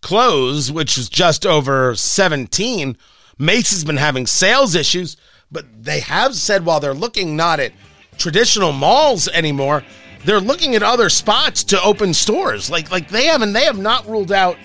close, 0.00 0.70
which 0.70 0.96
was 0.96 1.08
just 1.08 1.44
over 1.46 1.94
17. 1.94 2.96
Macy's 3.38 3.84
been 3.84 3.96
having 3.96 4.26
sales 4.26 4.74
issues, 4.74 5.16
but 5.50 5.66
they 5.84 6.00
have 6.00 6.34
said 6.34 6.64
while 6.64 6.80
they're 6.80 6.94
looking 6.94 7.36
not 7.36 7.60
at 7.60 7.72
traditional 8.16 8.72
malls 8.72 9.28
anymore, 9.28 9.84
they're 10.24 10.40
looking 10.40 10.74
at 10.74 10.82
other 10.82 11.08
spots 11.08 11.64
to 11.64 11.82
open 11.82 12.12
stores. 12.12 12.70
Like 12.70 12.90
like 12.90 13.08
they 13.08 13.26
haven't 13.26 13.52
they 13.52 13.64
have 13.64 13.78
not 13.78 14.06
ruled 14.06 14.32
out 14.32 14.56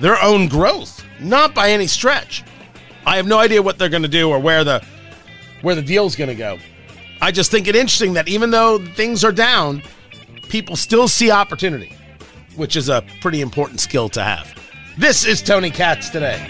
their 0.00 0.20
own 0.20 0.48
growth, 0.48 1.04
not 1.20 1.54
by 1.54 1.70
any 1.70 1.86
stretch. 1.86 2.44
I 3.06 3.16
have 3.16 3.26
no 3.26 3.38
idea 3.38 3.62
what 3.62 3.78
they're 3.78 3.88
going 3.88 4.02
to 4.02 4.08
do 4.08 4.28
or 4.30 4.38
where 4.38 4.64
the 4.64 4.84
where 5.62 5.74
the 5.74 5.82
deal's 5.82 6.16
going 6.16 6.28
to 6.28 6.34
go. 6.34 6.58
I 7.20 7.30
just 7.30 7.50
think 7.50 7.66
it 7.66 7.76
interesting 7.76 8.12
that 8.14 8.28
even 8.28 8.50
though 8.50 8.78
things 8.78 9.24
are 9.24 9.32
down, 9.32 9.82
people 10.48 10.76
still 10.76 11.08
see 11.08 11.30
opportunity, 11.30 11.94
which 12.56 12.76
is 12.76 12.88
a 12.88 13.02
pretty 13.20 13.40
important 13.40 13.80
skill 13.80 14.08
to 14.10 14.22
have. 14.22 14.52
This 14.98 15.26
is 15.26 15.42
Tony 15.42 15.70
Katz 15.70 16.08
today. 16.08 16.40